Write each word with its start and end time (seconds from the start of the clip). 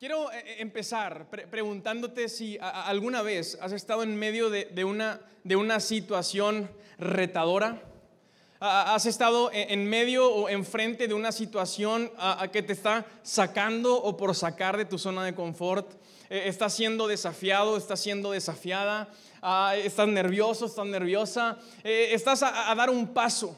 Quiero 0.00 0.32
eh, 0.32 0.42
eh, 0.44 0.56
empezar 0.58 1.28
preguntándote 1.30 2.28
si 2.28 2.58
alguna 2.60 3.22
vez 3.22 3.56
has 3.60 3.70
estado 3.70 4.02
en 4.02 4.16
medio 4.16 4.50
de, 4.50 4.84
una, 4.84 5.20
de 5.44 5.54
una 5.54 5.78
situación 5.78 6.68
retadora. 6.98 7.80
¿Has 8.58 9.06
estado 9.06 9.52
e, 9.52 9.72
en 9.72 9.88
medio 9.88 10.28
o 10.28 10.48
enfrente 10.48 11.06
de 11.06 11.14
una 11.14 11.30
situación 11.30 12.10
que 12.52 12.62
te 12.62 12.72
está 12.72 13.06
sacando 13.22 13.94
o 13.94 14.16
por 14.16 14.34
sacar 14.34 14.76
de 14.76 14.84
tu 14.84 14.98
zona 14.98 15.24
de 15.24 15.34
confort? 15.34 15.88
Eh, 16.28 16.42
¿Estás 16.46 16.74
siendo 16.74 17.06
desafiado? 17.06 17.76
¿Estás 17.76 18.00
siendo 18.00 18.32
desafiada? 18.32 19.08
Ah, 19.42 19.76
¿Estás 19.76 20.08
nervioso? 20.08 20.66
¿Estás 20.66 20.86
nerviosa? 20.86 21.58
¿Estás 21.84 22.42
a 22.42 22.74
dar 22.74 22.90
un 22.90 23.14
paso? 23.14 23.56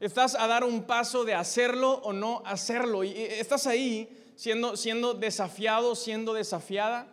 ¿Estás 0.00 0.34
a 0.34 0.48
dar 0.48 0.64
un 0.64 0.82
paso 0.82 1.24
de 1.24 1.34
hacerlo 1.34 1.92
o 2.02 2.12
no 2.12 2.42
hacerlo? 2.44 3.04
Y 3.04 3.12
estás 3.16 3.68
ahí 3.68 4.25
siendo, 4.36 4.76
siendo 4.76 5.14
desafiado, 5.14 5.96
siendo 5.96 6.34
desafiada. 6.34 7.08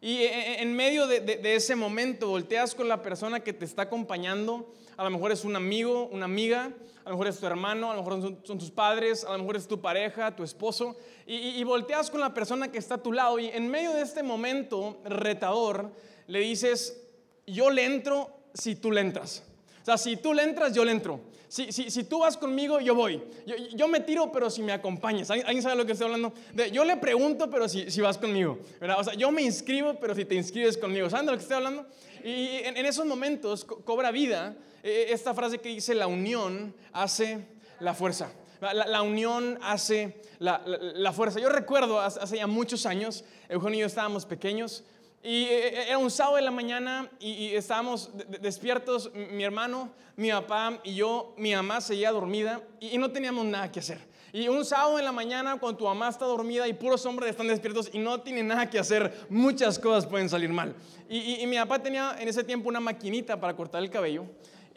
Y 0.00 0.18
e, 0.18 0.26
e, 0.26 0.62
en 0.62 0.76
medio 0.76 1.08
de, 1.08 1.40
ese 1.56 1.74
momento 1.74 2.28
volteas 2.28 2.74
con 2.74 2.86
la 2.86 3.02
persona 3.02 3.40
que 3.40 3.52
te 3.52 3.64
está 3.64 3.82
acompañando. 3.82 4.72
A 4.96 5.02
lo 5.02 5.10
mejor 5.10 5.32
es 5.32 5.44
un 5.44 5.56
amigo, 5.56 6.08
una 6.12 6.26
amiga, 6.26 6.72
a 7.04 7.08
lo 7.08 7.16
mejor 7.16 7.28
es 7.28 7.38
tu 7.38 7.46
hermano, 7.46 7.90
a 7.90 7.96
lo 7.96 8.02
mejor 8.02 8.38
son, 8.44 8.58
tus 8.58 8.70
padres, 8.70 9.24
a 9.24 9.32
lo 9.32 9.38
mejor 9.38 9.56
es 9.56 9.66
tu 9.66 9.80
pareja, 9.80 10.34
tu 10.36 10.44
esposo. 10.44 10.96
Y, 11.26 11.34
y, 11.34 11.64
volteas 11.64 12.10
con 12.10 12.20
la 12.20 12.32
persona 12.34 12.70
que 12.70 12.78
está 12.78 12.96
a 12.96 13.02
tu 13.02 13.12
lado. 13.12 13.38
Y 13.38 13.48
en 13.48 13.68
medio 13.68 13.92
de 13.94 14.02
este 14.02 14.22
momento 14.22 15.00
retador, 15.04 15.90
le 16.26 16.40
dices, 16.40 17.00
yo 17.46 17.70
le 17.70 17.84
entro 17.84 18.30
si 18.54 18.76
tú 18.76 18.92
le 18.92 19.00
entras. 19.00 19.47
Sea, 19.88 19.96
si 19.96 20.18
tú 20.18 20.34
le 20.34 20.42
entras, 20.42 20.74
yo 20.74 20.84
le 20.84 20.92
entro. 20.92 21.18
Si, 21.48 21.72
si, 21.72 21.90
si, 21.90 22.04
tú 22.04 22.18
vas 22.18 22.36
conmigo, 22.36 22.78
yo 22.78 22.94
voy. 22.94 23.22
Yo, 23.46 23.56
yo, 23.74 23.88
me 23.88 24.00
tiro, 24.00 24.30
pero 24.30 24.50
si 24.50 24.60
me 24.60 24.70
acompañas. 24.70 25.30
¿Alguien 25.30 25.62
sabe 25.62 25.76
lo 25.76 25.86
que 25.86 25.92
estoy 25.92 26.04
hablando? 26.04 26.34
De, 26.52 26.70
yo 26.70 26.84
le 26.84 26.98
pregunto, 26.98 27.48
pero 27.48 27.70
si, 27.70 27.90
si 27.90 28.02
vas 28.02 28.18
conmigo. 28.18 28.58
¿verdad? 28.78 29.00
O 29.00 29.04
sea, 29.04 29.14
yo 29.14 29.30
me 29.30 29.40
inscribo, 29.40 29.94
pero 29.98 30.14
si 30.14 30.26
te 30.26 30.34
inscribes 30.34 30.76
conmigo. 30.76 31.08
¿Saben 31.08 31.24
de 31.24 31.32
lo 31.32 31.38
que 31.38 31.42
estoy 31.42 31.56
hablando? 31.56 31.86
Y 32.22 32.58
en, 32.64 32.76
esos 32.84 33.06
momentos 33.06 33.64
cobra 33.64 34.10
vida 34.10 34.58
eh, 34.82 35.06
esta 35.08 35.32
frase 35.32 35.56
que 35.56 35.70
dice, 35.70 35.94
la 35.94 36.06
unión 36.06 36.74
hace 36.92 37.46
la 37.80 37.94
fuerza. 37.94 38.30
La, 38.60 38.74
la, 38.74 39.00
unión 39.00 39.58
hace 39.62 40.20
la, 40.38 40.60
la, 40.66 41.12
fuerza. 41.14 41.40
Yo 41.40 41.48
recuerdo 41.48 41.98
hace 41.98 42.36
ya 42.36 42.46
muchos 42.46 42.84
años, 42.84 43.24
Eugenio 43.48 43.78
y 43.78 43.80
yo 43.80 43.86
estábamos 43.86 44.26
pequeños, 44.26 44.84
y 45.22 45.44
eh, 45.44 45.68
eh, 45.68 45.84
era 45.88 45.98
un 45.98 46.10
sábado 46.10 46.36
de 46.36 46.42
la 46.42 46.50
mañana 46.50 47.10
y, 47.18 47.54
estábamos 47.54 48.10
despiertos, 48.40 49.10
mi 49.14 49.42
hermano, 49.42 49.90
mi 50.16 50.30
papá 50.30 50.78
y 50.84 50.94
yo, 50.94 51.34
mi 51.36 51.54
mamá 51.54 51.80
seguía 51.80 52.12
dormida 52.12 52.62
y, 52.80 52.96
no 52.98 53.10
teníamos 53.10 53.44
nada 53.44 53.70
que 53.70 53.80
hacer. 53.80 54.00
Y 54.32 54.46
un 54.48 54.64
sábado 54.64 54.98
en 54.98 55.04
la 55.04 55.12
mañana, 55.12 55.58
cuando 55.58 55.78
tu 55.78 55.84
mamá 55.84 56.08
está 56.08 56.26
dormida 56.26 56.68
y 56.68 56.74
puros 56.74 57.04
hombres 57.06 57.30
están 57.30 57.48
despiertos 57.48 57.90
y 57.92 57.98
no 57.98 58.20
tienen 58.20 58.46
nada 58.46 58.68
que 58.68 58.78
hacer, 58.78 59.26
muchas 59.30 59.78
cosas 59.78 60.06
pueden 60.06 60.28
salir 60.28 60.50
mal. 60.50 60.74
Y, 61.08 61.40
y 61.40 61.46
mi 61.46 61.56
papá 61.56 61.82
tenía 61.82 62.14
en 62.18 62.28
ese 62.28 62.44
tiempo 62.44 62.68
una 62.68 62.78
maquinita 62.78 63.40
para 63.40 63.56
cortar 63.56 63.82
el 63.82 63.90
cabello. 63.90 64.26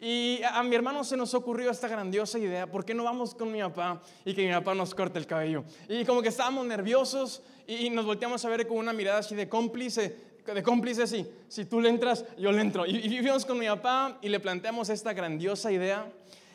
Y 0.04 0.40
a 0.42 0.60
mi 0.64 0.74
hermano 0.74 1.04
se 1.04 1.16
nos 1.16 1.32
ocurrió 1.32 1.70
esta 1.70 1.86
grandiosa 1.86 2.36
idea, 2.36 2.66
¿por 2.66 2.84
qué 2.84 2.92
no 2.92 3.04
vamos 3.04 3.36
con 3.36 3.52
mi 3.52 3.60
papá 3.60 4.02
y 4.24 4.34
que 4.34 4.44
mi 4.44 4.52
papá 4.52 4.74
nos 4.74 4.96
corte 4.96 5.16
el 5.20 5.28
cabello? 5.28 5.62
Y 5.88 6.04
como 6.04 6.22
que 6.22 6.28
estábamos 6.30 6.66
nerviosos 6.66 7.40
y 7.68 7.88
nos 7.88 8.04
volteamos 8.04 8.44
a 8.44 8.48
ver 8.48 8.66
con 8.66 8.78
una 8.78 8.92
mirada 8.92 9.20
así 9.20 9.36
de 9.36 9.48
cómplice, 9.48 10.31
de 10.44 10.62
cómplices, 10.62 11.10
sí. 11.10 11.26
Si 11.48 11.64
tú 11.64 11.80
le 11.80 11.88
entras, 11.88 12.24
yo 12.36 12.50
le 12.50 12.60
entro. 12.60 12.84
Y, 12.86 13.08
vivimos 13.08 13.44
con 13.44 13.58
mi 13.58 13.66
papá 13.66 14.18
y 14.20 14.28
le 14.28 14.40
planteamos 14.40 14.88
esta 14.88 15.12
grandiosa 15.12 15.70
idea. 15.70 16.10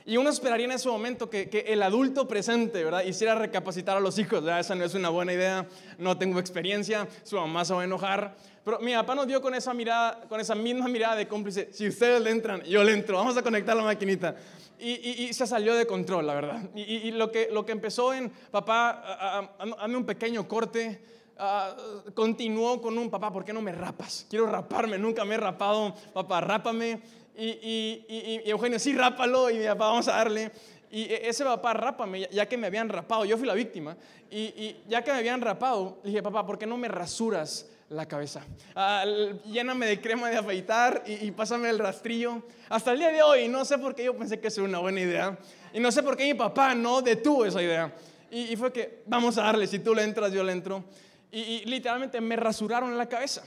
Y 0.06 0.16
uno 0.16 0.30
esperaría 0.30 0.66
en 0.66 0.72
ese 0.72 0.88
momento 0.88 1.30
que, 1.30 1.66
el 1.68 1.84
adulto 1.84 2.28
presente, 2.28 2.84
¿verdad? 2.84 3.04
Hiciera 3.04 3.36
recapacitar 3.36 3.98
a 3.98 4.00
los 4.00 4.18
hijos, 4.18 4.42
¿verdad? 4.44 4.60
Esa 4.60 4.76
no 4.76 4.86
es 4.86 4.94
una 4.94 5.10
buena 5.10 5.34
idea, 5.34 5.68
no 5.98 6.18
tengo 6.18 6.40
experiencia, 6.40 7.08
su 7.24 7.36
mamá 7.36 7.66
se 7.66 7.74
va 7.74 7.82
a 7.82 7.86
enojar. 7.86 8.36
Pero 8.64 8.80
mi 8.80 8.94
papá 8.94 9.16
nos 9.16 9.28
dio 9.28 9.42
con 9.42 9.54
esa 9.54 9.74
mirada, 9.74 10.22
con 10.30 10.40
esa 10.40 10.56
misma 10.56 10.88
mirada 10.88 11.16
de 11.16 11.28
cómplice, 11.28 11.70
si 11.72 11.88
ustedes 11.88 12.22
le 12.22 12.32
entran, 12.32 12.62
yo 12.64 12.84
le 12.84 12.94
entro, 12.94 13.18
vamos 13.18 13.36
a 13.38 13.42
conectar 13.42 13.76
la 13.76 13.84
maquinita. 13.84 14.36
Y, 14.80 15.34
se 15.34 15.48
salió 15.48 15.74
de 15.74 15.88
control, 15.88 16.28
la 16.28 16.36
verdad. 16.36 16.70
Y, 16.76 17.12
lo, 17.12 17.32
que, 17.32 17.50
lo 17.52 17.66
que 17.66 17.72
empezó 17.72 18.14
en, 18.14 18.30
papá, 18.52 19.50
hazme 19.58 19.98
un 19.98 20.06
pequeño 20.06 20.48
corte, 20.48 21.02
Ah, 21.40 21.76
continuó 22.16 22.82
con 22.82 22.98
un 22.98 23.12
papá, 23.12 23.32
¿por 23.32 23.46
qué 23.46 23.54
no 23.54 23.62
me 23.62 23.72
rapas? 23.72 24.26
Quiero 24.30 24.48
raparme, 24.48 24.98
nunca 24.98 25.24
me 25.24 25.36
he 25.36 25.38
rapado, 25.38 25.94
papá, 26.14 26.42
rápame. 26.42 27.00
Y, 27.38 27.46
y, 27.46 28.42
Eugenio, 28.50 28.80
sí, 28.80 28.94
rápalo, 28.94 29.52
y 29.52 29.60
mi 29.60 29.66
papá, 29.66 29.90
vamos 29.90 30.08
a 30.08 30.14
darle. 30.14 30.52
Y 30.90 31.04
e, 31.04 31.30
ese 31.30 31.44
papá, 31.44 31.74
rápame, 31.74 32.28
ya 32.32 32.48
que 32.48 32.58
me 32.58 32.66
habían 32.66 32.90
rapado, 32.90 33.24
yo 33.26 33.38
fui 33.38 33.46
la 33.46 33.54
víctima, 33.54 33.96
y, 34.32 34.78
ya 34.88 35.04
que 35.04 35.12
me 35.12 35.18
habían 35.18 35.42
rapado, 35.42 36.00
dije, 36.04 36.24
papá, 36.24 36.46
¿por 36.46 36.58
qué 36.58 36.66
no 36.66 36.78
me 36.78 36.88
rasuras 36.88 37.68
la 37.90 38.08
cabeza? 38.08 38.42
Ah, 38.76 39.06
lléname 39.46 39.86
de 39.86 40.02
crema 40.02 40.32
de 40.32 40.38
afeitar 40.38 41.04
y, 41.06 41.30
pásame 41.30 41.70
el 41.70 41.78
rastrillo. 41.78 42.42
Hasta 42.70 42.94
el 42.94 43.00
día 43.00 43.12
de 43.12 43.22
hoy, 43.22 43.48
no 43.48 43.64
sé 43.64 43.78
por 43.78 43.94
qué 43.94 44.06
yo 44.06 44.18
pensé 44.18 44.40
que 44.40 44.48
eso 44.48 44.62
era 44.62 44.70
una 44.70 44.80
buena 44.80 45.02
idea, 45.02 45.38
y 45.72 45.80
no 45.80 45.92
sé 45.92 46.02
por 46.02 46.18
qué 46.18 46.24
mi 46.24 46.34
papá 46.34 46.74
no 46.74 47.04
detuvo 47.04 47.46
esa 47.46 47.62
idea. 47.62 47.94
Y, 48.32 48.56
fue 48.56 48.74
que, 48.74 49.04
vamos 49.06 49.38
a 49.38 49.44
darle, 49.44 49.68
si 49.68 49.80
tú 49.80 49.94
le 49.94 50.04
entras, 50.04 50.34
yo 50.34 50.44
le 50.44 50.52
entro 50.52 50.84
y, 51.32 51.66
literalmente 51.66 52.22
me 52.22 52.36
rasuraron 52.36 52.98
la 52.98 53.08
cabeza. 53.08 53.44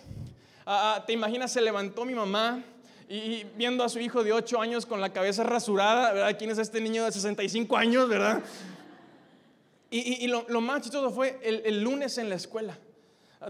Ah, 0.67 0.97
ah, 0.97 1.07
¿Te 1.07 1.13
imaginas? 1.13 1.53
Se 1.53 1.61
levantó 1.61 2.05
mi 2.05 2.15
mamá 2.15 2.63
y, 3.09 3.45
viendo 3.57 3.83
a 3.83 3.89
su 3.89 3.99
hijo 3.99 4.23
de 4.23 4.33
8 4.33 4.61
años 4.61 4.87
con 4.87 5.01
la 5.01 5.13
cabeza 5.13 5.43
rasurada, 5.43 6.13
¿verdad? 6.13 6.37
¿Quién 6.39 6.51
es 6.51 6.59
este 6.59 6.81
niño 6.81 7.05
de 7.05 7.13
65 7.13 7.77
años, 7.77 8.09
verdad? 8.09 8.43
Y, 9.93 10.29
lo, 10.29 10.61
más 10.61 10.83
chistoso 10.83 11.11
fue 11.11 11.41
el, 11.43 11.83
lunes 11.83 12.17
en 12.19 12.29
la 12.29 12.37
escuela. 12.37 12.79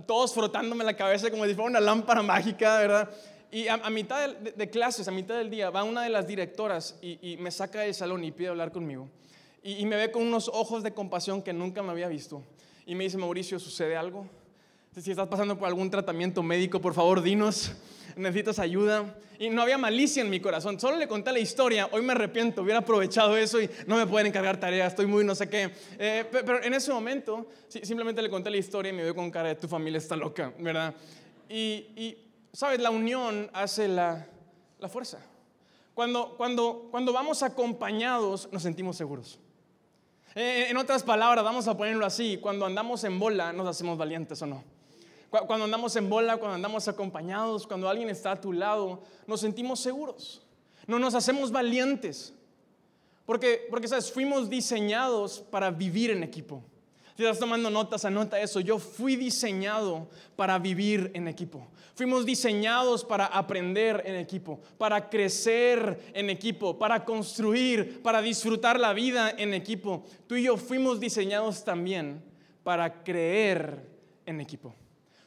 Todos 0.06 0.32
frotándome 0.32 0.84
la 0.84 0.96
cabeza 0.96 1.30
como 1.30 1.44
si 1.44 1.54
fuera 1.54 1.68
una 1.68 1.80
lámpara 1.80 2.22
mágica, 2.22 2.78
¿verdad? 2.78 3.10
Y 3.50 3.68
a, 3.68 3.76
mitad 3.90 4.30
de, 4.30 4.70
clases, 4.70 5.06
a 5.08 5.10
mitad 5.10 5.36
del 5.36 5.50
día, 5.50 5.68
va 5.68 5.82
una 5.82 6.02
de 6.02 6.08
las 6.08 6.26
directoras 6.26 6.96
y, 7.02 7.36
me 7.38 7.50
saca 7.50 7.80
del 7.80 7.94
salón 7.94 8.24
y 8.24 8.30
pide 8.30 8.48
hablar 8.48 8.72
conmigo. 8.72 9.08
y 9.62 9.84
me 9.84 9.96
ve 9.96 10.10
con 10.10 10.22
unos 10.22 10.48
ojos 10.48 10.82
de 10.82 10.94
compasión 10.94 11.42
que 11.42 11.52
nunca 11.52 11.82
me 11.82 11.90
había 11.90 12.08
visto 12.08 12.42
y 12.86 12.94
me 12.94 13.04
dice, 13.04 13.18
Mauricio, 13.18 13.58
¿sucede 13.58 13.96
algo? 13.96 14.26
Si 14.96 15.10
estás 15.10 15.28
pasando 15.28 15.56
por 15.56 15.68
algún 15.68 15.88
tratamiento 15.88 16.42
médico, 16.42 16.80
por 16.80 16.94
favor, 16.94 17.22
dinos, 17.22 17.72
necesitas 18.16 18.58
ayuda. 18.58 19.16
Y 19.38 19.48
no 19.48 19.62
había 19.62 19.78
malicia 19.78 20.22
en 20.22 20.28
mi 20.28 20.40
corazón, 20.40 20.78
solo 20.78 20.96
le 20.96 21.08
conté 21.08 21.32
la 21.32 21.38
historia, 21.38 21.88
hoy 21.92 22.02
me 22.02 22.12
arrepiento, 22.12 22.62
hubiera 22.62 22.80
aprovechado 22.80 23.36
eso 23.36 23.60
y 23.60 23.70
no 23.86 23.96
me 23.96 24.06
pueden 24.06 24.26
encargar 24.26 24.60
tareas, 24.60 24.92
estoy 24.92 25.06
muy 25.06 25.24
no 25.24 25.34
sé 25.34 25.48
qué. 25.48 25.70
Eh, 25.98 26.26
pero 26.30 26.62
en 26.62 26.74
ese 26.74 26.92
momento, 26.92 27.48
simplemente 27.68 28.20
le 28.20 28.28
conté 28.28 28.50
la 28.50 28.58
historia 28.58 28.90
y 28.90 28.92
me 28.92 29.02
veo 29.02 29.14
con 29.14 29.30
cara 29.30 29.48
de 29.48 29.54
tu 29.54 29.66
familia 29.66 29.96
está 29.96 30.14
loca, 30.16 30.52
¿verdad? 30.58 30.94
Y, 31.48 32.18
sabes, 32.52 32.80
la 32.80 32.90
unión 32.90 33.48
hace 33.54 33.88
la, 33.88 34.26
la 34.78 34.88
fuerza. 34.88 35.20
Cuando, 35.94 36.34
cuando, 36.36 36.88
cuando 36.90 37.12
vamos 37.12 37.42
acompañados, 37.42 38.48
nos 38.52 38.62
sentimos 38.62 38.96
seguros. 38.96 39.38
Eh, 40.34 40.66
en 40.68 40.76
otras 40.76 41.02
palabras, 41.02 41.44
vamos 41.44 41.66
a 41.66 41.76
ponerlo 41.76 42.06
así, 42.06 42.38
cuando 42.38 42.64
andamos 42.64 43.02
en 43.02 43.18
bola 43.18 43.52
nos 43.52 43.66
hacemos 43.66 43.98
valientes 43.98 44.40
o 44.42 44.46
no. 44.46 44.62
Cuando 45.30 45.64
andamos 45.64 45.94
en 45.94 46.08
bola, 46.08 46.38
cuando 46.38 46.56
andamos 46.56 46.88
acompañados, 46.88 47.66
cuando 47.66 47.88
alguien 47.88 48.10
está 48.10 48.32
a 48.32 48.40
tu 48.40 48.52
lado, 48.52 49.02
nos 49.28 49.40
sentimos 49.40 49.78
seguros. 49.78 50.42
No 50.88 50.98
nos 50.98 51.14
hacemos 51.14 51.52
valientes. 51.52 52.34
Porque, 53.26 53.66
porque 53.70 53.86
¿sabes? 53.86 54.10
fuimos 54.10 54.50
diseñados 54.50 55.38
para 55.38 55.70
vivir 55.70 56.10
en 56.10 56.24
equipo. 56.24 56.64
Si 57.16 57.22
estás 57.22 57.38
tomando 57.38 57.70
notas, 57.70 58.04
anota 58.04 58.40
eso. 58.40 58.58
Yo 58.58 58.80
fui 58.80 59.14
diseñado 59.14 60.08
para 60.34 60.58
vivir 60.58 61.12
en 61.14 61.28
equipo. 61.28 61.64
Fuimos 62.00 62.24
diseñados 62.24 63.04
para 63.04 63.26
aprender 63.26 64.02
en 64.06 64.14
equipo, 64.14 64.58
para 64.78 65.10
crecer 65.10 66.00
en 66.14 66.30
equipo, 66.30 66.78
para 66.78 67.04
construir, 67.04 68.00
para 68.00 68.22
disfrutar 68.22 68.80
la 68.80 68.94
vida 68.94 69.34
en 69.36 69.52
equipo. 69.52 70.06
Tú 70.26 70.34
y 70.34 70.44
yo 70.44 70.56
fuimos 70.56 70.98
diseñados 70.98 71.62
también 71.62 72.24
para 72.62 73.04
creer 73.04 73.86
en 74.24 74.40
equipo. 74.40 74.74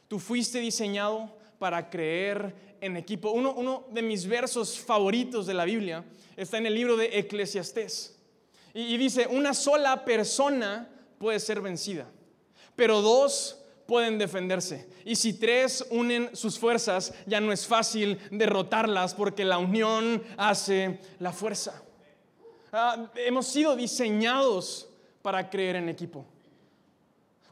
Tú 0.08 0.18
fuiste 0.18 0.58
diseñado 0.58 1.36
para 1.60 1.88
creer 1.88 2.52
en 2.80 2.96
equipo. 2.96 3.30
Uno, 3.30 3.54
uno 3.54 3.86
de 3.92 4.02
mis 4.02 4.26
versos 4.26 4.76
favoritos 4.76 5.46
de 5.46 5.54
la 5.54 5.64
Biblia 5.64 6.04
está 6.36 6.58
en 6.58 6.66
el 6.66 6.74
libro 6.74 6.96
de 6.96 7.20
Eclesiastés. 7.20 8.18
Y, 8.74 8.80
y 8.80 8.96
dice, 8.96 9.28
una 9.28 9.54
sola 9.54 10.04
persona 10.04 10.90
puede 11.18 11.38
ser 11.38 11.60
vencida, 11.60 12.10
pero 12.74 13.00
dos 13.00 13.63
pueden 13.86 14.18
defenderse. 14.18 14.88
Y 15.04 15.16
si 15.16 15.34
tres 15.34 15.86
unen 15.90 16.34
sus 16.34 16.58
fuerzas, 16.58 17.12
ya 17.26 17.40
no 17.40 17.52
es 17.52 17.66
fácil 17.66 18.18
derrotarlas 18.30 19.14
porque 19.14 19.44
la 19.44 19.58
unión 19.58 20.22
hace 20.36 21.00
la 21.18 21.32
fuerza. 21.32 21.82
Ah, 22.72 23.10
hemos 23.16 23.46
sido 23.46 23.76
diseñados 23.76 24.88
para 25.22 25.48
creer 25.48 25.76
en 25.76 25.88
equipo. 25.88 26.24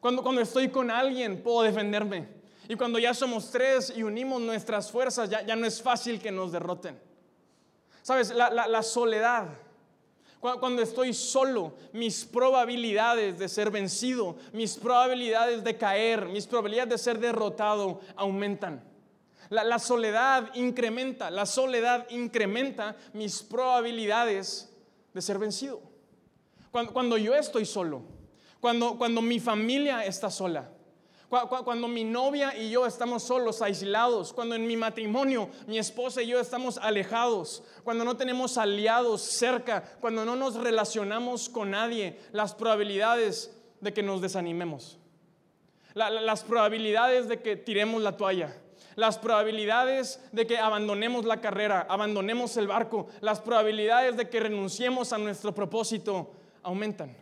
Cuando, 0.00 0.22
cuando 0.22 0.40
estoy 0.40 0.68
con 0.68 0.90
alguien, 0.90 1.42
puedo 1.42 1.62
defenderme. 1.62 2.26
Y 2.68 2.74
cuando 2.74 2.98
ya 2.98 3.14
somos 3.14 3.50
tres 3.50 3.92
y 3.94 4.02
unimos 4.02 4.40
nuestras 4.40 4.90
fuerzas, 4.90 5.30
ya, 5.30 5.42
ya 5.42 5.54
no 5.54 5.66
es 5.66 5.80
fácil 5.80 6.20
que 6.20 6.32
nos 6.32 6.52
derroten. 6.52 6.98
Sabes, 8.02 8.30
la, 8.30 8.50
la 8.50 8.82
soledad 8.82 9.46
Cuando 10.42 10.82
estoy 10.82 11.14
solo, 11.14 11.72
mis 11.92 12.24
probabilidades 12.24 13.38
de 13.38 13.48
ser 13.48 13.70
vencido, 13.70 14.34
mis 14.52 14.74
probabilidades 14.76 15.62
de 15.62 15.76
caer, 15.76 16.26
mis 16.26 16.48
probabilidades 16.48 16.90
de 16.90 16.98
ser 16.98 17.20
derrotado 17.20 18.00
aumentan. 18.16 18.82
La, 19.50 19.78
soledad 19.78 20.52
incrementa, 20.54 21.30
la 21.30 21.46
soledad 21.46 22.10
incrementa 22.10 22.96
mis 23.12 23.40
probabilidades 23.40 24.68
de 25.14 25.22
ser 25.22 25.38
vencido. 25.38 25.80
Cuando, 26.72 27.16
yo 27.18 27.36
estoy 27.36 27.64
solo, 27.64 28.02
cuando, 28.58 28.98
cuando 28.98 29.22
mi 29.22 29.38
familia 29.38 30.04
está 30.04 30.28
sola, 30.28 30.68
cuando 31.64 31.88
mi 31.88 32.04
novia 32.04 32.54
y 32.54 32.68
yo 32.68 32.84
estamos 32.84 33.22
solos, 33.22 33.62
aislados, 33.62 34.34
cuando 34.34 34.54
en 34.54 34.66
mi 34.66 34.76
matrimonio 34.76 35.48
mi 35.66 35.78
esposa 35.78 36.22
y 36.22 36.26
yo 36.26 36.38
estamos 36.38 36.76
alejados, 36.76 37.62
cuando 37.84 38.04
no 38.04 38.18
tenemos 38.18 38.58
aliados 38.58 39.22
cerca, 39.22 39.82
cuando 40.00 40.26
no 40.26 40.36
nos 40.36 40.56
relacionamos 40.56 41.48
con 41.48 41.70
nadie, 41.70 42.18
las 42.32 42.54
probabilidades 42.54 43.50
de 43.80 43.94
que 43.94 44.02
nos 44.02 44.20
desanimemos, 44.20 44.98
las 45.94 46.42
probabilidades 46.44 47.28
de 47.28 47.40
que 47.40 47.56
tiremos 47.56 48.02
la 48.02 48.18
toalla, 48.18 48.54
las 48.94 49.16
probabilidades 49.16 50.20
de 50.32 50.46
que 50.46 50.58
abandonemos 50.58 51.24
la 51.24 51.40
carrera, 51.40 51.86
abandonemos 51.88 52.58
el 52.58 52.66
barco, 52.66 53.06
las 53.22 53.40
probabilidades 53.40 54.18
de 54.18 54.28
que 54.28 54.38
renunciemos 54.38 55.14
a 55.14 55.18
nuestro 55.18 55.54
propósito 55.54 56.30
aumentan. 56.62 57.21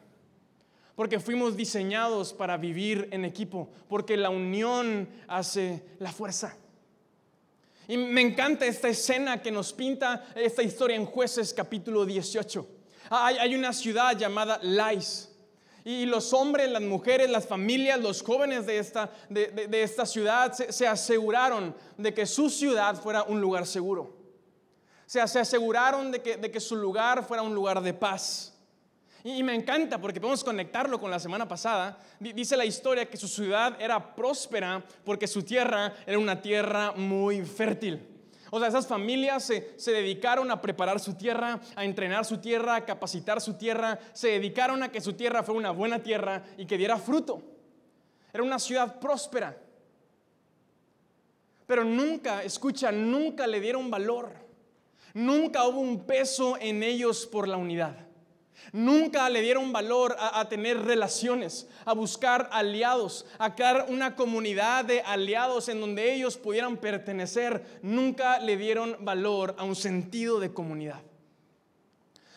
Porque 1.01 1.19
fuimos 1.19 1.57
diseñados 1.57 2.35
para 2.35 2.59
vivir 2.59 3.09
en 3.11 3.25
equipo, 3.25 3.71
porque 3.89 4.19
la 4.19 4.29
unión 4.29 5.09
hace 5.29 5.83
la 5.99 6.13
fuerza. 6.13 6.55
Y 7.89 7.97
me 7.97 8.21
encanta 8.21 8.67
esta 8.67 8.91
escena 8.91 9.41
que 9.41 9.51
nos 9.51 9.73
pinta 9.73 10.27
esta 10.35 10.63
historia 10.63 10.97
en 10.97 11.07
jueces 11.07 11.55
capítulo 11.55 12.05
18. 12.05 12.69
Hay, 13.09 13.55
una 13.55 13.73
ciudad 13.73 14.15
llamada 14.15 14.59
Lais 14.61 15.35
y 15.87 16.05
los 16.05 16.35
hombres, 16.35 16.71
las 16.71 16.83
mujeres, 16.83 17.31
las 17.31 17.47
familias, 17.47 17.99
los 17.99 18.21
jóvenes 18.21 18.67
de 18.67 18.77
esta, 18.77 19.11
de, 19.31 19.71
esta 19.83 20.05
ciudad 20.05 20.53
se, 20.53 20.87
aseguraron 20.87 21.75
de 21.97 22.13
que 22.13 22.27
su 22.27 22.51
ciudad 22.51 22.95
fuera 23.01 23.23
un 23.23 23.41
lugar 23.41 23.67
seguro. 23.67 24.19
Se, 25.07 25.27
se 25.27 25.39
aseguraron 25.39 26.11
de 26.11 26.21
que, 26.21 26.37
de 26.37 26.51
que 26.51 26.61
su 26.61 26.77
lugar 26.77 27.25
fuera 27.25 27.43
un 27.43 27.55
lugar 27.55 27.81
de 27.81 27.95
paz. 27.95 28.50
Y, 29.25 29.43
me 29.43 29.55
encanta 29.55 30.01
porque 30.01 30.21
podemos 30.21 30.43
conectarlo 30.43 30.99
con 30.99 31.11
la 31.11 31.19
semana 31.19 31.47
pasada. 31.47 31.99
Dice 32.19 32.57
la 32.57 32.65
historia 32.65 33.07
que 33.07 33.17
su 33.17 33.29
ciudad 33.29 33.77
era 33.81 34.15
próspera 34.15 34.83
porque 35.05 35.27
su 35.27 35.43
tierra 35.43 35.93
era 36.07 36.19
una 36.19 36.41
tierra 36.41 36.93
muy 36.93 37.45
fértil. 37.45 38.07
O 38.51 38.59
sea, 38.59 38.69
esas 38.69 38.87
familias 38.87 39.45
se, 39.45 39.93
dedicaron 39.93 40.51
a 40.51 40.61
preparar 40.61 40.99
su 40.99 41.15
tierra, 41.15 41.61
a 41.77 41.85
entrenar 41.85 42.25
su 42.25 42.39
tierra, 42.39 42.77
a 42.77 42.85
capacitar 42.85 43.41
su 43.41 43.55
tierra, 43.55 43.99
se 44.13 44.29
dedicaron 44.29 44.83
a 44.83 44.91
que 44.91 45.01
su 45.01 45.13
tierra 45.13 45.45
fuera 45.45 45.61
una 45.61 45.71
buena 45.71 46.03
tierra 46.03 46.43
y 46.57 46.67
que 46.67 46.77
diera 46.77 46.99
fruto. 46.99 47.43
Era 48.33 48.43
una 48.43 48.59
ciudad 48.59 48.99
próspera. 48.99 49.57
Pero 51.67 51.85
nunca, 51.85 52.43
escucha, 52.43 52.91
nunca 52.91 53.47
le 53.47 53.61
dieron 53.61 53.89
valor. 53.89 54.33
Nunca 55.15 55.65
hubo 55.67 55.81
un 55.81 56.05
peso 56.05 56.57
en 56.61 56.83
ellos 56.83 57.27
por 57.27 57.47
la 57.47 57.57
unidad. 57.57 58.10
Nunca 58.73 59.29
le 59.29 59.43
dieron 59.43 59.73
valor 59.73 60.17
a, 60.19 60.49
tener 60.49 60.81
relaciones, 60.83 61.67
a 61.85 61.93
buscar 61.93 62.49
aliados, 62.53 63.27
a 63.39 63.55
crear 63.55 63.87
una 63.89 64.15
comunidad 64.15 64.85
de 64.85 65.01
aliados 65.01 65.69
en 65.69 65.81
donde 65.81 66.15
ellos 66.15 66.37
pudieran 66.37 66.77
pertenecer. 66.77 67.81
Nunca 67.83 68.39
le 68.39 68.57
dieron 68.57 68.97
valor 69.01 69.55
a 69.59 69.65
un 69.65 69.75
sentido 69.75 70.39
de 70.39 70.53
comunidad. 70.53 71.01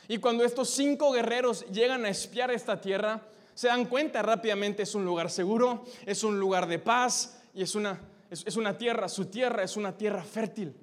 Y 0.07 0.17
cuando 0.17 0.43
estos 0.43 0.69
cinco 0.69 1.11
guerreros 1.11 1.65
llegan 1.71 2.03
a 2.05 2.09
espiar 2.09 2.51
esta 2.51 2.81
tierra, 2.81 3.21
se 3.53 3.67
dan 3.67 3.85
cuenta 3.85 4.21
rápidamente 4.21 4.83
es 4.83 4.95
un 4.95 5.05
lugar 5.05 5.29
seguro, 5.29 5.85
es 6.05 6.23
un 6.23 6.39
lugar 6.39 6.67
de 6.67 6.79
paz 6.79 7.41
y 7.53 7.61
es 7.61 7.75
una, 7.75 8.01
es 8.29 8.57
una 8.57 8.77
tierra, 8.77 9.07
su 9.07 9.25
tierra 9.25 9.63
es 9.63 9.77
una 9.77 9.95
tierra 9.95 10.23
fértil. 10.23 10.75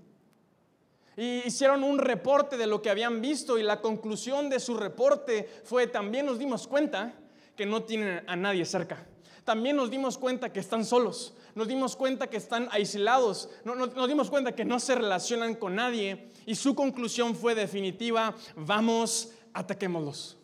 Y 1.20 1.46
hicieron 1.46 1.84
un 1.84 1.99
reporte 1.99 2.56
de 2.56 2.67
lo 2.67 2.81
que 2.81 2.88
habían 2.88 3.20
visto 3.20 3.58
y 3.58 3.62
la 3.62 3.82
conclusión 3.82 4.49
de 4.49 4.58
su 4.58 4.75
reporte 4.75 5.46
fue, 5.64 5.87
también 5.87 6.25
nos 6.25 6.38
dimos 6.38 6.67
cuenta 6.67 7.12
que 7.55 7.67
no 7.67 7.82
tienen 7.82 8.25
a 8.26 8.37
nadie 8.37 8.64
cerca. 8.64 9.06
También 9.44 9.76
nos 9.76 9.90
dimos 9.90 10.17
cuenta 10.17 10.50
que 10.50 10.61
están 10.61 10.82
solos, 10.82 11.34
nos 11.55 11.69
dimos 11.69 11.94
cuenta 11.94 12.28
que 12.28 12.38
están 12.38 12.70
aislados, 12.72 13.50
nos, 13.67 14.08
dimos 14.08 14.31
cuenta 14.31 14.52
que 14.52 14.64
no 14.64 14.81
se 14.81 14.94
relacionan 14.94 15.56
con 15.56 15.75
nadie 15.75 16.31
y 16.46 16.55
su 16.55 16.75
conclusión 16.75 17.37
fue 17.37 17.55
definitiva, 17.55 18.34
vamos, 18.56 19.31
ataquémoslos. 19.52 20.38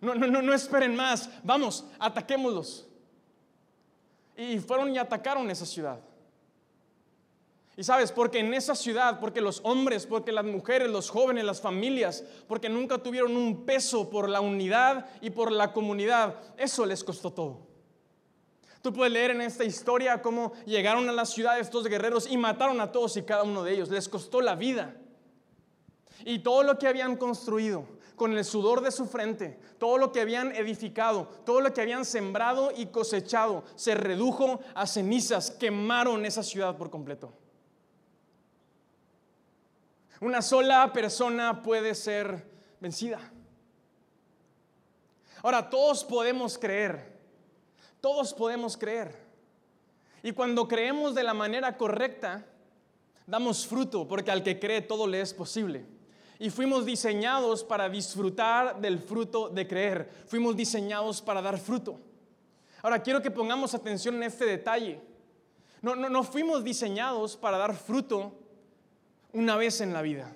No, 0.00 0.12
no, 0.16 0.26
no, 0.26 0.42
no 0.42 0.54
esperen 0.54 0.96
más, 0.96 1.30
vamos, 1.44 1.84
ataquémoslos. 2.00 2.84
Y 4.36 4.58
fueron 4.58 4.92
y 4.92 4.98
atacaron 4.98 5.48
esa 5.52 5.66
ciudad. 5.66 6.00
Y 7.78 7.84
sabes, 7.84 8.10
porque 8.10 8.40
en 8.40 8.52
esa 8.54 8.74
ciudad, 8.74 9.20
porque 9.20 9.40
los 9.40 9.60
hombres, 9.62 10.04
porque 10.04 10.32
las 10.32 10.44
mujeres, 10.44 10.90
los 10.90 11.10
jóvenes, 11.10 11.44
las 11.44 11.60
familias, 11.60 12.24
porque 12.48 12.68
nunca 12.68 12.98
tuvieron 12.98 13.36
un 13.36 13.64
peso 13.64 14.10
por 14.10 14.28
la 14.28 14.40
unidad 14.40 15.06
y 15.20 15.30
por 15.30 15.52
la 15.52 15.72
comunidad, 15.72 16.34
eso 16.56 16.84
les 16.84 17.04
costó 17.04 17.32
todo. 17.32 17.60
Tú 18.82 18.92
puedes 18.92 19.12
leer 19.12 19.30
en 19.30 19.42
esta 19.42 19.62
historia 19.62 20.20
cómo 20.20 20.54
llegaron 20.66 21.08
a 21.08 21.12
la 21.12 21.24
ciudad 21.24 21.60
estos 21.60 21.86
guerreros 21.86 22.28
y 22.28 22.36
mataron 22.36 22.80
a 22.80 22.90
todos 22.90 23.16
y 23.16 23.22
cada 23.22 23.44
uno 23.44 23.62
de 23.62 23.74
ellos. 23.74 23.90
Les 23.90 24.08
costó 24.08 24.40
la 24.40 24.56
vida. 24.56 24.96
Y 26.24 26.40
todo 26.40 26.64
lo 26.64 26.80
que 26.80 26.88
habían 26.88 27.16
construido 27.16 27.84
con 28.16 28.36
el 28.36 28.44
sudor 28.44 28.80
de 28.80 28.90
su 28.90 29.06
frente, 29.06 29.56
todo 29.78 29.98
lo 29.98 30.10
que 30.10 30.20
habían 30.20 30.50
edificado, 30.56 31.28
todo 31.46 31.60
lo 31.60 31.72
que 31.72 31.82
habían 31.82 32.04
sembrado 32.04 32.72
y 32.76 32.86
cosechado, 32.86 33.62
se 33.76 33.94
redujo 33.94 34.58
a 34.74 34.84
cenizas, 34.88 35.52
quemaron 35.52 36.26
esa 36.26 36.42
ciudad 36.42 36.76
por 36.76 36.90
completo. 36.90 37.32
Una 40.20 40.42
sola 40.42 40.92
persona 40.92 41.62
puede 41.62 41.94
ser 41.94 42.44
vencida. 42.80 43.20
Ahora, 45.42 45.70
todos 45.70 46.04
podemos 46.04 46.58
creer. 46.58 47.16
Todos 48.00 48.34
podemos 48.34 48.76
creer. 48.76 49.14
Y 50.22 50.32
cuando 50.32 50.66
creemos 50.66 51.14
de 51.14 51.22
la 51.22 51.34
manera 51.34 51.76
correcta, 51.76 52.44
damos 53.26 53.66
fruto, 53.66 54.08
porque 54.08 54.32
al 54.32 54.42
que 54.42 54.58
cree 54.58 54.80
todo 54.80 55.06
le 55.06 55.20
es 55.20 55.32
posible. 55.32 55.86
Y 56.40 56.50
fuimos 56.50 56.84
diseñados 56.84 57.62
para 57.62 57.88
disfrutar 57.88 58.80
del 58.80 58.98
fruto 58.98 59.48
de 59.48 59.68
creer. 59.68 60.10
Fuimos 60.26 60.56
diseñados 60.56 61.22
para 61.22 61.42
dar 61.42 61.58
fruto. 61.58 62.00
Ahora 62.82 63.02
quiero 63.02 63.22
que 63.22 63.30
pongamos 63.30 63.74
atención 63.74 64.16
en 64.16 64.24
este 64.24 64.46
detalle. 64.46 65.00
No, 65.80 65.94
no, 65.94 66.08
no 66.08 66.24
fuimos 66.24 66.64
diseñados 66.64 67.36
para 67.36 67.58
dar 67.58 67.76
fruto 67.76 68.32
una 69.32 69.56
vez 69.56 69.80
en 69.80 69.92
la 69.92 70.02
vida. 70.02 70.32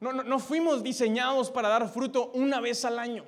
No, 0.00 0.12
no, 0.12 0.38
fuimos 0.38 0.82
diseñados 0.82 1.50
para 1.50 1.68
dar 1.68 1.88
fruto 1.88 2.30
una 2.34 2.60
vez 2.60 2.84
al 2.84 2.98
año. 2.98 3.24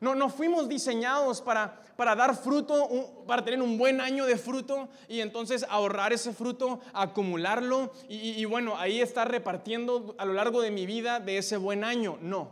No, 0.00 0.14
no 0.14 0.28
fuimos 0.28 0.68
diseñados 0.68 1.40
para, 1.40 1.80
para 1.96 2.16
dar 2.16 2.36
fruto, 2.36 3.24
para 3.26 3.44
tener 3.44 3.62
un 3.62 3.78
buen 3.78 4.00
año 4.00 4.26
de 4.26 4.36
fruto 4.36 4.88
y 5.08 5.20
entonces 5.20 5.64
ahorrar 5.68 6.12
ese 6.12 6.32
fruto, 6.32 6.80
acumularlo 6.92 7.92
y, 8.08 8.30
y, 8.30 8.44
bueno, 8.44 8.76
ahí 8.76 9.00
estar 9.00 9.30
repartiendo 9.30 10.14
a 10.18 10.24
lo 10.24 10.32
largo 10.32 10.60
de 10.60 10.72
mi 10.72 10.84
vida 10.84 11.20
de 11.20 11.38
ese 11.38 11.56
buen 11.56 11.84
año. 11.84 12.18
No, 12.20 12.50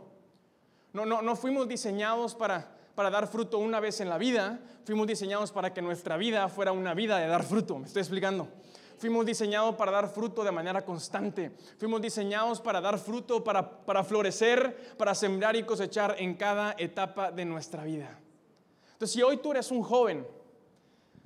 no, 0.93 1.05
no, 1.05 1.21
no 1.21 1.35
fuimos 1.35 1.67
diseñados 1.67 2.33
para, 2.33 2.71
para 2.95 3.09
dar 3.09 3.27
fruto 3.27 3.57
una 3.57 3.79
vez 3.79 3.99
en 3.99 4.09
la 4.09 4.17
vida, 4.17 4.59
fuimos 4.85 5.05
diseñados 5.05 5.51
para 5.51 5.73
que 5.73 5.81
nuestra 5.81 6.17
vida 6.17 6.47
fuera 6.47 6.71
una 6.71 6.93
vida 6.93 7.17
de 7.17 7.27
dar 7.27 7.43
fruto. 7.43 7.77
¿Me 7.77 7.87
estoy 7.87 8.01
explicando? 8.01 8.47
Fuimos 9.03 9.25
diseñados 9.25 9.75
para 9.75 9.91
dar 9.91 10.07
fruto 10.07 10.45
de 10.45 10.51
manera 10.53 10.85
constante. 10.85 11.51
Fuimos 11.77 12.01
diseñados 12.01 12.61
para 12.61 12.79
dar 12.79 12.97
fruto, 12.97 13.43
para, 13.43 13.83
para 13.83 14.01
florecer, 14.01 14.95
para 14.97 15.13
sembrar 15.13 15.57
y 15.57 15.63
cosechar 15.63 16.15
en 16.19 16.35
cada 16.35 16.73
etapa 16.77 17.29
de 17.29 17.43
nuestra 17.43 17.83
vida. 17.83 18.17
Entonces, 18.93 19.11
si 19.11 19.21
hoy 19.21 19.35
tú 19.35 19.51
eres 19.51 19.71
un 19.71 19.83
joven, 19.83 20.25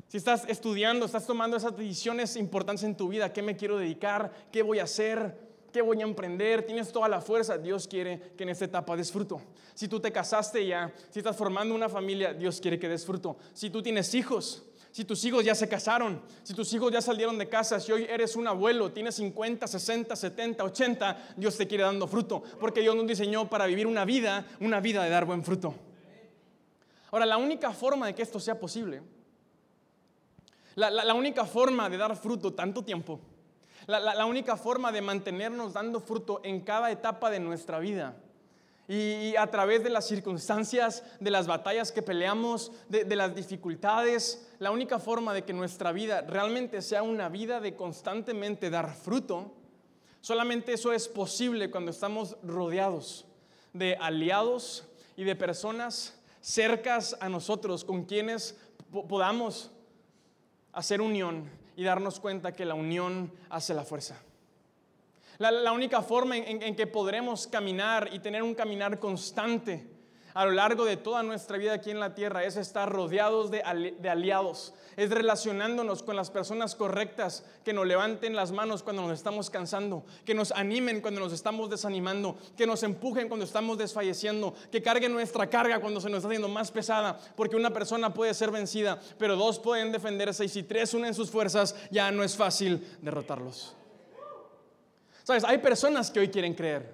si 0.08 0.18
estás 0.18 0.46
estudiando, 0.48 1.06
estás 1.06 1.28
tomando 1.28 1.56
esas 1.56 1.78
decisiones 1.78 2.36
importantes 2.36 2.84
en 2.84 2.98
tu 2.98 3.10
vida, 3.10 3.32
¿qué 3.32 3.44
me 3.44 3.56
quiero 3.56 3.78
dedicar? 3.78 4.32
¿Qué 4.52 4.64
voy 4.64 4.80
a 4.80 4.86
hacer? 4.86 5.38
¿Qué 5.72 5.84
voy 5.84 6.02
a 6.02 6.06
emprender? 6.06 6.66
Tienes 6.66 6.92
toda 6.92 7.08
la 7.08 7.22
fuerza. 7.22 7.60
Dios 7.60 7.88
quiere 7.88 8.34
que 8.36 8.42
en 8.42 8.50
esta 8.50 8.66
etapa 8.66 8.98
des 8.98 9.12
fruto. 9.12 9.40
Si 9.76 9.88
tú 9.88 10.00
te 10.00 10.12
casaste 10.12 10.66
ya, 10.66 10.92
si 11.12 11.20
estás 11.20 11.38
formando 11.38 11.76
una 11.76 11.90
familia, 11.90 12.34
Dios 12.34 12.60
quiere 12.60 12.80
que 12.80 12.90
des 12.90 13.06
fruto. 13.06 13.38
Si 13.54 13.70
tú 13.70 13.84
tienes 13.84 14.16
hijos, 14.16 14.64
si 14.98 15.06
tus 15.06 15.24
hijos 15.26 15.46
ya 15.46 15.54
se 15.54 15.70
casaron, 15.70 16.20
si 16.42 16.56
tus 16.56 16.74
hijos 16.74 16.92
ya 16.92 17.04
salieron 17.04 17.38
de 17.38 17.48
casa, 17.48 17.80
si 17.80 17.92
hoy 17.92 18.08
eres 18.10 18.36
un 18.36 18.48
abuelo, 18.48 18.92
tienes 18.92 19.14
50, 19.14 19.68
60, 19.68 20.16
70, 20.16 20.64
80, 20.64 21.34
Dios 21.38 21.56
te 21.56 21.68
quiere 21.68 21.84
dando 21.84 22.08
fruto, 22.08 22.42
porque 22.60 22.82
Dios 22.82 22.96
nos 22.96 23.06
diseñó 23.06 23.48
para 23.48 23.68
vivir 23.68 23.86
una 23.86 24.06
vida, 24.06 24.48
una 24.60 24.80
vida 24.80 25.04
de 25.04 25.12
dar 25.12 25.26
buen 25.26 25.44
fruto. 25.44 25.76
Ahora, 27.12 27.28
la 27.28 27.38
única 27.38 27.74
forma 27.74 28.08
de 28.08 28.16
que 28.16 28.24
esto 28.24 28.40
sea 28.40 28.60
posible, 28.60 29.04
la, 30.74 31.14
única 31.14 31.46
forma 31.46 31.92
de 31.92 31.98
dar 31.98 32.16
fruto 32.16 32.56
tanto 32.56 32.84
tiempo, 32.84 33.20
la, 33.86 34.26
única 34.26 34.58
forma 34.58 34.92
de 34.92 35.04
mantenernos 35.04 35.74
dando 35.74 36.00
fruto 36.00 36.42
en 36.44 36.62
cada 36.62 36.90
etapa 36.90 37.30
de 37.30 37.40
nuestra 37.40 37.78
vida, 37.78 38.18
Y 38.88 39.36
a 39.36 39.48
través 39.48 39.84
de 39.84 39.90
las 39.90 40.08
circunstancias, 40.08 41.04
de 41.20 41.30
las 41.30 41.46
batallas 41.46 41.92
que 41.92 42.02
peleamos, 42.02 42.72
de, 42.88 43.16
las 43.16 43.36
dificultades, 43.36 44.50
la 44.60 44.72
única 44.72 44.98
forma 44.98 45.34
de 45.34 45.44
que 45.44 45.52
nuestra 45.52 45.92
vida 45.92 46.22
realmente 46.22 46.82
sea 46.82 47.04
una 47.04 47.28
vida 47.28 47.60
de 47.60 47.76
constantemente 47.76 48.70
dar 48.70 48.96
fruto, 48.96 49.54
solamente 50.22 50.74
eso 50.74 50.94
es 50.94 51.10
posible 51.10 51.70
cuando 51.70 51.92
estamos 51.92 52.38
rodeados 52.44 53.26
de 53.74 53.98
aliados 54.00 54.88
y 55.18 55.26
de 55.26 55.36
personas 55.36 56.18
cercas 56.40 57.18
a 57.20 57.28
nosotros 57.28 57.84
con 57.84 58.06
quienes 58.06 58.58
podamos 59.10 59.72
hacer 60.72 61.02
unión 61.02 61.50
y 61.76 61.84
darnos 61.84 62.20
cuenta 62.20 62.54
que 62.54 62.66
la 62.66 62.74
unión 62.74 63.34
hace 63.50 63.74
la 63.74 63.84
fuerza. 63.84 64.18
La, 65.40 65.72
única 65.72 66.02
forma 66.02 66.36
en, 66.38 66.76
que 66.76 66.88
podremos 66.88 67.46
caminar 67.46 68.10
y 68.12 68.20
tener 68.20 68.42
un 68.42 68.56
caminar 68.56 69.00
constante 69.00 69.98
a 70.34 70.46
lo 70.46 70.52
largo 70.52 70.86
de 70.86 70.98
toda 70.98 71.24
nuestra 71.24 71.58
vida 71.58 71.74
aquí 71.74 71.90
en 71.90 72.00
la 72.00 72.14
tierra 72.14 72.44
es 72.44 72.58
estar 72.58 72.92
rodeados 72.92 73.50
de, 73.50 73.62
aliados, 73.64 74.74
es 74.96 75.10
relacionándonos 75.10 76.04
con 76.04 76.16
las 76.16 76.30
personas 76.30 76.76
correctas 76.76 77.44
que 77.64 77.74
nos 77.74 77.88
levanten 77.88 78.36
las 78.36 78.52
manos 78.52 78.84
cuando 78.84 79.04
nos 79.04 79.14
estamos 79.14 79.50
cansando, 79.50 80.06
que 80.26 80.34
nos 80.34 80.52
animen 80.52 81.02
cuando 81.02 81.22
nos 81.22 81.34
estamos 81.34 81.70
desanimando, 81.70 82.38
que 82.56 82.68
nos 82.68 82.84
empujen 82.84 83.30
cuando 83.30 83.46
estamos 83.46 83.78
desfalleciendo, 83.78 84.56
que 84.72 84.82
carguen 84.82 85.14
nuestra 85.14 85.50
carga 85.50 85.80
cuando 85.80 86.02
se 86.02 86.10
nos 86.10 86.18
está 86.18 86.28
haciendo 86.28 86.50
más 86.50 86.72
pesada, 86.72 87.20
porque 87.36 87.56
una 87.56 87.72
persona 87.72 88.14
puede 88.14 88.34
ser 88.34 88.50
vencida, 88.50 89.00
pero 89.20 89.36
dos 89.36 89.60
pueden 89.60 89.92
defenderse 89.92 90.46
y 90.46 90.50
si 90.50 90.64
tres 90.64 90.96
unen 90.96 91.14
sus 91.14 91.30
fuerzas 91.30 91.76
ya 91.92 92.12
no 92.12 92.24
es 92.24 92.36
fácil 92.36 92.88
derrotarlos. 93.02 93.77
Sabes, 95.28 95.44
hay 95.44 95.58
personas 95.58 96.10
que 96.10 96.22
hoy 96.22 96.30
quieren 96.30 96.54
creer. 96.54 96.90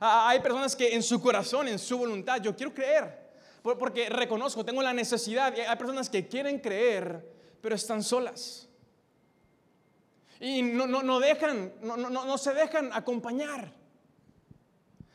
Hay 0.00 0.40
personas 0.40 0.74
que 0.74 0.96
en 0.96 1.00
su 1.00 1.22
corazón, 1.22 1.68
en 1.68 1.78
su 1.78 1.96
voluntad, 1.96 2.42
yo 2.42 2.56
quiero 2.56 2.74
creer. 2.74 3.30
Porque 3.62 4.08
reconozco, 4.08 4.64
tengo 4.64 4.82
la 4.82 4.92
necesidad. 4.92 5.54
hay 5.56 5.76
personas 5.76 6.10
que 6.10 6.26
quieren 6.26 6.58
creer, 6.58 7.24
pero 7.60 7.76
están 7.76 8.02
solas. 8.02 8.68
Y 10.40 10.60
no, 10.62 10.88
no, 10.88 11.04
no 11.04 11.20
dejan, 11.20 11.72
no, 11.82 11.96
no, 11.96 12.10
no 12.10 12.36
se 12.36 12.52
dejan 12.52 12.90
acompañar. 12.92 13.72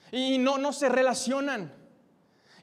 Y 0.09 0.37
no, 0.37 0.57
no 0.57 0.71
se 0.71 0.87
relacionan. 0.87 1.73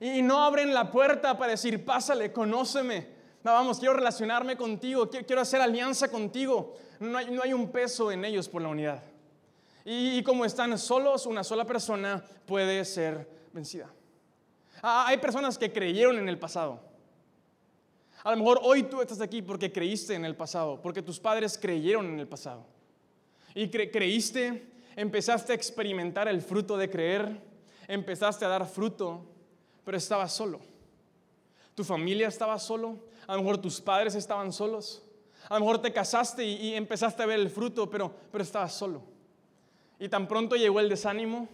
Y 0.00 0.23
no 0.23 0.42
abren 0.42 0.73
la 0.73 0.90
puerta 0.90 1.37
para 1.37 1.50
decir, 1.50 1.85
pásale, 1.85 2.32
conóceme. 2.32 3.06
No, 3.44 3.52
vamos, 3.52 3.78
quiero 3.78 3.92
relacionarme 3.92 4.56
contigo, 4.56 5.11
quiero, 5.11 5.42
hacer 5.42 5.61
alianza 5.61 6.11
contigo. 6.11 6.75
No 7.00 7.18
hay, 7.18 7.30
no 7.30 7.42
hay 7.42 7.52
un 7.52 7.71
peso 7.71 8.11
en 8.11 8.25
ellos 8.25 8.49
por 8.49 8.62
la 8.62 8.68
unidad. 8.68 9.12
Y, 9.85 10.23
como 10.23 10.45
están 10.45 10.79
solos, 10.79 11.27
una 11.27 11.43
sola 11.43 11.65
persona 11.65 12.23
puede 12.47 12.85
ser 12.85 13.29
vencida. 13.53 13.91
Ah, 14.83 15.07
hay 15.09 15.19
personas 15.19 15.59
que 15.59 15.73
creyeron 15.73 16.19
en 16.19 16.29
el 16.29 16.39
pasado. 16.39 16.81
A 18.23 18.31
lo 18.31 18.37
mejor 18.37 18.61
hoy 18.62 18.85
tú 18.85 19.01
estás 19.01 19.21
aquí 19.21 19.43
porque 19.43 19.73
creíste 19.73 20.15
en 20.15 20.25
el 20.25 20.37
pasado, 20.37 20.81
porque 20.81 21.03
tus 21.03 21.19
padres 21.19 21.59
creyeron 21.59 22.07
en 22.07 22.21
el 22.21 22.29
pasado. 22.29 22.65
Y 23.55 23.69
creíste, 23.69 24.71
empezaste 24.95 25.53
a 25.53 25.57
experimentar 25.57 26.29
el 26.29 26.41
fruto 26.41 26.77
de 26.77 26.89
creer, 26.89 27.41
empezaste 27.89 28.45
a 28.45 28.49
dar 28.49 28.67
fruto, 28.67 29.27
pero 29.85 29.97
estabas 29.97 30.33
solo. 30.33 30.61
Tu 31.75 31.83
familia 31.83 32.29
estaba 32.29 32.59
solo, 32.61 32.99
a 33.27 33.35
lo 33.35 33.43
mejor 33.43 33.59
tus 33.59 33.81
padres 33.81 34.15
estaban 34.15 34.53
solos, 34.53 35.03
a 35.49 35.55
lo 35.55 35.61
mejor 35.61 35.83
te 35.83 35.93
casaste 35.93 36.45
y, 36.45 36.69
y 36.69 36.75
empezaste 36.75 37.25
a 37.25 37.27
ver 37.27 37.41
el 37.41 37.51
fruto, 37.51 37.91
pero, 37.91 38.15
pero 38.31 38.45
estabas 38.45 38.73
solo. 38.73 39.03
Y 40.02 40.09
tan 40.09 40.26
pronto 40.26 40.56
llegó 40.56 40.80
el 40.80 40.88
desánimo, 40.88 41.47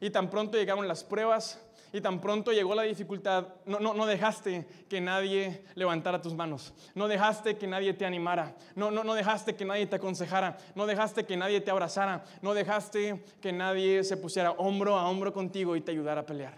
y 0.00 0.08
tan 0.08 0.30
pronto 0.30 0.56
llegaron 0.56 0.88
las 0.88 1.04
pruebas, 1.04 1.60
y 1.92 2.00
tan 2.00 2.18
pronto 2.18 2.50
llegó 2.50 2.74
la 2.74 2.84
dificultad, 2.84 3.48
no, 3.66 3.78
no, 3.78 3.92
no, 3.92 4.06
dejaste 4.06 4.66
que 4.88 5.02
nadie 5.02 5.66
levantara 5.74 6.22
tus 6.22 6.32
manos, 6.32 6.72
no 6.94 7.08
dejaste 7.08 7.58
que 7.58 7.66
nadie 7.66 7.92
te 7.92 8.06
animara, 8.06 8.56
no, 8.74 8.90
no, 8.90 9.04
no 9.04 9.12
dejaste 9.12 9.54
que 9.54 9.66
nadie 9.66 9.84
te 9.84 9.96
aconsejara, 9.96 10.56
no 10.74 10.86
dejaste 10.86 11.26
que 11.26 11.36
nadie 11.36 11.60
te 11.60 11.70
abrazara, 11.70 12.24
no 12.40 12.54
dejaste 12.54 13.22
que 13.38 13.52
nadie 13.52 14.02
se 14.02 14.16
pusiera 14.16 14.52
hombro 14.52 14.96
a 14.96 15.06
hombro 15.06 15.34
contigo 15.34 15.76
y 15.76 15.82
te 15.82 15.92
ayudara 15.92 16.22
a 16.22 16.26
pelear. 16.26 16.54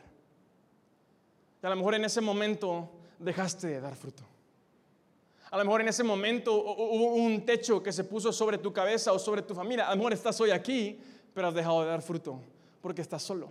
Y 1.61 1.67
a 1.67 1.71
lo 1.71 1.75
mejor 1.75 1.97
en 1.97 2.05
ese 2.05 2.21
momento 2.21 2.89
dejaste 3.19 3.67
de 3.67 3.81
dar 3.81 3.97
fruto. 3.97 4.23
A 5.51 5.59
lo 5.59 5.65
mejor 5.65 5.81
en 5.81 5.89
ese 5.89 6.05
momento 6.05 6.55
hubo 6.55 7.15
un 7.17 7.45
techo 7.45 7.83
que 7.83 7.93
se 7.93 8.05
puso 8.05 8.33
sobre 8.33 8.59
tu 8.59 8.73
cabeza 8.73 9.13
o 9.13 9.19
sobre 9.19 9.43
tu 9.43 9.57
familia. 9.57 9.89
A 9.89 9.91
lo 9.91 9.97
mejor 9.97 10.13
estás 10.13 10.41
hoy 10.41 10.51
aquí 10.51 10.99
pero 11.35 11.49
has 11.49 11.55
dejado 11.55 11.83
de 11.83 11.89
dar 11.89 12.03
fruto 12.03 12.41
porque 12.81 13.03
estás 13.03 13.23
solo. 13.23 13.51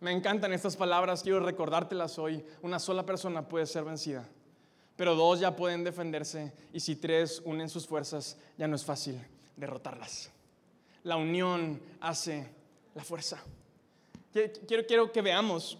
Me 0.00 0.12
encantan 0.12 0.52
estas 0.52 0.76
palabras, 0.76 1.22
quiero 1.22 1.40
recordártelas 1.40 2.18
hoy. 2.18 2.44
Una 2.60 2.78
sola 2.78 3.06
persona 3.06 3.48
puede 3.48 3.64
ser 3.64 3.84
vencida, 3.84 4.28
pero 4.94 5.14
dos 5.14 5.40
ya 5.40 5.56
pueden 5.56 5.84
defenderse 5.84 6.52
y 6.72 6.80
si 6.80 6.96
tres 6.96 7.40
unen 7.44 7.70
sus 7.70 7.86
fuerzas, 7.86 8.36
ya 8.58 8.68
no 8.68 8.76
es 8.76 8.84
fácil 8.84 9.18
derrotarlas. 9.56 10.30
La 11.04 11.16
unión 11.16 11.80
hace 12.00 12.46
la 12.94 13.04
fuerza. 13.04 13.42
Quiero, 14.32 14.86
quiero 14.86 15.12
que 15.12 15.22
veamos 15.22 15.78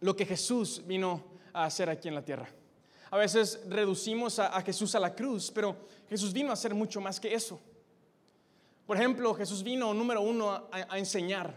lo 0.00 0.14
que 0.14 0.24
Jesús 0.24 0.82
vino 0.86 1.24
a 1.52 1.64
hacer 1.64 1.90
aquí 1.90 2.06
en 2.06 2.14
la 2.14 2.24
tierra. 2.24 2.48
A 3.10 3.16
veces 3.16 3.60
reducimos 3.68 4.38
a, 4.38 4.56
a 4.56 4.62
Jesús 4.62 4.94
a 4.94 5.00
la 5.00 5.14
cruz, 5.14 5.50
pero 5.50 5.76
Jesús 6.08 6.32
vino 6.32 6.50
a 6.50 6.52
hacer 6.52 6.72
mucho 6.72 7.00
más 7.00 7.18
que 7.18 7.34
eso. 7.34 7.60
Por 8.92 8.98
ejemplo, 8.98 9.32
Jesús 9.32 9.62
vino, 9.62 9.94
número 9.94 10.20
uno, 10.20 10.68
a, 10.70 10.98
enseñar. 10.98 11.54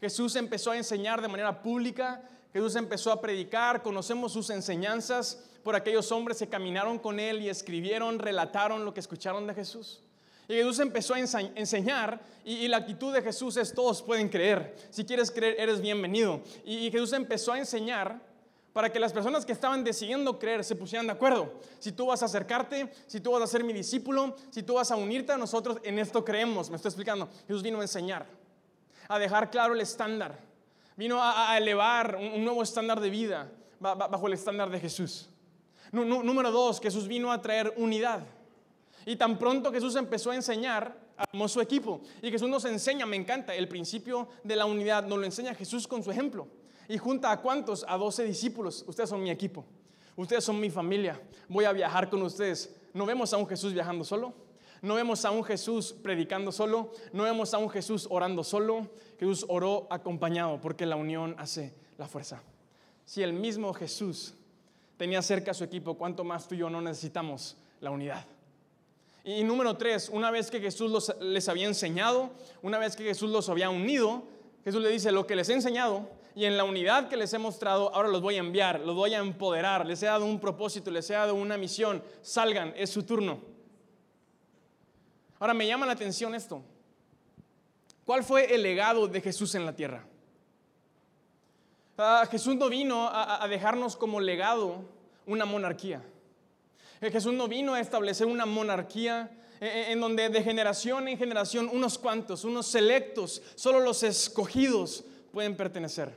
Jesús 0.00 0.34
empezó 0.36 0.70
a 0.70 0.76
enseñar 0.78 1.20
de 1.20 1.28
manera 1.28 1.62
pública, 1.62 2.26
Jesús 2.50 2.76
empezó 2.76 3.12
a 3.12 3.20
predicar, 3.20 3.82
conocemos 3.82 4.32
sus 4.32 4.48
enseñanzas 4.48 5.44
por 5.62 5.76
aquellos 5.76 6.10
hombres 6.12 6.38
que 6.38 6.48
caminaron 6.48 6.98
con 6.98 7.20
él 7.20 7.42
y 7.42 7.50
escribieron, 7.50 8.18
relataron 8.18 8.86
lo 8.86 8.94
que 8.94 9.00
escucharon 9.00 9.46
de 9.46 9.52
Jesús. 9.52 10.02
Y 10.48 10.54
Jesús 10.54 10.78
empezó 10.78 11.12
a 11.12 11.20
enseñar 11.20 12.22
y, 12.42 12.66
la 12.68 12.78
actitud 12.78 13.12
de 13.12 13.20
Jesús 13.20 13.58
es 13.58 13.74
todos 13.74 14.00
pueden 14.00 14.30
creer. 14.30 14.74
Si 14.88 15.04
quieres 15.04 15.30
creer, 15.30 15.56
eres 15.58 15.78
bienvenido. 15.78 16.40
y 16.64 16.90
Jesús 16.90 17.12
empezó 17.12 17.52
a 17.52 17.58
enseñar 17.58 18.18
para 18.72 18.90
que 18.90 18.98
las 18.98 19.12
personas 19.12 19.44
que 19.44 19.52
estaban 19.52 19.84
decidiendo 19.84 20.38
creer 20.38 20.64
se 20.64 20.74
pusieran 20.74 21.06
de 21.06 21.12
acuerdo. 21.12 21.52
Si 21.78 21.92
tú 21.92 22.06
vas 22.06 22.22
a 22.22 22.26
acercarte, 22.26 22.90
si 23.06 23.20
tú 23.20 23.32
vas 23.32 23.42
a 23.42 23.46
ser 23.46 23.64
mi 23.64 23.72
discípulo, 23.72 24.34
si 24.50 24.62
tú 24.62 24.74
vas 24.74 24.90
a 24.90 24.96
unirte 24.96 25.32
a 25.32 25.36
nosotros, 25.36 25.78
en 25.82 25.98
esto 25.98 26.24
creemos. 26.24 26.70
Me 26.70 26.76
estoy 26.76 26.88
explicando. 26.88 27.28
Jesús 27.46 27.62
vino 27.62 27.78
a 27.78 27.82
enseñar, 27.82 28.26
a 29.08 29.18
dejar 29.18 29.50
claro 29.50 29.74
el 29.74 29.80
estándar. 29.80 30.38
Vino 30.96 31.18
a, 31.22 31.56
elevar 31.56 32.16
un, 32.16 32.44
nuevo 32.44 32.62
estándar 32.62 33.00
de 33.00 33.10
vida 33.10 33.50
bajo 33.80 34.26
el 34.26 34.34
estándar 34.34 34.70
de 34.70 34.80
Jesús. 34.80 35.28
Número 35.90 36.50
dos, 36.50 36.80
Jesús 36.80 37.06
vino 37.06 37.30
a 37.30 37.42
traer 37.42 37.74
unidad. 37.76 38.24
Y 39.04 39.16
tan 39.16 39.38
pronto 39.38 39.72
Jesús 39.72 39.96
empezó 39.96 40.30
a 40.30 40.34
enseñar, 40.34 40.96
armó 41.16 41.48
su 41.48 41.60
equipo. 41.60 42.00
Y 42.22 42.30
Jesús 42.30 42.48
nos 42.48 42.64
enseña, 42.64 43.04
me 43.04 43.16
encanta, 43.16 43.54
el 43.54 43.68
principio 43.68 44.28
de 44.44 44.56
la 44.56 44.64
unidad. 44.64 45.04
Nos 45.04 45.18
lo 45.18 45.24
enseña 45.24 45.54
Jesús 45.54 45.86
con 45.86 46.02
su 46.02 46.10
ejemplo. 46.10 46.46
¿Y 46.88 46.98
junta 46.98 47.30
a 47.30 47.40
cuántos? 47.40 47.84
A 47.88 47.96
12 47.96 48.24
discípulos. 48.24 48.84
Ustedes 48.86 49.08
son 49.08 49.22
mi 49.22 49.30
equipo. 49.30 49.64
Ustedes 50.16 50.44
son 50.44 50.60
mi 50.60 50.70
familia. 50.70 51.20
Voy 51.48 51.64
a 51.64 51.72
viajar 51.72 52.10
con 52.10 52.22
ustedes. 52.22 52.74
No 52.92 53.06
vemos 53.06 53.32
a 53.32 53.36
un 53.36 53.46
Jesús 53.46 53.72
viajando 53.72 54.04
solo. 54.04 54.34
No 54.82 54.94
vemos 54.94 55.24
a 55.24 55.30
un 55.30 55.44
Jesús 55.44 55.94
predicando 56.02 56.52
solo. 56.52 56.92
No 57.12 57.22
vemos 57.22 57.54
a 57.54 57.58
un 57.58 57.70
Jesús 57.70 58.06
orando 58.10 58.44
solo. 58.44 58.88
Jesús 59.18 59.46
oró 59.48 59.86
acompañado 59.90 60.60
porque 60.60 60.86
la 60.86 60.96
unión 60.96 61.34
hace 61.38 61.72
la 61.98 62.08
fuerza. 62.08 62.42
Si 63.04 63.22
el 63.22 63.32
mismo 63.32 63.72
Jesús 63.72 64.34
tenía 64.96 65.22
cerca 65.22 65.52
a 65.52 65.54
su 65.54 65.64
equipo, 65.64 65.94
¿cuánto 65.94 66.24
más 66.24 66.48
tú 66.48 66.54
y 66.54 66.58
yo 66.58 66.70
no 66.70 66.80
necesitamos 66.80 67.56
la 67.80 67.90
unidad? 67.90 68.24
Y 69.24 69.44
número 69.44 69.76
tres, 69.76 70.08
una 70.08 70.30
vez 70.30 70.50
que 70.50 70.60
Jesús 70.60 71.12
les 71.20 71.48
había 71.48 71.66
enseñado, 71.66 72.30
una 72.60 72.78
vez 72.78 72.96
que 72.96 73.04
Jesús 73.04 73.30
los 73.30 73.48
había 73.48 73.70
unido, 73.70 74.24
Jesús 74.64 74.82
le 74.82 74.90
dice, 74.90 75.12
lo 75.12 75.26
que 75.26 75.36
les 75.36 75.48
he 75.48 75.54
enseñado, 75.54 76.08
y 76.34 76.44
en 76.44 76.56
la 76.56 76.64
unidad 76.64 77.08
que 77.08 77.16
les 77.16 77.32
he 77.32 77.38
mostrado, 77.38 77.94
ahora 77.94 78.08
los 78.08 78.22
voy 78.22 78.36
a 78.36 78.40
enviar, 78.40 78.80
los 78.80 78.94
voy 78.94 79.14
a 79.14 79.18
empoderar, 79.18 79.86
les 79.86 80.02
he 80.02 80.06
dado 80.06 80.24
un 80.24 80.40
propósito, 80.40 80.90
les 80.90 81.08
he 81.10 81.14
dado 81.14 81.34
una 81.34 81.56
misión, 81.56 82.02
salgan, 82.22 82.72
es 82.76 82.90
su 82.90 83.02
turno. 83.02 83.40
Ahora 85.38 85.54
me 85.54 85.66
llama 85.66 85.86
la 85.86 85.92
atención 85.92 86.34
esto. 86.34 86.62
¿Cuál 88.04 88.24
fue 88.24 88.54
el 88.54 88.62
legado 88.62 89.08
de 89.08 89.20
Jesús 89.20 89.54
en 89.54 89.66
la 89.66 89.74
tierra? 89.74 90.04
Ah, 91.98 92.26
Jesús 92.30 92.56
no 92.56 92.68
vino 92.68 93.08
a, 93.08 93.42
a 93.42 93.48
dejarnos 93.48 93.96
como 93.96 94.20
legado 94.20 94.84
una 95.26 95.44
monarquía. 95.44 96.02
Eh, 97.00 97.10
Jesús 97.10 97.32
no 97.34 97.48
vino 97.48 97.74
a 97.74 97.80
establecer 97.80 98.26
una 98.26 98.46
monarquía 98.46 99.30
eh, 99.60 99.66
eh, 99.66 99.92
en 99.92 100.00
donde 100.00 100.28
de 100.28 100.42
generación 100.42 101.08
en 101.08 101.18
generación 101.18 101.68
unos 101.72 101.98
cuantos, 101.98 102.44
unos 102.44 102.66
selectos, 102.66 103.42
solo 103.56 103.80
los 103.80 104.02
escogidos 104.02 105.04
pueden 105.32 105.56
pertenecer. 105.56 106.16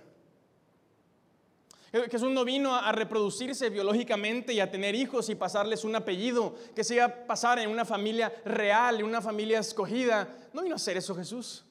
Jesús 2.12 2.30
no 2.32 2.44
vino 2.44 2.76
a 2.76 2.92
reproducirse 2.92 3.70
biológicamente 3.70 4.52
y 4.52 4.60
a 4.60 4.70
tener 4.70 4.96
hijos 4.96 5.30
y 5.30 5.36
pasarles 5.36 5.86
un 5.86 5.96
apellido 5.96 6.56
que 6.76 6.84
se 6.84 6.96
iba 6.96 7.06
a 7.06 7.26
pasar 7.26 7.58
en 7.60 7.70
una 7.70 7.86
familia 7.86 8.34
real, 8.44 9.00
en 9.00 9.06
una 9.06 9.22
familia 9.22 9.60
escogida. 9.60 10.28
No 10.52 10.62
vino 10.62 10.76
a 10.76 10.76
hacer 10.76 10.98
eso 10.98 11.16
Jesús. 11.16 11.64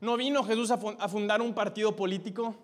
No 0.00 0.16
vino 0.16 0.42
Jesús 0.42 0.70
a 0.70 1.08
fundar 1.08 1.42
un 1.42 1.52
partido 1.52 1.94
político 1.94 2.56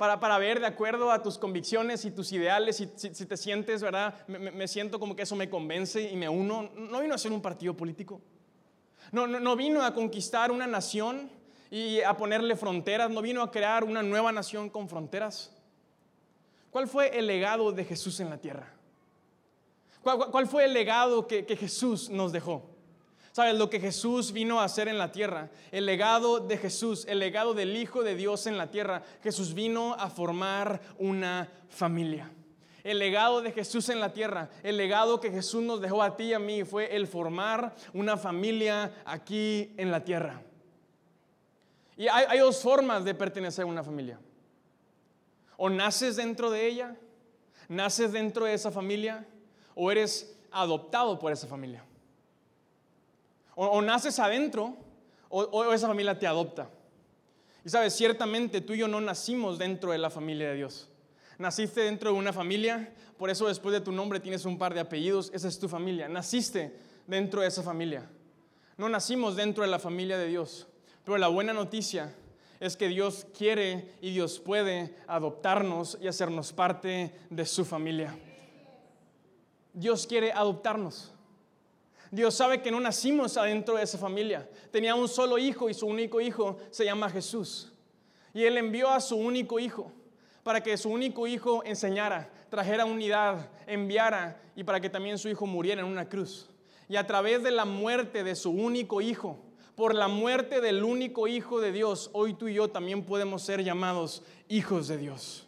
para, 0.00 0.18
para 0.18 0.38
ver 0.38 0.60
de 0.60 0.66
acuerdo 0.66 1.12
a 1.12 1.22
tus 1.22 1.36
convicciones 1.36 2.06
y 2.06 2.10
tus 2.10 2.32
ideales, 2.32 2.80
y 2.80 2.88
si, 2.96 3.26
te 3.26 3.36
sientes, 3.36 3.82
¿verdad? 3.82 4.26
Me, 4.28 4.66
siento 4.66 4.98
como 4.98 5.14
que 5.14 5.24
eso 5.24 5.36
me 5.36 5.50
convence 5.50 6.00
y 6.00 6.16
me 6.16 6.26
uno. 6.26 6.70
No 6.74 7.02
vino 7.02 7.14
a 7.14 7.18
ser 7.18 7.32
un 7.32 7.42
partido 7.42 7.76
político. 7.76 8.18
No, 9.12 9.26
no, 9.26 9.38
no 9.38 9.56
vino 9.56 9.82
a 9.82 9.92
conquistar 9.92 10.52
una 10.52 10.66
nación 10.66 11.30
y 11.70 12.00
a 12.00 12.16
ponerle 12.16 12.56
fronteras. 12.56 13.10
No 13.10 13.22
vino 13.22 13.42
a 13.42 13.50
crear 13.50 13.84
una 13.84 14.02
nueva 14.02 14.32
nación 14.32 14.68
con 14.68 14.88
fronteras. 14.88 15.52
¿Cuál 16.70 16.88
fue 16.88 17.18
el 17.18 17.26
legado 17.26 17.72
de 17.72 17.84
Jesús 17.84 18.20
en 18.20 18.30
la 18.30 18.38
tierra? 18.38 18.72
¿Cuál, 20.02 20.46
fue 20.46 20.64
el 20.64 20.72
legado 20.72 21.26
que, 21.26 21.44
que 21.44 21.56
Jesús 21.56 22.08
nos 22.08 22.32
dejó? 22.32 22.62
¿Sabes 23.32 23.54
lo 23.54 23.70
que 23.70 23.78
Jesús 23.78 24.32
vino 24.32 24.60
a 24.60 24.64
hacer 24.64 24.88
en 24.88 24.98
la 24.98 25.12
tierra? 25.12 25.50
El 25.70 25.86
legado 25.86 26.40
de 26.40 26.56
Jesús, 26.56 27.04
el 27.06 27.18
legado 27.18 27.54
del 27.54 27.76
Hijo 27.76 28.02
de 28.02 28.16
Dios 28.16 28.46
en 28.46 28.56
la 28.56 28.70
tierra. 28.70 29.02
Jesús 29.22 29.54
vino 29.54 29.94
a 29.94 30.10
formar 30.10 30.80
una 30.98 31.48
familia. 31.68 32.30
El 32.82 32.98
legado 32.98 33.42
de 33.42 33.52
Jesús 33.52 33.90
en 33.90 34.00
la 34.00 34.12
tierra, 34.12 34.48
el 34.62 34.76
legado 34.78 35.20
que 35.20 35.30
Jesús 35.30 35.62
nos 35.62 35.80
dejó 35.80 36.02
a 36.02 36.16
ti 36.16 36.24
y 36.24 36.34
a 36.34 36.38
mí 36.38 36.64
fue 36.64 36.96
el 36.96 37.06
formar 37.06 37.74
una 37.92 38.16
familia 38.16 39.02
aquí 39.04 39.74
en 39.76 39.90
la 39.90 40.02
tierra. 40.02 40.42
Y 42.00 42.08
hay, 42.08 42.38
dos 42.38 42.62
formas 42.62 43.04
de 43.04 43.14
pertenecer 43.14 43.64
a 43.64 43.66
una 43.66 43.84
familia. 43.84 44.18
O 45.58 45.68
naces 45.68 46.16
dentro 46.16 46.50
de 46.50 46.66
ella, 46.66 46.96
naces 47.68 48.12
dentro 48.12 48.46
de 48.46 48.54
esa 48.54 48.70
familia, 48.70 49.26
o 49.74 49.92
eres 49.92 50.34
adoptado 50.50 51.18
por 51.18 51.30
esa 51.30 51.46
familia. 51.46 51.84
O, 53.54 53.82
naces 53.82 54.18
adentro 54.18 54.78
o, 55.28 55.74
esa 55.74 55.88
familia 55.88 56.18
te 56.18 56.26
adopta. 56.26 56.70
Y 57.66 57.68
sabes, 57.68 57.94
ciertamente 57.94 58.62
tú 58.62 58.72
y 58.72 58.78
yo 58.78 58.88
no 58.88 59.02
nacimos 59.02 59.58
dentro 59.58 59.92
de 59.92 59.98
la 59.98 60.08
familia 60.08 60.48
de 60.48 60.54
Dios. 60.54 60.88
Naciste 61.36 61.82
dentro 61.82 62.12
de 62.12 62.18
una 62.18 62.32
familia, 62.32 62.94
por 63.18 63.28
eso 63.28 63.46
después 63.46 63.74
de 63.74 63.82
tu 63.82 63.92
nombre 63.92 64.20
tienes 64.20 64.46
un 64.46 64.56
par 64.56 64.72
de 64.72 64.80
apellidos, 64.80 65.30
esa 65.34 65.48
es 65.48 65.58
tu 65.58 65.68
familia. 65.68 66.08
Naciste 66.08 66.78
dentro 67.06 67.42
de 67.42 67.48
esa 67.48 67.62
familia. 67.62 68.08
No 68.78 68.88
nacimos 68.88 69.36
dentro 69.36 69.64
de 69.64 69.68
la 69.68 69.78
familia 69.78 70.16
de 70.16 70.28
Dios. 70.28 70.66
Pero 71.04 71.18
la 71.18 71.28
buena 71.28 71.52
noticia 71.52 72.14
es 72.60 72.76
que 72.76 72.88
Dios 72.88 73.26
quiere 73.36 73.94
y 74.02 74.12
Dios 74.12 74.38
puede 74.38 74.94
adoptarnos 75.06 75.98
y 76.00 76.08
hacernos 76.08 76.52
parte 76.52 77.14
de 77.30 77.46
su 77.46 77.64
familia. 77.64 78.16
Dios 79.72 80.06
quiere 80.06 80.32
adoptarnos. 80.32 81.12
Dios 82.10 82.34
sabe 82.34 82.60
que 82.60 82.70
no 82.70 82.80
nacimos 82.80 83.36
adentro 83.36 83.76
de 83.76 83.84
esa 83.84 83.96
familia. 83.96 84.48
Tenía 84.70 84.94
un 84.94 85.08
solo 85.08 85.38
hijo 85.38 85.70
y 85.70 85.74
su 85.74 85.86
único 85.86 86.20
hijo 86.20 86.58
se 86.70 86.84
llama 86.84 87.08
Jesús. 87.08 87.72
Y 88.34 88.44
Él 88.44 88.58
envió 88.58 88.90
a 88.90 89.00
su 89.00 89.16
único 89.16 89.58
hijo 89.58 89.92
para 90.42 90.62
que 90.62 90.76
su 90.76 90.90
único 90.90 91.26
hijo 91.26 91.62
enseñara, 91.64 92.30
trajera 92.48 92.84
unidad, 92.84 93.48
enviara 93.66 94.40
y 94.56 94.64
para 94.64 94.80
que 94.80 94.90
también 94.90 95.18
su 95.18 95.28
hijo 95.28 95.46
muriera 95.46 95.80
en 95.82 95.86
una 95.86 96.08
cruz. 96.08 96.48
Y 96.88 96.96
a 96.96 97.06
través 97.06 97.42
de 97.42 97.52
la 97.52 97.64
muerte 97.64 98.24
de 98.24 98.34
su 98.34 98.50
único 98.50 99.00
hijo, 99.00 99.38
por 99.74 99.94
la 99.94 100.08
muerte 100.08 100.60
del 100.60 100.84
único 100.84 101.26
hijo 101.28 101.60
de 101.60 101.72
Dios, 101.72 102.10
hoy 102.12 102.34
tú 102.34 102.48
y 102.48 102.54
yo 102.54 102.68
también 102.68 103.04
podemos 103.04 103.42
ser 103.42 103.62
llamados 103.62 104.22
hijos 104.48 104.88
de 104.88 104.98
Dios. 104.98 105.46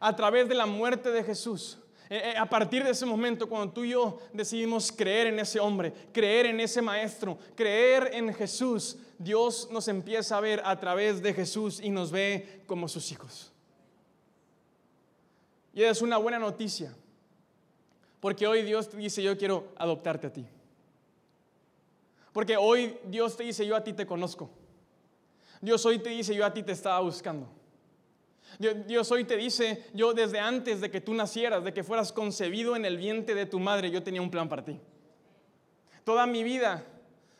A 0.00 0.16
través 0.16 0.48
de 0.48 0.54
la 0.54 0.66
muerte 0.66 1.10
de 1.10 1.22
Jesús, 1.22 1.78
eh, 2.10 2.32
eh, 2.34 2.36
a 2.36 2.44
partir 2.44 2.84
de 2.84 2.90
ese 2.90 3.06
momento, 3.06 3.48
cuando 3.48 3.72
tú 3.72 3.84
y 3.84 3.90
yo 3.90 4.18
decidimos 4.34 4.92
creer 4.92 5.28
en 5.28 5.38
ese 5.38 5.58
hombre, 5.58 5.94
creer 6.12 6.44
en 6.44 6.60
ese 6.60 6.82
maestro, 6.82 7.38
creer 7.54 8.10
en 8.12 8.34
Jesús, 8.34 8.98
Dios 9.18 9.68
nos 9.70 9.88
empieza 9.88 10.36
a 10.36 10.40
ver 10.40 10.60
a 10.64 10.78
través 10.78 11.22
de 11.22 11.32
Jesús 11.32 11.80
y 11.80 11.88
nos 11.88 12.10
ve 12.10 12.62
como 12.66 12.86
sus 12.86 13.10
hijos. 13.12 13.50
Y 15.72 15.82
es 15.82 16.02
una 16.02 16.18
buena 16.18 16.38
noticia, 16.38 16.94
porque 18.20 18.46
hoy 18.46 18.62
Dios 18.62 18.94
dice, 18.94 19.22
yo 19.22 19.38
quiero 19.38 19.68
adoptarte 19.76 20.26
a 20.26 20.32
ti. 20.34 20.46
Porque 22.32 22.56
hoy 22.56 22.98
Dios 23.04 23.36
te 23.36 23.44
dice, 23.44 23.66
yo 23.66 23.76
a 23.76 23.84
ti 23.84 23.92
te 23.92 24.06
conozco. 24.06 24.50
Dios 25.60 25.84
hoy 25.86 25.98
te 25.98 26.10
dice, 26.10 26.34
yo 26.34 26.44
a 26.44 26.52
ti 26.52 26.62
te 26.62 26.72
estaba 26.72 27.00
buscando. 27.00 27.48
Dios 28.58 29.10
hoy 29.10 29.24
te 29.24 29.36
dice, 29.36 29.84
yo 29.94 30.12
desde 30.12 30.38
antes 30.38 30.80
de 30.80 30.90
que 30.90 31.00
tú 31.00 31.14
nacieras, 31.14 31.64
de 31.64 31.72
que 31.72 31.82
fueras 31.82 32.12
concebido 32.12 32.76
en 32.76 32.84
el 32.84 32.96
vientre 32.96 33.34
de 33.34 33.46
tu 33.46 33.58
madre, 33.58 33.90
yo 33.90 34.02
tenía 34.02 34.20
un 34.20 34.30
plan 34.30 34.48
para 34.48 34.64
ti. 34.64 34.78
Toda 36.04 36.26
mi 36.26 36.42
vida, 36.42 36.84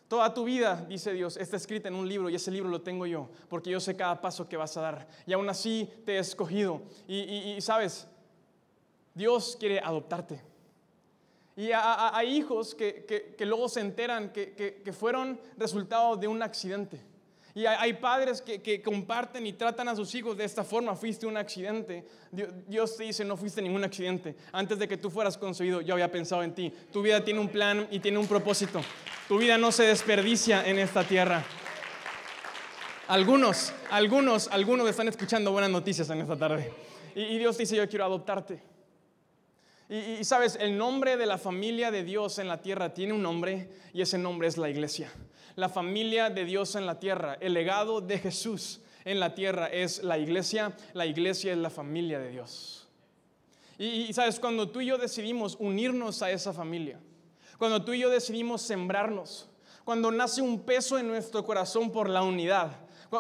toda 0.09 0.33
tu 0.33 0.45
vida, 0.45 0.87
dice 0.89 1.13
Dios, 1.13 1.37
está 1.37 1.57
escrita 1.57 1.89
en 1.89 1.95
un 1.95 2.09
libro 2.09 2.31
y 2.31 2.35
ese 2.35 2.51
libro 2.51 2.71
lo 2.71 2.81
tengo 2.81 3.07
yo, 3.07 3.29
porque 3.49 3.71
yo 3.71 3.81
sé 3.81 3.97
cada 3.97 4.21
paso 4.21 4.49
que 4.49 4.57
vas 4.57 4.77
a 4.77 4.81
dar. 4.81 5.09
Y 5.27 5.33
aún 5.33 5.49
así 5.49 5.91
te 6.07 6.15
he 6.15 6.19
escogido. 6.19 6.83
Y, 7.09 7.61
sabes, 7.61 8.07
Dios 9.15 9.57
quiere 9.59 9.81
adoptarte. 9.81 10.41
Y 11.57 11.71
hay 11.73 12.37
hijos 12.37 12.75
que, 12.75 13.35
luego 13.41 13.69
se 13.69 13.81
enteran 13.81 14.33
que 14.33 14.93
fueron 14.93 15.41
resultado 15.57 16.17
de 16.17 16.29
un 16.29 16.43
accidente 16.43 17.13
y 17.55 17.67
hay 17.67 17.93
padres 17.95 18.41
que, 18.41 18.81
comparten 18.83 19.47
y 19.47 19.53
tratan 19.53 19.87
a 19.89 19.95
sus 19.95 20.15
hijos 20.15 20.37
de 20.37 20.45
esta 20.45 20.65
forma. 20.65 20.97
Fuiste 20.97 21.27
un 21.27 21.37
accidente. 21.37 22.05
Dios 22.67 22.97
te 22.97 23.05
dice, 23.05 23.27
no 23.27 23.37
fuiste 23.37 23.61
ningún 23.61 23.85
accidente. 23.85 24.35
Antes 24.53 24.79
de 24.79 24.89
que 24.89 24.97
tú 24.97 25.11
fueras 25.11 25.37
concebido, 25.37 25.83
yo 25.83 25.93
había 25.93 26.11
pensado 26.11 26.43
en 26.43 26.55
ti. 26.55 26.73
Tu 26.91 27.03
vida 27.03 27.23
tiene 27.23 27.41
un 27.41 27.49
plan 27.49 27.87
y 27.91 28.01
tiene 28.01 28.17
un 28.17 28.27
propósito. 28.27 28.81
Tu 29.29 29.37
vida 29.37 29.59
no 29.59 29.71
se 29.71 29.83
desperdicia 29.83 30.67
en 30.67 30.79
esta 30.79 31.05
tierra. 31.05 31.45
Algunos, 33.09 33.75
algunos, 33.91 34.49
algunos 34.49 34.89
están 34.89 35.09
escuchando 35.09 35.53
buenas 35.53 35.71
noticias 35.71 36.09
en 36.09 36.23
esta 36.23 36.37
tarde. 36.37 36.73
Y, 37.15 37.37
Dios 37.37 37.59
te 37.59 37.65
dice, 37.65 37.77
yo 37.77 37.87
quiero 37.87 38.07
adoptarte. 38.07 38.72
Y, 39.93 40.25
sabes, 40.25 40.57
el 40.59 40.79
nombre 40.79 41.17
de 41.19 41.27
la 41.27 41.37
familia 41.37 41.91
de 41.91 42.03
Dios 42.03 42.39
en 42.39 42.49
la 42.49 42.63
tierra 42.63 42.95
tiene 42.95 43.13
un 43.13 43.23
nombre 43.23 43.69
y 43.93 44.01
ese 44.01 44.17
nombre 44.17 44.49
es 44.49 44.57
la 44.57 44.71
iglesia 44.71 45.13
la 45.57 45.69
familia 45.69 46.31
de 46.31 46.45
Dios 46.45 46.75
en 46.77 46.87
la 46.87 46.99
tierra. 46.99 47.37
El 47.41 47.55
legado 47.55 48.01
de 48.01 48.19
Jesús 48.19 48.81
en 49.05 49.21
la 49.21 49.35
tierra 49.35 49.67
es 49.67 50.03
la 50.03 50.19
iglesia. 50.19 50.77
La 50.95 51.07
iglesia 51.07 51.53
es 51.53 51.59
la 51.59 51.71
familia 51.71 52.19
de 52.19 52.31
Dios. 52.31 52.89
Y, 53.79 54.13
sabes, 54.13 54.39
cuando 54.39 54.69
tú 54.71 54.81
y 54.81 54.87
yo 54.87 54.99
decidimos 54.99 55.57
unirnos 55.59 56.23
a 56.23 56.31
esa 56.31 56.53
familia, 56.53 57.01
cuando 57.59 57.85
tú 57.85 57.93
y 57.93 58.01
yo 58.01 58.11
decidimos 58.11 58.63
sembrarnos, 58.63 59.49
cuando 59.85 60.13
nace 60.13 60.41
un 60.41 60.61
peso 60.61 60.99
en 60.99 61.09
nuestro 61.09 61.45
corazón 61.45 61.91
por 61.91 62.09
la 62.09 62.23
unidad, 62.23 62.71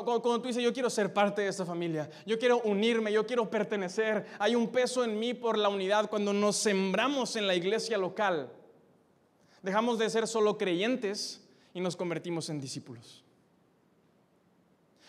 cuando, 0.01 0.41
tú 0.41 0.49
dices, 0.49 0.63
yo 0.63 0.73
quiero 0.73 0.89
ser 0.89 1.13
parte 1.13 1.43
de 1.43 1.49
esa 1.49 1.67
familia, 1.67 2.09
yo 2.25 2.39
quiero 2.39 2.63
unirme, 2.63 3.13
yo 3.13 3.27
quiero 3.27 3.51
pertenecer, 3.51 4.25
hay 4.39 4.55
un 4.55 4.69
peso 4.69 5.05
en 5.05 5.19
mí 5.19 5.35
por 5.35 5.59
la 5.59 5.69
unidad 5.69 6.09
cuando 6.09 6.33
nos 6.33 6.57
sembramos 6.57 7.37
en 7.37 7.47
la 7.47 7.55
iglesia 7.55 7.99
local. 7.99 8.51
Dejamos 9.63 9.99
de 9.99 10.09
ser 10.09 10.27
solo 10.27 10.57
creyentes 10.57 11.43
y 11.75 11.81
nos 11.81 11.95
convertimos 11.95 12.49
en 12.49 12.59
discípulos. 12.59 13.23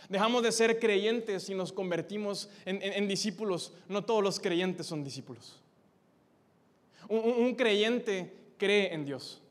Dejamos 0.10 0.43
de 0.43 0.52
ser 0.52 0.80
creyentes 0.80 1.50
y 1.50 1.56
nos 1.56 1.72
convertimos 1.72 2.50
en, 2.65 3.08
discípulos. 3.08 3.72
No 3.88 4.04
todos 4.04 4.22
los 4.22 4.39
creyentes 4.39 4.86
son 4.86 5.02
discípulos. 5.02 5.62
Un, 7.08 7.56
creyente 7.56 8.34
cree 8.58 8.93
en 8.93 9.06
Dios. 9.06 9.41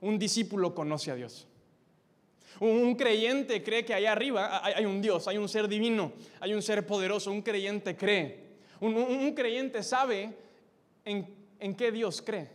Un 0.00 0.16
discípulo 0.16 0.76
conoce 0.76 1.10
a 1.10 1.16
Dios. 1.16 1.48
Un, 2.58 2.94
creyente 2.94 3.62
cree 3.62 3.84
que 3.84 3.94
allá 3.94 4.12
arriba 4.12 4.60
hay, 4.62 4.84
un 4.84 5.00
Dios, 5.00 5.28
hay 5.28 5.38
un 5.38 5.48
ser 5.48 5.68
divino, 5.68 6.12
hay 6.40 6.52
un 6.52 6.60
ser 6.60 6.86
poderoso. 6.86 7.30
Un 7.30 7.42
creyente 7.42 7.96
cree. 7.96 8.50
Un, 8.80 9.32
creyente 9.34 9.82
sabe 9.82 10.34
en, 11.04 11.74
qué 11.76 11.92
Dios 11.92 12.20
cree. 12.20 12.48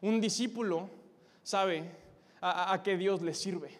Un 0.00 0.20
discípulo 0.20 0.90
sabe 1.42 1.84
a, 2.40 2.80
que 2.82 2.96
Dios 2.96 3.22
le 3.22 3.32
sirve. 3.32 3.70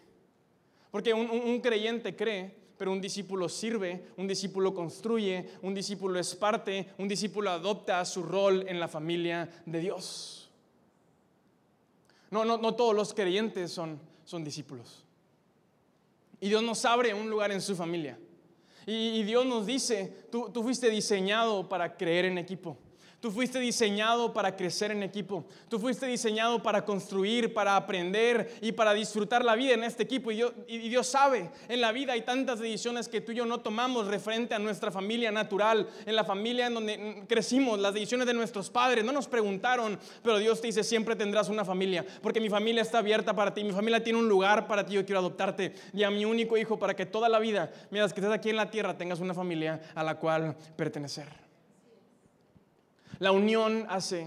Porque 0.90 1.12
un, 1.12 1.60
creyente 1.60 2.16
cree, 2.16 2.54
pero 2.78 2.92
un 2.92 3.00
discípulo 3.00 3.48
sirve, 3.48 4.06
un 4.16 4.26
discípulo 4.26 4.72
construye, 4.72 5.50
un 5.62 5.74
discípulo 5.74 6.18
es 6.18 6.34
parte, 6.34 6.90
un 6.98 7.08
discípulo 7.08 7.50
adopta 7.50 8.04
su 8.04 8.22
rol 8.22 8.64
en 8.66 8.80
la 8.80 8.88
familia 8.88 9.48
de 9.66 9.80
Dios. 9.80 10.50
No, 12.30 12.44
no, 12.44 12.56
no 12.56 12.74
todos 12.74 12.94
los 12.94 13.12
creyentes 13.12 13.72
son, 13.72 13.98
son 14.24 14.44
discípulos. 14.44 15.04
Y 16.40 16.48
Dios 16.48 16.62
nos 16.62 16.84
abre 16.84 17.12
un 17.12 17.28
lugar 17.28 17.52
en 17.52 17.60
su 17.60 17.76
familia. 17.76 18.18
Y, 18.86 19.22
Dios 19.22 19.44
nos 19.46 19.66
dice, 19.66 20.26
tú, 20.30 20.50
fuiste 20.62 20.88
diseñado 20.88 21.68
para 21.68 21.96
creer 21.96 22.24
en 22.24 22.38
equipo. 22.38 22.78
Tú 23.20 23.30
fuiste 23.30 23.60
diseñado 23.60 24.32
para 24.32 24.56
crecer 24.56 24.90
en 24.92 25.02
equipo. 25.02 25.44
Tú 25.68 25.78
fuiste 25.78 26.06
diseñado 26.06 26.62
para 26.62 26.86
construir, 26.86 27.52
para 27.52 27.76
aprender 27.76 28.56
y 28.62 28.72
para 28.72 28.94
disfrutar 28.94 29.44
la 29.44 29.54
vida 29.56 29.74
en 29.74 29.84
este 29.84 30.04
equipo. 30.04 30.30
Y 30.30 30.88
Dios, 30.88 31.06
sabe, 31.06 31.50
en 31.68 31.82
la 31.82 31.92
vida 31.92 32.14
hay 32.14 32.22
tantas 32.22 32.60
decisiones 32.60 33.08
que 33.08 33.20
tú 33.20 33.32
y 33.32 33.34
yo 33.34 33.44
no 33.44 33.60
tomamos 33.60 34.06
referente 34.06 34.54
a 34.54 34.58
nuestra 34.58 34.90
familia 34.90 35.30
natural, 35.30 35.86
en 36.06 36.16
la 36.16 36.24
familia 36.24 36.68
en 36.68 36.74
donde 36.74 37.24
crecimos, 37.28 37.78
las 37.78 37.92
decisiones 37.92 38.26
de 38.26 38.32
nuestros 38.32 38.70
padres. 38.70 39.04
No 39.04 39.12
nos 39.12 39.28
preguntaron, 39.28 39.98
pero 40.22 40.38
Dios 40.38 40.62
te 40.62 40.68
dice, 40.68 40.82
siempre 40.82 41.14
tendrás 41.14 41.50
una 41.50 41.64
familia, 41.64 42.06
porque 42.22 42.40
mi 42.40 42.48
familia 42.48 42.80
está 42.80 42.98
abierta 42.98 43.34
para 43.34 43.52
ti, 43.52 43.64
mi 43.64 43.72
familia 43.72 44.02
tiene 44.02 44.18
un 44.18 44.28
lugar 44.28 44.66
para 44.66 44.86
ti, 44.86 44.94
yo 44.94 45.04
quiero 45.04 45.18
adoptarte 45.18 45.74
y 45.92 46.04
a 46.04 46.10
mi 46.10 46.24
único 46.24 46.56
hijo 46.56 46.78
para 46.78 46.96
que 46.96 47.04
toda 47.04 47.28
la 47.28 47.38
vida, 47.38 47.70
mientras 47.90 48.14
que 48.14 48.20
estés 48.20 48.32
aquí 48.34 48.48
en 48.48 48.56
la 48.56 48.70
tierra, 48.70 48.96
tengas 48.96 49.20
una 49.20 49.34
familia 49.34 49.80
a 49.94 50.02
la 50.02 50.14
cual 50.18 50.56
pertenecer. 50.76 51.49
La 53.20 53.32
unión 53.32 53.86
hace 53.88 54.26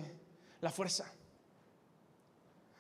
la 0.62 0.70
fuerza. 0.70 1.12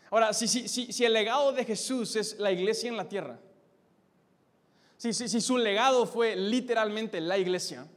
Ahora, 0.09 0.31
si, 0.31 0.47
si, 0.47 0.67
si, 0.67 1.05
el 1.05 1.11
legado 1.11 1.51
de 1.53 1.65
Jesús 1.65 2.15
es 2.15 2.37
la 2.37 2.51
iglesia 2.51 2.87
en 2.87 2.97
la 2.97 3.09
tierra, 3.09 3.39
si, 4.97 5.11
su 5.13 5.57
legado 5.57 6.05
fue 6.05 6.35
literalmente 6.35 7.19
la 7.19 7.37
iglesia, 7.37 7.87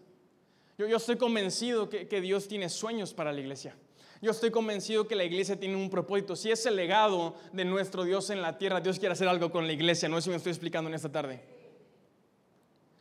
yo, 0.79 0.87
yo 0.89 0.97
estoy 0.97 1.17
convencido 1.17 1.91
que, 1.91 2.09
que 2.09 2.23
Dios 2.23 2.49
tiene 2.49 2.71
sueños 2.71 3.13
para 3.13 3.33
la 3.33 3.41
iglesia. 3.41 3.77
Yo 4.23 4.31
estoy 4.31 4.51
convencido 4.51 5.07
que 5.07 5.15
la 5.15 5.25
iglesia 5.25 5.61
tiene 5.61 5.77
un 5.77 5.91
propósito. 5.91 6.35
Si 6.37 6.51
es 6.51 6.65
el 6.65 6.75
legado 6.75 7.37
de 7.53 7.67
nuestro 7.67 8.03
Dios 8.03 8.31
en 8.31 8.41
la 8.41 8.57
tierra, 8.57 8.81
Dios 8.81 8.99
quiere 8.99 9.13
hacer 9.13 9.29
algo 9.29 9.51
con 9.51 9.67
la 9.67 9.75
iglesia. 9.75 10.09
No 10.09 10.17
sé 10.17 10.23
si 10.23 10.31
me 10.31 10.37
estoy 10.37 10.53
explicando 10.53 10.89
en 10.89 10.95
esta 10.95 11.13
tarde. 11.13 11.43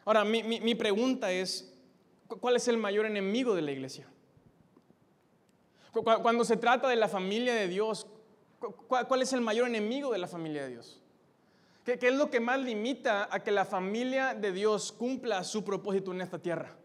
Ahora, 0.03 0.25
mi, 0.25 0.43
mi, 0.43 0.59
mi 0.59 0.75
pregunta 0.75 1.31
es, 1.31 1.73
¿cuál 2.27 2.57
es 2.57 2.67
el 2.67 2.77
mayor 2.77 3.05
enemigo 3.05 3.55
de 3.55 3.61
la 3.61 3.71
iglesia? 3.71 4.07
Cuando 6.03 6.43
se 6.43 6.57
trata 6.57 6.89
de 6.89 6.95
la 6.97 7.07
familia 7.07 7.53
de 7.53 7.67
Dios, 7.67 8.07
¿cuál 8.87 9.21
es 9.21 9.31
el 9.31 9.41
mayor 9.41 9.67
enemigo 9.67 10.11
de 10.11 10.17
la 10.17 10.27
familia 10.27 10.63
de 10.63 10.69
Dios? 10.69 11.01
¿Qué, 11.85 11.99
es 12.01 12.13
lo 12.13 12.29
que 12.29 12.39
más 12.39 12.59
limita 12.59 13.29
a 13.31 13.41
que 13.41 13.51
la 13.51 13.63
familia 13.63 14.33
de 14.33 14.51
Dios 14.51 14.91
cumpla 14.91 15.43
su 15.43 15.63
propósito 15.63 16.11
en 16.11 16.21
esta 16.21 16.39
tierra? 16.39 16.75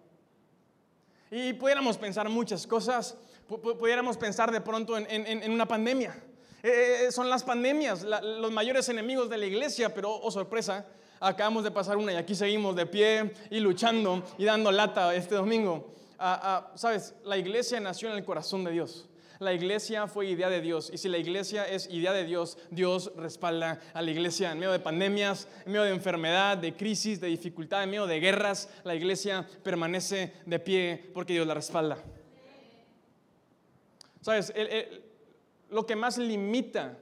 Y 1.30 1.54
pudiéramos 1.54 1.96
pensar 1.96 2.28
muchas 2.28 2.66
cosas, 2.66 3.16
pudiéramos 3.48 4.16
pensar 4.16 4.52
de 4.52 4.60
pronto 4.60 4.96
en, 4.96 5.50
una 5.50 5.66
pandemia. 5.66 6.16
Eh, 6.62 7.06
eh, 7.06 7.12
son 7.12 7.30
las 7.30 7.42
pandemias 7.42 8.02
los 8.02 8.52
mayores 8.52 8.88
enemigos 8.90 9.30
de 9.30 9.38
la 9.38 9.46
iglesia, 9.46 9.94
pero, 9.94 10.14
oh 10.14 10.30
sorpresa, 10.30 10.86
acabamos 11.18 11.64
de 11.64 11.70
pasar 11.70 11.96
una 11.96 12.12
y 12.12 12.16
aquí 12.16 12.34
seguimos 12.34 12.76
de 12.76 12.84
pie 12.86 13.32
y 13.50 13.60
luchando 13.60 14.22
y 14.36 14.44
dando 14.44 14.70
lata 14.70 15.14
este 15.14 15.34
domingo. 15.34 15.94
Sabes, 16.74 17.14
la 17.24 17.38
iglesia 17.38 17.80
nació 17.80 18.10
en 18.10 18.18
el 18.18 18.24
corazón 18.24 18.62
de 18.64 18.72
Dios. 18.72 19.08
La 19.38 19.54
iglesia 19.54 20.06
fue 20.06 20.26
idea 20.26 20.50
de 20.50 20.60
Dios. 20.60 20.90
Y 20.92 20.98
si 20.98 21.08
la 21.08 21.16
iglesia 21.16 21.66
es 21.66 21.88
idea 21.88 22.12
de 22.12 22.24
Dios, 22.24 22.58
Dios 22.70 23.10
respalda 23.16 23.80
a 23.94 24.02
la 24.02 24.10
iglesia 24.10 24.52
en 24.52 24.58
medio 24.58 24.72
de 24.72 24.80
pandemias, 24.80 25.48
en 25.64 25.72
medio 25.72 25.84
de 25.84 25.92
enfermedad, 25.92 26.58
de 26.58 26.76
crisis, 26.76 27.22
de 27.22 27.28
dificultad, 27.28 27.82
en 27.82 27.90
medio 27.90 28.06
de 28.06 28.20
guerras. 28.20 28.68
La 28.84 28.94
iglesia 28.94 29.48
permanece 29.62 30.34
de 30.44 30.58
pie 30.58 31.10
porque 31.14 31.32
Dios 31.32 31.46
la 31.46 31.54
respalda. 31.54 31.96
Sabes, 34.20 34.52
lo 35.70 35.86
que 35.86 35.96
más 35.96 36.18
limita 36.18 36.98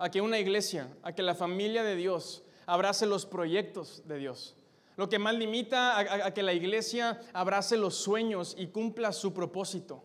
a 0.00 0.10
que 0.10 0.20
una 0.20 0.40
iglesia, 0.40 0.88
a 1.04 1.12
que 1.12 1.22
la 1.22 1.36
familia 1.36 1.84
de 1.84 1.94
Dios 1.94 2.42
abrace 2.66 3.06
los 3.06 3.26
proyectos 3.26 4.02
de 4.08 4.18
Dios, 4.18 4.56
lo 4.96 5.08
que 5.08 5.18
más 5.18 5.34
limita 5.34 5.98
a, 5.98 6.34
que 6.34 6.42
la 6.42 6.52
iglesia 6.52 7.20
abrace 7.32 7.76
los 7.76 7.96
sueños 7.96 8.54
y 8.58 8.66
cumpla 8.68 9.12
su 9.12 9.32
propósito. 9.32 10.02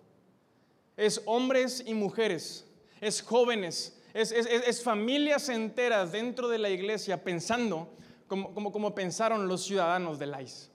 Es 0.96 1.22
hombres 1.26 1.84
y 1.86 1.94
mujeres, 1.94 2.66
es 3.02 3.22
jóvenes, 3.22 4.02
es, 4.14 4.82
familias 4.82 5.50
enteras 5.50 6.12
dentro 6.12 6.48
de 6.48 6.58
la 6.58 6.70
iglesia 6.70 7.24
pensando 7.24 7.94
como, 8.28 8.54
como, 8.54 8.96
pensaron 8.96 9.48
los 9.48 9.64
ciudadanos 9.64 10.20
de 10.20 10.26
Lais. 10.26 10.72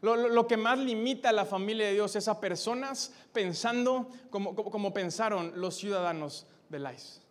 Lo, 0.00 0.16
lo, 0.16 0.46
que 0.46 0.56
más 0.56 0.78
limita 0.78 1.30
a 1.30 1.32
la 1.32 1.44
familia 1.44 1.86
de 1.86 1.94
Dios 1.94 2.14
es 2.16 2.28
a 2.28 2.40
personas 2.40 3.12
pensando 3.32 4.08
como, 4.30 4.54
como 4.54 4.92
pensaron 4.92 5.52
los 5.60 5.76
ciudadanos 5.76 6.46
de 6.68 6.78
Lais. 6.78 7.22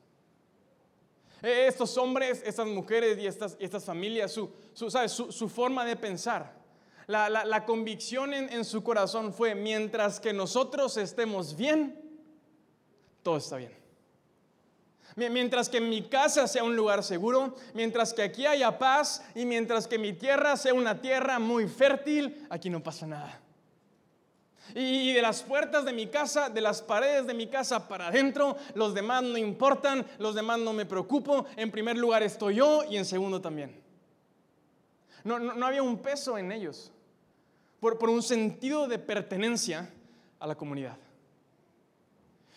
Eh, 1.43 1.65
estos 1.67 1.97
hombres, 1.97 2.41
estas 2.45 2.67
mujeres 2.67 3.17
y 3.19 3.28
estas, 3.28 3.56
estas 3.60 3.84
familias, 3.84 4.32
su, 4.32 4.52
su, 4.73 5.50
forma 5.50 5.86
de 5.86 5.95
pensar, 5.95 6.54
la, 7.06 7.65
convicción 7.65 8.34
en, 8.34 8.52
en, 8.52 8.65
su 8.65 8.84
corazón 8.84 9.34
fue, 9.34 9.54
mientras 9.54 10.19
que 10.19 10.34
nosotros 10.34 10.97
estemos 10.97 11.56
bien, 11.56 12.02
todo 13.23 13.38
está 13.38 13.58
bien. 13.58 13.78
Mientras 15.15 15.67
que 15.67 15.82
mi 15.82 16.04
casa 16.04 16.47
sea 16.47 16.63
un 16.63 16.76
lugar 16.76 17.04
seguro, 17.04 17.56
mientras 17.73 18.13
que 18.13 18.21
aquí 18.21 18.45
haya 18.45 18.78
paz 18.78 19.23
y 19.34 19.45
mientras 19.45 19.88
que 19.88 19.97
mi 19.97 20.13
tierra 20.13 20.56
sea 20.58 20.76
una 20.76 21.02
tierra 21.02 21.39
muy 21.39 21.67
fértil, 21.67 22.45
aquí 22.52 22.69
no 22.69 22.84
pasa 22.84 23.08
nada. 23.08 23.41
Y 24.75 25.13
de 25.13 25.21
las 25.21 25.43
puertas 25.43 25.86
de 25.86 25.93
mi 25.93 26.08
casa, 26.08 26.49
de 26.49 26.62
las 26.62 26.82
paredes 26.82 27.25
de 27.25 27.34
mi 27.34 27.47
casa 27.47 27.88
para 27.88 28.08
adentro, 28.08 28.58
los 28.75 28.93
demás 28.93 29.23
no 29.23 29.38
importan, 29.38 30.06
los 30.19 30.36
demás 30.36 30.60
no 30.60 30.73
me 30.73 30.86
preocupo. 30.86 31.45
En 31.56 31.71
primer 31.71 31.97
lugar 31.97 32.23
estoy 32.23 32.56
yo 32.56 32.84
y 32.89 32.97
en 32.97 33.06
segundo 33.06 33.41
también. 33.41 33.82
No, 35.23 35.39
no, 35.39 35.65
había 35.65 35.84
un 35.84 35.97
peso 35.97 36.38
en 36.38 36.51
ellos 36.51 36.91
por, 37.80 37.97
por, 37.97 38.10
un 38.10 38.23
sentido 38.23 38.88
de 38.88 38.97
pertenencia 38.97 39.89
a 40.39 40.47
la 40.47 40.56
comunidad. 40.56 40.97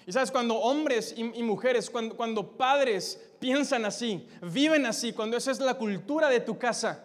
Y 0.07 0.13
sabes, 0.13 0.31
cuando 0.31 0.57
hombres 0.57 1.15
y, 1.17 1.39
y 1.39 1.43
mujeres, 1.43 1.91
cuando, 1.91 2.17
cuando 2.17 2.57
padres 2.57 3.21
piensan 3.39 3.85
así, 3.85 4.27
viven 4.41 4.87
así, 4.87 5.13
cuando 5.13 5.37
esa 5.37 5.51
es 5.51 5.61
la 5.61 5.75
cultura 5.75 6.29
de 6.29 6.41
tu 6.41 6.59
casa, 6.59 7.05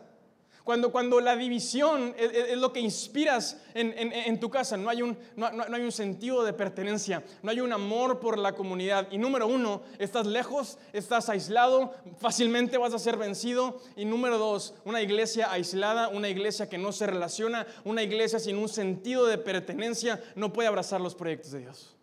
cuando, 0.66 0.92
cuando 0.92 1.22
la 1.22 1.36
división 1.36 2.16
es, 2.18 2.58
lo 2.58 2.74
que 2.74 2.80
inspiras 2.80 3.62
en, 3.76 4.40
tu 4.40 4.50
casa, 4.50 4.76
no 4.76 4.90
hay, 4.90 5.04
un, 5.04 5.16
no, 5.36 5.46
hay 5.48 5.84
un 5.84 5.92
sentido 5.92 6.44
de 6.44 6.54
pertenencia, 6.54 7.24
no 7.44 7.52
hay 7.52 7.62
un 7.62 7.72
amor 7.72 8.20
por 8.20 8.40
la 8.40 8.54
comunidad. 8.54 9.08
Y 9.12 9.20
número 9.20 9.46
uno, 9.46 9.84
estás 10.00 10.26
lejos, 10.26 10.80
estás 10.92 11.30
aislado, 11.30 11.94
fácilmente 12.18 12.80
vas 12.80 12.96
a 12.96 13.00
ser 13.00 13.16
vencido. 13.16 13.80
Y 13.96 14.06
número 14.06 14.40
dos, 14.40 14.74
una 14.86 15.04
iglesia 15.04 15.52
aislada, 15.52 16.08
una 16.08 16.30
iglesia 16.30 16.68
que 16.68 16.80
no 16.80 16.92
se 16.92 17.06
relaciona, 17.06 17.68
una 17.84 18.02
iglesia 18.02 18.40
sin 18.40 18.58
un 18.58 18.68
sentido 18.68 19.28
de 19.28 19.38
pertenencia, 19.38 20.20
no 20.34 20.52
puede 20.52 20.68
abrazar 20.68 21.00
los 21.00 21.14
proyectos 21.14 21.52
de 21.52 21.60
Dios. 21.60 21.96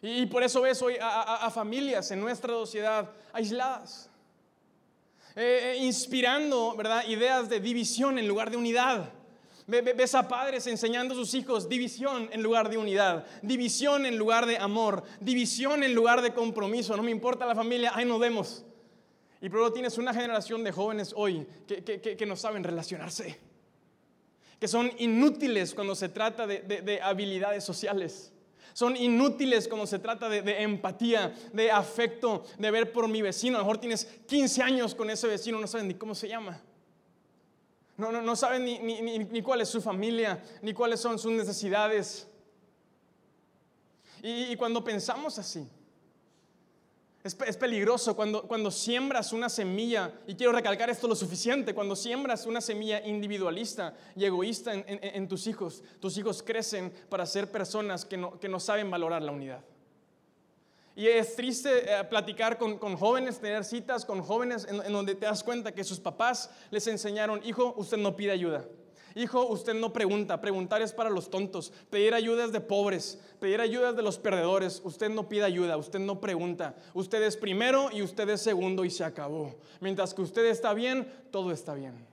Y 0.00 0.26
por 0.26 0.44
eso 0.44 0.60
ves 0.60 0.80
hoy 0.80 0.94
a 1.00 1.50
familias 1.50 2.08
en 2.12 2.20
nuestra 2.20 2.52
sociedad 2.52 3.10
aisladas 3.32 4.10
eh, 5.36 5.74
eh, 5.74 5.84
inspirando, 5.84 6.76
¿verdad? 6.76 7.04
Ideas 7.08 7.48
de 7.48 7.58
división 7.58 8.18
en 8.18 8.28
lugar 8.28 8.50
de 8.50 8.56
unidad. 8.56 9.12
Ves 9.66 10.14
a 10.14 10.28
padres 10.28 10.66
enseñando 10.66 11.14
a 11.14 11.16
sus 11.16 11.32
hijos 11.32 11.68
división 11.68 12.28
en 12.32 12.42
lugar 12.42 12.68
de 12.68 12.76
unidad, 12.76 13.24
división 13.40 14.04
en 14.04 14.18
lugar 14.18 14.44
de 14.44 14.58
amor, 14.58 15.02
división 15.20 15.82
en 15.82 15.94
lugar 15.94 16.20
de 16.20 16.34
compromiso. 16.34 16.94
No 16.96 17.02
me 17.02 17.10
importa 17.10 17.46
la 17.46 17.54
familia, 17.54 17.92
ahí 17.94 18.04
nos 18.04 18.20
vemos. 18.20 18.64
Y 19.40 19.48
luego 19.48 19.72
tienes 19.72 19.96
una 19.96 20.12
generación 20.12 20.62
de 20.62 20.70
jóvenes 20.70 21.14
hoy 21.16 21.46
que, 21.66 21.82
que, 21.82 22.26
no 22.26 22.36
saben 22.36 22.62
relacionarse, 22.62 23.38
que 24.60 24.68
son 24.68 24.92
inútiles 24.98 25.74
cuando 25.74 25.94
se 25.94 26.10
trata 26.10 26.46
de, 26.46 26.60
de 26.60 27.00
habilidades 27.00 27.64
sociales. 27.64 28.33
Son 28.72 28.96
inútiles 28.96 29.68
cuando 29.68 29.86
se 29.86 29.98
trata 29.98 30.28
de, 30.28 30.62
empatía, 30.62 31.34
de 31.52 31.70
afecto, 31.70 32.44
de 32.58 32.70
ver 32.70 32.92
por 32.92 33.08
mi 33.08 33.22
vecino. 33.22 33.56
A 33.56 33.60
lo 33.60 33.64
mejor 33.64 33.78
tienes 33.78 34.06
15 34.26 34.62
años 34.62 34.94
con 34.94 35.10
ese 35.10 35.26
vecino, 35.26 35.60
no 35.60 35.66
saben 35.66 35.88
ni 35.88 35.94
cómo 35.94 36.14
se 36.14 36.28
llama. 36.28 36.60
No, 37.96 38.10
no, 38.10 38.22
no 38.22 38.34
saben 38.34 38.64
ni, 38.64 38.78
ni, 38.78 39.42
cuál 39.42 39.60
es 39.60 39.68
su 39.68 39.80
familia, 39.80 40.42
ni 40.62 40.72
cuáles 40.72 41.00
son 41.00 41.18
sus 41.18 41.32
necesidades. 41.32 42.26
y 44.22 44.56
cuando 44.56 44.82
pensamos 44.82 45.38
así, 45.38 45.68
es, 47.24 47.56
peligroso 47.56 48.14
cuando, 48.14 48.42
cuando 48.42 48.70
siembras 48.70 49.32
una 49.32 49.48
semilla, 49.48 50.12
y 50.26 50.34
quiero 50.34 50.52
recalcar 50.52 50.90
esto 50.90 51.08
lo 51.08 51.16
suficiente, 51.16 51.74
cuando 51.74 51.96
siembras 51.96 52.44
una 52.44 52.60
semilla 52.60 53.00
individualista 53.06 53.94
y 54.14 54.26
egoísta 54.26 54.74
en, 54.74 55.26
tus 55.26 55.46
hijos, 55.46 55.82
tus 56.00 56.18
hijos 56.18 56.42
crecen 56.42 56.92
para 57.08 57.24
ser 57.24 57.50
personas 57.50 58.04
que 58.04 58.18
no, 58.18 58.38
que 58.38 58.50
no 58.50 58.60
saben 58.60 58.90
valorar 58.90 59.22
la 59.22 59.32
unidad. 59.32 59.64
Y 60.94 61.06
es 61.06 61.34
triste 61.34 61.90
eh, 61.90 62.04
platicar 62.04 62.58
con, 62.58 62.76
con, 62.76 62.94
jóvenes, 62.94 63.40
tener 63.40 63.64
citas 63.64 64.04
con 64.04 64.20
jóvenes 64.20 64.66
en, 64.68 64.82
en 64.84 64.92
donde 64.92 65.14
te 65.14 65.24
das 65.24 65.42
cuenta 65.42 65.72
que 65.72 65.82
sus 65.82 65.98
papás 65.98 66.50
les 66.70 66.86
enseñaron, 66.86 67.40
hijo, 67.42 67.72
usted 67.78 67.96
no 67.96 68.14
pide 68.14 68.32
ayuda. 68.32 68.66
Hijo, 69.16 69.46
usted 69.46 69.74
no 69.74 69.92
pregunta, 69.92 70.40
preguntar 70.40 70.82
es 70.82 70.92
para 70.92 71.08
los 71.08 71.30
tontos, 71.30 71.72
pedir 71.88 72.14
ayuda 72.14 72.44
es 72.46 72.52
de 72.52 72.60
pobres, 72.60 73.20
pedir 73.38 73.60
ayuda 73.60 73.90
es 73.90 73.96
de 73.96 74.02
los 74.02 74.18
perdedores, 74.18 74.80
usted 74.84 75.08
no 75.08 75.28
pide 75.28 75.44
ayuda, 75.44 75.76
usted 75.76 76.00
no 76.00 76.20
pregunta, 76.20 76.74
usted 76.94 77.22
es 77.22 77.36
primero 77.36 77.90
y 77.92 78.02
usted 78.02 78.28
es 78.28 78.42
segundo 78.42 78.84
y 78.84 78.90
se 78.90 79.04
acabó. 79.04 79.54
Mientras 79.80 80.14
que 80.14 80.22
usted 80.22 80.46
está 80.46 80.74
bien, 80.74 81.08
todo 81.30 81.52
está 81.52 81.74
bien. 81.74 82.06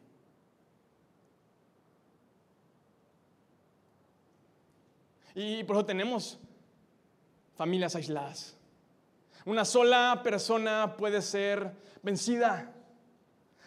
Y 5.33 5.63
por 5.63 5.77
eso 5.77 5.85
tenemos 5.85 6.37
familias 7.55 7.95
aisladas. 7.95 8.55
Una 9.45 9.65
sola 9.65 10.21
persona 10.23 10.95
puede 10.97 11.21
ser 11.21 11.71
vencida. 12.03 12.71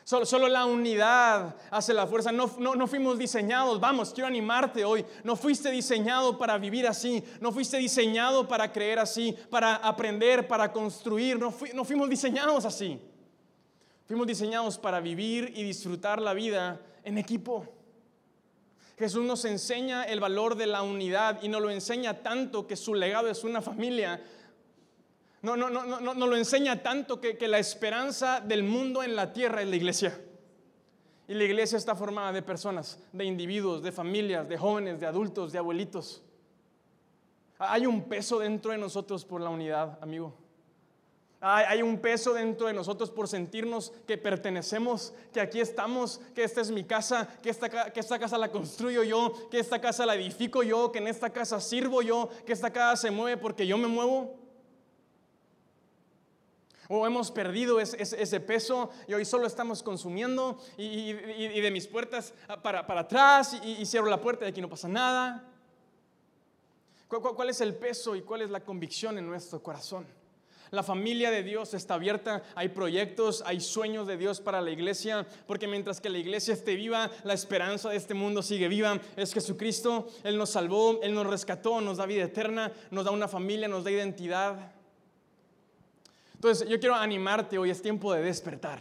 Solo, 0.05 0.49
la 0.49 0.67
unidad 0.67 1.57
hace 1.71 1.95
la 1.95 2.07
fuerza. 2.07 2.31
No, 2.31 2.47
no, 2.59 2.87
fuimos 2.87 3.19
diseñados, 3.19 3.81
vamos, 3.81 4.13
quiero 4.13 4.29
animarte 4.29 4.85
hoy. 4.85 5.05
No 5.23 5.35
fuiste 5.35 5.71
diseñado 5.71 6.37
para 6.37 6.59
vivir 6.59 6.87
así. 6.87 7.25
No 7.41 7.53
fuiste 7.53 7.79
diseñado 7.79 8.47
para 8.47 8.71
creer 8.71 8.99
así, 8.99 9.35
para 9.49 9.77
aprender, 9.77 10.47
para 10.47 10.71
construir. 10.71 11.39
No, 11.39 11.55
no 11.73 11.85
fuimos 11.87 12.11
diseñados 12.11 12.67
así. 12.67 13.01
Fuimos 14.07 14.27
diseñados 14.27 14.77
para 14.77 15.01
vivir 15.01 15.51
y 15.57 15.63
disfrutar 15.63 16.21
la 16.21 16.35
vida 16.35 16.79
en 17.03 17.17
equipo. 17.17 17.67
Jesús 18.99 19.25
nos 19.25 19.45
enseña 19.47 20.05
el 20.05 20.21
valor 20.21 20.55
de 20.55 20.67
la 20.67 20.83
unidad 20.83 21.43
y 21.43 21.49
nos 21.49 21.63
lo 21.63 21.71
enseña 21.71 22.23
tanto 22.23 22.67
que 22.67 22.77
su 22.77 22.95
legado 22.95 23.29
es 23.29 23.43
una 23.43 23.63
familia. 23.63 24.23
No, 25.45 25.59
no, 25.59 25.69
no, 25.69 25.85
no, 25.85 26.15
no 26.15 26.27
lo 26.27 26.37
enseña 26.37 26.83
tanto 26.83 27.21
que, 27.21 27.37
que 27.37 27.49
la 27.49 27.59
esperanza 27.59 28.41
del 28.41 28.63
mundo 28.63 29.03
en 29.03 29.15
la 29.15 29.35
tierra 29.35 29.61
es 29.61 29.69
la 29.69 29.77
iglesia. 29.77 30.19
Y 31.29 31.35
la 31.35 31.45
iglesia 31.45 31.77
está 31.77 31.95
formada 31.95 32.33
de 32.33 32.41
personas, 32.41 32.99
de 33.13 33.27
individuos, 33.27 33.83
de 33.83 33.93
familias, 33.93 34.49
de 34.49 34.57
jóvenes, 34.57 35.01
de 35.01 35.07
adultos, 35.07 35.53
de 35.53 35.59
abuelitos. 35.59 36.23
Hay 37.59 37.85
un 37.85 38.05
peso 38.05 38.39
dentro 38.39 38.73
de 38.73 38.79
nosotros 38.79 39.27
por 39.27 39.43
la 39.43 39.51
unidad, 39.51 39.99
amigo. 40.01 40.35
Hay, 41.43 41.83
un 41.83 41.99
peso 41.99 42.33
dentro 42.33 42.69
de 42.69 42.73
nosotros 42.73 43.11
por 43.11 43.29
sentirnos 43.29 43.93
que 44.07 44.17
pertenecemos, 44.17 45.13
que 45.31 45.43
aquí 45.43 45.61
estamos, 45.61 46.23
que 46.35 46.43
esta 46.43 46.63
es 46.63 46.71
mi 46.71 46.85
casa, 46.85 47.29
que 47.43 47.51
esta, 47.51 47.69
que 47.93 48.01
esta 48.01 48.19
casa 48.19 48.39
la 48.39 48.51
construyo 48.51 49.03
yo, 49.03 49.51
que 49.51 49.59
esta 49.59 49.79
casa 49.79 50.07
la 50.07 50.15
edifico 50.15 50.63
yo, 50.63 50.91
que 50.91 51.01
en 51.01 51.07
esta 51.07 51.29
casa 51.29 51.61
sirvo 51.61 52.01
yo, 52.01 52.31
que 52.47 52.55
esta 52.55 52.73
casa 52.73 52.97
se 52.97 53.11
mueve 53.11 53.37
porque 53.37 53.67
yo 53.67 53.77
me 53.77 53.89
muevo. 53.89 54.44
O 56.89 57.07
hemos 57.07 57.31
perdido 57.31 57.81
ese, 57.81 58.41
peso 58.41 58.91
y 59.09 59.15
hoy 59.15 59.25
solo 59.25 59.47
estamos 59.47 59.83
consumiendo 59.83 60.59
y, 60.77 61.13
de 61.13 61.71
mis 61.71 61.87
puertas 61.87 62.35
para, 62.63 62.87
para 62.87 63.03
atrás 63.03 63.59
y, 63.63 63.85
cierro 63.87 64.07
la 64.07 64.21
puerta 64.21 64.45
y 64.45 64.49
aquí 64.49 64.61
no 64.61 64.69
pasa 64.69 64.89
nada. 64.89 65.45
cuál 67.09 67.51
es 67.51 67.61
el 67.61 67.75
peso 67.75 68.17
y 68.17 68.23
cuál 68.23 68.43
es 68.43 68.51
la 68.51 68.61
convicción 68.61 69.19
en 69.19 69.27
nuestro 69.27 69.63
corazón? 69.63 70.07
La 70.75 70.83
familia 70.83 71.31
de 71.31 71.45
Dios 71.45 71.73
está 71.73 71.95
abierta, 71.95 72.43
hay 72.57 72.71
proyectos, 72.71 73.45
hay 73.47 73.61
sueños 73.61 74.09
de 74.09 74.17
Dios 74.17 74.41
para 74.41 74.61
la 74.61 74.73
iglesia, 74.73 75.25
porque 75.47 75.69
mientras 75.69 76.01
que 76.01 76.11
la 76.11 76.19
iglesia 76.19 76.53
esté 76.53 76.75
viva, 76.75 77.13
la 77.23 77.33
esperanza 77.33 77.91
de 77.91 77.97
este 77.97 78.13
mundo 78.13 78.43
sigue 78.43 78.67
viva. 78.67 78.99
Es 79.15 79.33
Jesucristo, 79.33 80.09
Él 80.25 80.37
nos 80.37 80.51
salvó, 80.51 80.99
Él 81.01 81.15
nos 81.15 81.29
rescató, 81.29 81.81
nos 81.81 81.99
da 81.99 82.07
vida 82.07 82.25
eterna, 82.25 82.73
nos 82.91 83.05
da 83.05 83.13
una 83.13 83.29
familia, 83.29 83.69
nos 83.69 83.85
da 83.85 83.93
identidad. 83.93 84.74
Entonces 86.45 86.69
yo 86.69 86.79
quiero 86.79 86.95
animarte, 86.95 87.57
hoy 87.57 87.71
es 87.71 87.81
tiempo 87.81 88.13
de 88.13 88.21
despertar. 88.21 88.79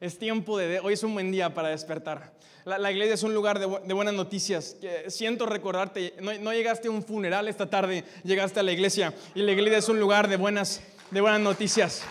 Es 0.00 0.18
tiempo 0.18 0.58
de, 0.58 0.80
hoy 0.80 0.92
es 0.92 1.02
un 1.02 1.14
buen 1.14 1.32
día 1.32 1.54
para 1.54 1.68
despertar. 1.68 2.34
La, 2.66 2.92
iglesia 2.92 3.14
es 3.14 3.22
un 3.22 3.32
lugar 3.32 3.58
de, 3.58 3.64
buenas 3.64 4.12
noticias. 4.12 4.76
Siento 5.08 5.46
recordarte, 5.46 6.12
no, 6.20 6.34
no, 6.34 6.52
llegaste 6.52 6.88
a 6.88 6.90
un 6.90 7.02
funeral 7.02 7.48
esta 7.48 7.70
tarde, 7.70 8.04
llegaste 8.22 8.60
a 8.60 8.62
la 8.62 8.72
iglesia. 8.72 9.14
Y 9.34 9.40
la 9.40 9.52
iglesia 9.52 9.78
es 9.78 9.88
un 9.88 9.98
lugar 9.98 10.28
de 10.28 10.36
buenas 10.36 10.82
de 11.10 11.22
buenas 11.22 11.40
noticias. 11.40 12.02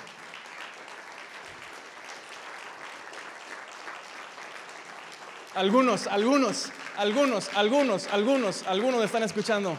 Algunos, 5.53 6.07
algunos, 6.07 6.71
algunos, 6.97 7.49
algunos, 7.55 8.07
algunos, 8.11 8.63
algunos 8.65 9.05
están 9.05 9.21
escuchando. 9.21 9.77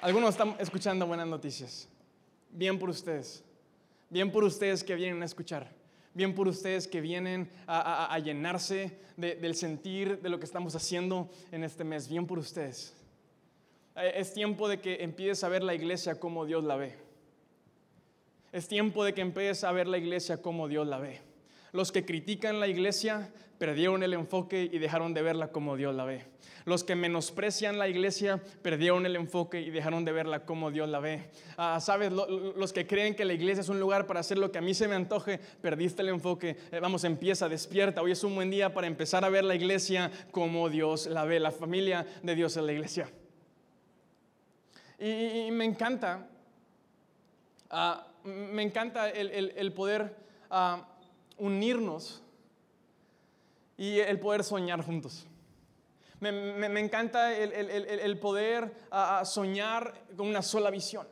Algunos 0.00 0.30
están 0.30 0.56
escuchando 0.58 1.06
buenas 1.06 1.26
noticias. 1.26 1.90
Bien 2.48 2.78
por 2.78 2.88
ustedes. 2.88 3.44
Bien 4.10 4.30
por 4.32 4.44
ustedes 4.44 4.82
que 4.82 4.94
vienen 4.94 5.22
a 5.22 5.26
escuchar. 5.26 5.70
Bien 6.14 6.34
por 6.34 6.48
ustedes 6.48 6.88
que 6.88 7.00
vienen 7.00 7.50
a, 7.66 8.18
llenarse 8.18 8.98
del 9.16 9.54
sentir 9.54 10.20
de 10.20 10.28
lo 10.28 10.38
que 10.38 10.46
estamos 10.46 10.74
haciendo 10.74 11.30
en 11.52 11.62
este 11.62 11.84
mes. 11.84 12.08
Bien 12.08 12.26
por 12.26 12.38
ustedes. 12.38 12.96
Eh, 13.94 14.12
es 14.16 14.32
tiempo 14.32 14.68
de 14.68 14.80
que 14.80 15.02
empieces 15.02 15.44
a 15.44 15.48
ver 15.48 15.62
la 15.62 15.74
iglesia 15.74 16.18
como 16.18 16.46
Dios 16.46 16.64
la 16.64 16.76
ve. 16.76 16.94
Es 18.50 18.66
tiempo 18.66 19.04
de 19.04 19.12
que 19.12 19.20
empieces 19.20 19.62
a 19.64 19.72
ver 19.72 19.86
la 19.86 19.98
iglesia 19.98 20.40
como 20.40 20.68
Dios 20.68 20.86
la 20.86 20.98
ve. 20.98 21.20
Los 21.72 21.92
que 21.92 22.04
critican 22.04 22.60
la 22.60 22.68
iglesia 22.68 23.30
perdieron 23.58 24.02
el 24.02 24.14
enfoque 24.14 24.68
y 24.72 24.78
dejaron 24.78 25.12
de 25.14 25.22
verla 25.22 25.48
como 25.48 25.76
Dios 25.76 25.94
la 25.94 26.04
ve. 26.04 26.24
Los 26.64 26.84
que 26.84 26.94
menosprecian 26.94 27.78
la 27.78 27.88
iglesia 27.88 28.42
perdieron 28.62 29.06
el 29.06 29.16
enfoque 29.16 29.60
y 29.60 29.70
dejaron 29.70 30.04
de 30.04 30.12
verla 30.12 30.44
como 30.44 30.70
Dios 30.70 30.88
la 30.88 31.00
ve. 31.00 31.30
Ah, 31.56 31.80
Sabes, 31.80 32.12
los 32.12 32.72
que 32.72 32.86
creen 32.86 33.14
que 33.14 33.24
la 33.24 33.32
iglesia 33.32 33.62
es 33.62 33.68
un 33.68 33.80
lugar 33.80 34.06
para 34.06 34.20
hacer 34.20 34.38
lo 34.38 34.52
que 34.52 34.58
a 34.58 34.60
mí 34.60 34.74
se 34.74 34.86
me 34.86 34.94
antoje, 34.94 35.38
perdiste 35.38 36.02
el 36.02 36.10
enfoque. 36.10 36.56
Eh, 36.70 36.78
vamos, 36.80 37.04
empieza, 37.04 37.48
despierta. 37.48 38.02
Hoy 38.02 38.12
es 38.12 38.22
un 38.22 38.34
buen 38.34 38.50
día 38.50 38.72
para 38.72 38.86
empezar 38.86 39.24
a 39.24 39.30
ver 39.30 39.44
la 39.44 39.54
iglesia 39.54 40.10
como 40.30 40.68
Dios 40.68 41.06
la 41.06 41.24
ve. 41.24 41.40
La 41.40 41.50
familia 41.50 42.06
de 42.22 42.34
Dios 42.34 42.56
es 42.56 42.62
la 42.62 42.72
iglesia. 42.72 43.10
Y, 44.98 45.50
me 45.50 45.64
encanta. 45.64 46.28
Ah, 47.70 48.06
me 48.24 48.62
encanta 48.62 49.08
el, 49.08 49.72
poder 49.72 50.16
ah, 50.50 50.86
unirnos 51.38 52.22
y 53.76 54.00
el 54.00 54.18
poder 54.18 54.44
soñar 54.44 54.84
juntos. 54.84 55.26
Me, 56.20 56.80
encanta 56.80 57.32
el, 57.36 58.18
poder 58.18 58.74
ah, 58.90 59.20
ah, 59.20 59.24
soñar 59.24 59.94
con 60.16 60.26
una 60.26 60.42
sola 60.42 60.70
visión. 60.70 61.06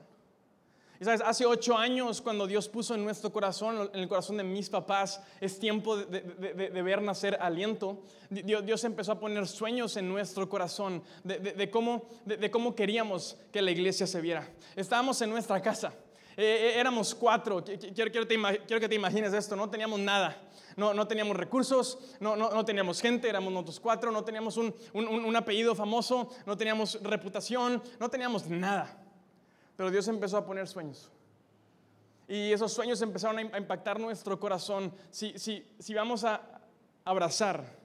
Y 0.98 1.04
sabes, 1.04 1.20
hace 1.20 1.44
ocho 1.44 1.76
años 1.76 2.22
cuando 2.22 2.46
Dios 2.46 2.68
puso 2.68 2.94
en 2.94 3.04
nuestro 3.04 3.30
corazón, 3.30 3.90
en 3.92 4.00
el 4.00 4.08
corazón 4.08 4.38
de 4.38 4.44
mis 4.44 4.68
papás, 4.68 5.22
es 5.40 5.60
tiempo 5.60 5.96
de, 5.96 6.20
ver 6.82 7.02
nacer 7.02 7.38
aliento. 7.40 8.02
Dios, 8.30 8.64
Dios, 8.64 8.82
empezó 8.82 9.12
a 9.12 9.20
poner 9.20 9.46
sueños 9.46 9.96
en 9.96 10.08
nuestro 10.08 10.48
corazón 10.48 11.02
de, 11.22 11.70
cómo, 11.70 12.06
de 12.24 12.50
cómo 12.50 12.74
queríamos 12.74 13.36
que 13.52 13.62
la 13.62 13.70
iglesia 13.70 14.06
se 14.06 14.20
viera. 14.20 14.48
Estábamos 14.74 15.20
en 15.20 15.30
nuestra 15.30 15.60
casa 15.60 15.92
eh, 16.36 16.74
eh, 16.74 16.80
éramos 16.80 17.14
cuatro, 17.14 17.64
quiero, 17.64 18.10
quiero, 18.10 18.80
que 18.80 18.88
te 18.88 18.94
imagines 18.94 19.32
esto, 19.32 19.56
no 19.56 19.70
teníamos 19.70 19.98
nada, 20.00 20.36
no, 20.76 20.92
no 20.92 21.08
teníamos 21.08 21.36
recursos, 21.36 21.98
no, 22.20 22.36
no, 22.36 22.50
no, 22.50 22.64
teníamos 22.64 23.00
gente, 23.00 23.28
éramos 23.28 23.52
nosotros 23.52 23.80
cuatro, 23.80 24.10
no 24.10 24.22
teníamos 24.22 24.56
un, 24.56 24.74
un, 24.92 25.06
un 25.08 25.36
apellido 25.36 25.74
famoso, 25.74 26.30
no 26.44 26.56
teníamos 26.56 27.02
reputación, 27.02 27.82
no 27.98 28.10
teníamos 28.10 28.46
nada. 28.48 29.02
Pero 29.76 29.90
Dios 29.90 30.08
empezó 30.08 30.38
a 30.38 30.46
poner 30.46 30.66
sueños. 30.68 31.10
Y 32.28 32.52
esos 32.52 32.72
sueños 32.72 33.00
empezaron 33.02 33.38
a 33.38 33.58
impactar 33.58 34.00
nuestro 34.00 34.40
corazón. 34.40 34.92
Si, 35.10 35.38
si, 35.38 35.64
si 35.78 35.94
vamos 35.94 36.24
a 36.24 36.60
abrazar 37.04 37.76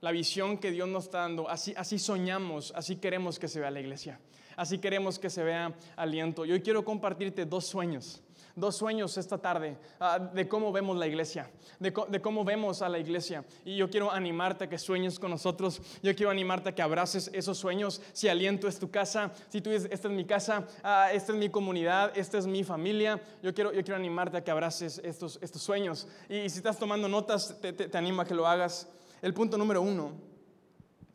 la 0.00 0.10
visión 0.10 0.58
que 0.58 0.70
Dios 0.70 0.86
nos 0.86 1.04
está 1.04 1.20
dando, 1.20 1.48
así, 1.48 1.72
así 1.76 1.98
soñamos, 1.98 2.72
así 2.76 2.96
queremos 2.96 3.38
que 3.38 3.48
se 3.48 3.60
vea 3.60 3.70
la 3.70 3.80
iglesia. 3.80 4.20
Así 4.56 4.78
queremos 4.78 5.18
que 5.18 5.30
se 5.30 5.42
vea 5.42 5.74
aliento. 5.96 6.44
Y 6.44 6.52
hoy 6.52 6.60
quiero 6.60 6.84
compartirte 6.84 7.44
dos 7.44 7.66
sueños 7.66 8.22
dos 8.56 8.76
sueños 8.76 9.16
esta 9.18 9.38
tarde 9.38 9.76
ah, 9.98 10.18
de 10.18 10.48
cómo 10.48 10.72
vemos 10.72 10.96
la 10.96 11.06
iglesia, 11.06 11.50
de, 11.78 11.92
cómo 11.92 12.44
vemos 12.44 12.82
a 12.82 12.88
la 12.88 12.98
iglesia. 12.98 13.44
Y 13.64 13.76
yo 13.76 13.90
quiero 13.90 14.10
animarte 14.10 14.64
a 14.64 14.68
que 14.68 14.78
sueñes 14.78 15.18
con 15.18 15.30
nosotros, 15.30 15.80
yo 16.02 16.14
quiero 16.14 16.30
animarte 16.30 16.68
a 16.68 16.74
que 16.74 16.82
abraces 16.82 17.30
esos 17.32 17.58
sueños. 17.58 18.00
Si 18.12 18.28
aliento 18.28 18.68
es 18.68 18.78
tu 18.78 18.90
casa, 18.90 19.32
si 19.48 19.60
tú 19.60 19.70
dices, 19.70 19.88
esta 19.90 20.08
es 20.08 20.14
mi 20.14 20.24
casa, 20.24 20.66
ah, 20.82 21.10
esta 21.12 21.32
es 21.32 21.38
mi 21.38 21.48
comunidad, 21.48 22.16
esta 22.16 22.38
es 22.38 22.46
mi 22.46 22.64
familia, 22.64 23.20
yo 23.42 23.52
quiero, 23.54 23.72
yo 23.72 23.82
quiero 23.82 23.96
animarte 23.96 24.36
a 24.36 24.44
que 24.44 24.50
abraces 24.50 25.00
estos, 25.04 25.38
estos 25.42 25.62
sueños. 25.62 26.06
Y, 26.28 26.48
si 26.48 26.58
estás 26.58 26.78
tomando 26.78 27.08
notas, 27.08 27.56
te, 27.60 27.90
animo 27.96 28.22
a 28.22 28.24
que 28.24 28.34
lo 28.34 28.46
hagas. 28.46 28.88
El 29.22 29.34
punto 29.34 29.56
número 29.56 29.80
uno, 29.80 30.12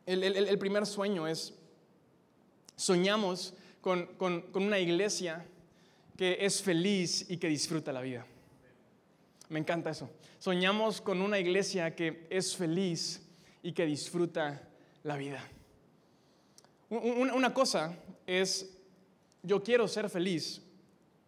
el 0.04 0.58
primer 0.58 0.84
sueño 0.84 1.28
es 1.28 1.59
soñamos 2.80 3.52
con, 3.82 4.08
una 4.54 4.78
iglesia 4.78 5.44
que 6.16 6.38
es 6.40 6.62
feliz 6.62 7.26
y 7.28 7.36
que 7.36 7.48
disfruta 7.48 7.92
la 7.92 8.00
vida. 8.00 8.26
Me 9.50 9.58
encanta 9.58 9.90
eso. 9.90 10.08
Soñamos 10.38 11.02
con 11.02 11.20
una 11.20 11.38
iglesia 11.38 11.94
que 11.94 12.26
es 12.30 12.56
feliz 12.56 13.22
y 13.62 13.72
que 13.72 13.84
disfruta 13.84 14.66
la 15.02 15.16
vida. 15.16 15.44
Una 16.88 17.52
cosa 17.52 17.98
es, 18.26 18.74
yo 19.42 19.62
quiero 19.62 19.86
ser 19.86 20.08
feliz 20.08 20.62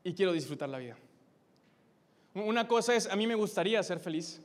y 0.03 0.15
quiero 0.15 0.33
disfrutar 0.33 0.71
la 0.71 0.79
vida. 0.79 0.97
Una 2.35 2.67
cosa 2.67 2.95
es, 2.95 3.07
a 3.09 3.17
mí 3.17 3.27
me 3.27 3.35
gustaría 3.35 3.83
ser 3.83 4.01
feliz. 4.01 4.41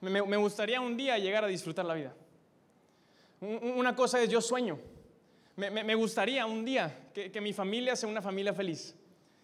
Me 0.00 0.36
gustaría 0.36 0.80
un 0.80 0.96
día 0.96 1.18
llegar 1.18 1.44
a 1.44 1.48
disfrutar 1.48 1.84
la 1.84 1.94
vida. 1.94 2.14
Una 3.40 3.96
cosa 3.96 4.22
es, 4.22 4.28
yo 4.28 4.40
sueño. 4.40 4.78
Me, 5.70 5.94
gustaría 5.94 6.44
un 6.46 6.64
día 6.64 7.10
que, 7.14 7.40
mi 7.40 7.52
familia 7.52 7.94
sea 7.94 8.08
una 8.08 8.20
familia 8.20 8.52
feliz 8.52 8.96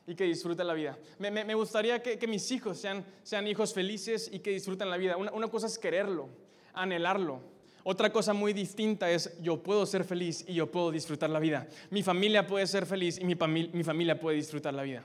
y 0.07 0.15
que 0.15 0.25
disfrute 0.25 0.65
la 0.65 0.75
vida. 0.75 0.99
Me, 1.19 1.55
gustaría 1.55 2.03
que, 2.03 2.27
mis 2.27 2.51
hijos 2.51 2.79
sean, 2.79 3.05
sean 3.23 3.47
hijos 3.47 3.73
felices 3.73 4.29
y 4.33 4.41
que 4.41 4.51
disfruten 4.51 4.91
la 4.91 4.97
vida. 4.97 5.17
Una, 5.17 5.49
cosa 5.49 5.67
es 5.67 5.79
quererlo, 5.79 6.29
anhelarlo. 6.75 7.41
Otra 7.85 8.13
cosa 8.13 8.33
muy 8.33 8.53
distinta 8.53 9.11
es 9.11 9.41
yo 9.41 9.63
puedo 9.63 9.87
ser 9.87 10.05
feliz 10.05 10.45
y 10.49 10.55
yo 10.55 10.71
puedo 10.71 10.91
disfrutar 10.91 11.31
la 11.31 11.39
vida. 11.39 11.69
Mi 11.91 12.03
familia 12.03 12.47
puede 12.47 12.67
ser 12.67 12.85
feliz 12.85 13.19
y 13.19 13.25
mi, 13.25 13.37
mi 13.37 13.85
familia 13.85 14.19
puede 14.19 14.37
disfrutar 14.37 14.75
la 14.75 14.83
vida. 14.83 15.05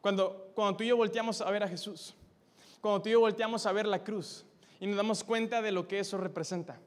Cuando, 0.00 0.52
cuando 0.54 0.76
tú 0.76 0.84
y 0.84 0.86
yo 0.86 0.96
volteamos 0.96 1.40
a 1.40 1.50
ver 1.50 1.64
a 1.64 1.68
Jesús, 1.68 2.14
cuando 2.80 3.02
tú 3.02 3.08
y 3.08 3.12
yo 3.12 3.20
volteamos 3.20 3.66
a 3.66 3.72
ver 3.72 3.86
la 3.86 4.04
cruz 4.04 4.44
y 4.78 4.86
nos 4.86 4.96
damos 4.96 5.24
cuenta 5.24 5.60
de 5.60 5.72
lo 5.72 5.88
que 5.88 5.98
eso 5.98 6.16
representa. 6.16 6.78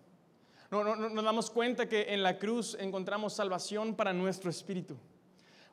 No, 0.72 0.84
no, 0.84 0.96
nos 0.96 1.24
damos 1.24 1.50
cuenta 1.50 1.90
que 1.90 2.14
en 2.14 2.22
la 2.22 2.38
cruz 2.38 2.78
encontramos 2.80 3.34
salvación 3.34 3.96
para 3.96 4.14
nuestro 4.14 4.50
espíritu. 4.50 4.98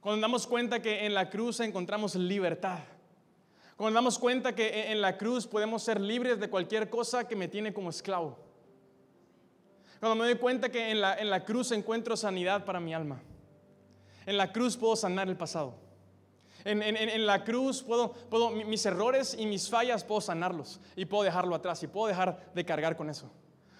Cuando 0.00 0.16
nos 0.16 0.22
damos 0.22 0.46
cuenta 0.46 0.80
que 0.80 1.04
en 1.04 1.14
la 1.14 1.28
cruz 1.28 1.60
encontramos 1.60 2.14
libertad. 2.14 2.78
Cuando 3.76 3.90
nos 3.90 3.94
damos 3.94 4.18
cuenta 4.18 4.54
que 4.54 4.90
en 4.90 5.02
la 5.02 5.18
cruz 5.18 5.46
podemos 5.46 5.82
ser 5.82 6.00
libres 6.00 6.40
de 6.40 6.48
cualquier 6.48 6.88
cosa 6.88 7.28
que 7.28 7.36
me 7.36 7.48
tiene 7.48 7.74
como 7.74 7.90
esclavo. 7.90 8.38
Cuando 10.00 10.16
me 10.16 10.24
doy 10.24 10.38
cuenta 10.38 10.70
que 10.70 10.90
en 10.90 11.00
la, 11.00 11.18
en 11.18 11.28
la 11.28 11.44
cruz 11.44 11.72
encuentro 11.72 12.16
sanidad 12.16 12.64
para 12.64 12.80
mi 12.80 12.94
alma. 12.94 13.20
En 14.24 14.38
la 14.38 14.52
cruz 14.52 14.76
puedo 14.76 14.96
sanar 14.96 15.28
el 15.28 15.36
pasado. 15.36 15.74
En, 16.64 16.82
en, 16.82 16.96
en, 16.96 17.26
la 17.26 17.44
cruz 17.44 17.82
puedo, 17.82 18.12
puedo, 18.12 18.50
mis 18.50 18.84
errores 18.86 19.36
y 19.38 19.46
mis 19.46 19.68
fallas 19.68 20.02
puedo 20.02 20.20
sanarlos 20.20 20.80
y 20.96 21.04
puedo 21.04 21.22
dejarlo 21.22 21.54
atrás 21.54 21.82
y 21.82 21.86
puedo 21.86 22.08
dejar 22.08 22.50
de 22.54 22.64
cargar 22.64 22.96
con 22.96 23.10
eso. 23.10 23.30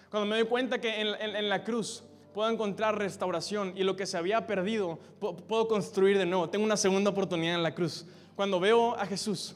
Cuando 0.09 0.27
me 0.27 0.37
doy 0.37 0.47
cuenta 0.47 0.79
que 0.79 1.01
en, 1.01 1.49
la 1.49 1.63
cruz 1.63 2.03
puedo 2.33 2.49
encontrar 2.49 2.97
restauración 2.97 3.73
y 3.75 3.83
lo 3.83 3.95
que 3.95 4.05
se 4.05 4.17
había 4.17 4.47
perdido 4.47 4.99
puedo 5.19 5.67
construir 5.67 6.17
de 6.17 6.25
nuevo. 6.25 6.49
Tengo 6.49 6.65
una 6.65 6.77
segunda 6.77 7.09
oportunidad 7.09 7.55
en 7.55 7.63
la 7.63 7.75
cruz. 7.75 8.05
Cuando 8.35 8.59
veo 8.59 8.95
a 8.95 9.05
Jesús, 9.05 9.55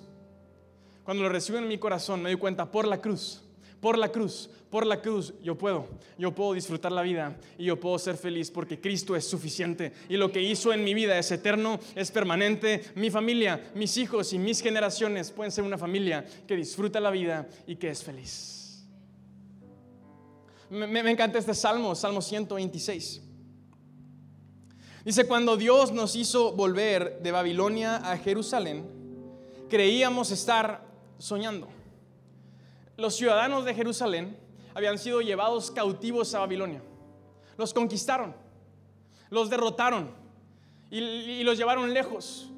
cuando 1.04 1.24
lo 1.24 1.30
recibo 1.30 1.58
en 1.58 1.68
mi 1.68 1.78
corazón, 1.78 2.22
me 2.22 2.30
doy 2.30 2.40
cuenta 2.40 2.70
por 2.70 2.88
la 2.88 3.00
cruz, 3.00 3.42
por 3.80 3.98
la 3.98 4.10
cruz, 4.10 4.50
por 4.70 4.86
la 4.86 5.02
cruz, 5.02 5.34
yo 5.44 5.58
puedo, 5.58 5.88
yo 6.18 6.34
puedo 6.34 6.54
disfrutar 6.54 6.92
la 6.92 7.02
vida 7.02 7.38
y 7.58 7.66
yo 7.66 7.80
puedo 7.80 8.00
ser 8.00 8.16
feliz 8.16 8.50
porque 8.50 8.80
Cristo 8.80 9.16
es 9.16 9.28
suficiente 9.28 9.92
y 10.08 10.18
lo 10.18 10.32
que 10.32 10.42
hizo 10.42 10.72
en 10.74 10.84
mi 10.84 10.94
vida 10.94 11.18
es 11.18 11.32
eterno, 11.32 11.80
es 11.96 12.10
permanente. 12.10 12.84
Mi 12.96 13.10
familia, 13.10 13.72
mis 13.76 13.98
hijos 13.98 14.32
y 14.34 14.40
mis 14.40 14.62
generaciones 14.62 15.32
pueden 15.32 15.52
ser 15.52 15.64
una 15.64 15.78
familia 15.78 16.26
que 16.48 16.56
disfruta 16.56 17.00
la 17.00 17.12
vida 17.12 17.48
y 17.68 17.76
que 17.76 17.90
es 17.90 18.04
feliz. 18.04 18.61
Me, 20.72 21.12
encanta 21.12 21.38
este 21.38 21.54
salmo, 21.54 21.94
Salmo 21.96 22.22
126. 22.22 23.22
Dice, 25.04 25.28
cuando 25.28 25.58
Dios 25.58 25.92
nos 25.92 26.16
hizo 26.16 26.54
volver 26.54 27.20
de 27.22 27.30
Babilonia 27.34 27.98
a 27.98 28.18
Jerusalén, 28.18 28.90
creíamos 29.70 30.32
estar 30.32 30.88
soñando. 31.18 31.68
Los 32.96 33.18
ciudadanos 33.18 33.66
de 33.66 33.74
Jerusalén 33.74 34.38
habían 34.74 34.98
sido 34.98 35.20
llevados 35.20 35.72
cautivos 35.72 36.34
a 36.36 36.40
Babilonia. 36.40 36.82
Los 37.58 37.74
conquistaron, 37.74 38.34
los 39.30 39.50
derrotaron 39.50 40.10
y, 40.90 41.44
los 41.44 41.58
llevaron 41.58 41.94
lejos, 41.94 42.50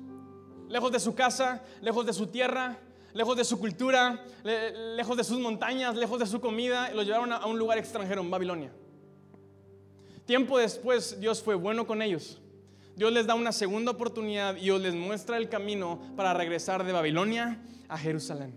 lejos 0.69 0.91
de 0.91 0.99
su 0.99 1.15
casa, 1.15 1.63
lejos 1.81 2.05
de 2.05 2.13
su 2.13 2.27
tierra, 2.27 2.77
lejos 3.13 3.37
de 3.37 3.43
su 3.43 3.59
cultura, 3.59 4.25
lejos 4.43 5.17
de 5.17 5.23
sus 5.23 5.39
montañas, 5.39 5.95
lejos 5.95 6.19
de 6.19 6.25
su 6.25 6.41
comida, 6.41 6.91
y 6.91 6.95
los 6.95 7.05
llevaron 7.05 7.31
a, 7.31 7.45
un 7.45 7.57
lugar 7.57 7.77
extranjero, 7.77 8.21
en 8.21 8.31
Babilonia. 8.31 8.71
Tiempo 10.25 10.57
después 10.57 11.19
Dios 11.19 11.41
fue 11.41 11.55
bueno 11.55 11.85
con 11.85 12.01
ellos. 12.01 12.41
Dios 12.95 13.11
les 13.11 13.25
da 13.25 13.33
una 13.35 13.51
segunda 13.51 13.91
oportunidad 13.91 14.55
y 14.55 14.61
Dios 14.61 14.81
les 14.81 14.93
muestra 14.93 15.37
el 15.37 15.49
camino 15.49 15.99
para 16.15 16.33
regresar 16.33 16.83
de 16.83 16.91
Babilonia 16.91 17.59
a 17.87 17.97
Jerusalén. 17.97 18.53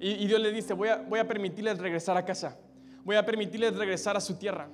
Y, 0.00 0.26
Dios 0.26 0.40
le 0.40 0.52
dice, 0.52 0.74
voy 0.74 0.88
a, 0.88 1.26
permitirles 1.26 1.78
regresar 1.78 2.16
a 2.16 2.24
casa. 2.24 2.58
Voy 3.04 3.16
a 3.16 3.24
permitirles 3.24 3.74
regresar 3.74 4.16
a 4.16 4.20
su 4.20 4.34
tierra. 4.34 4.68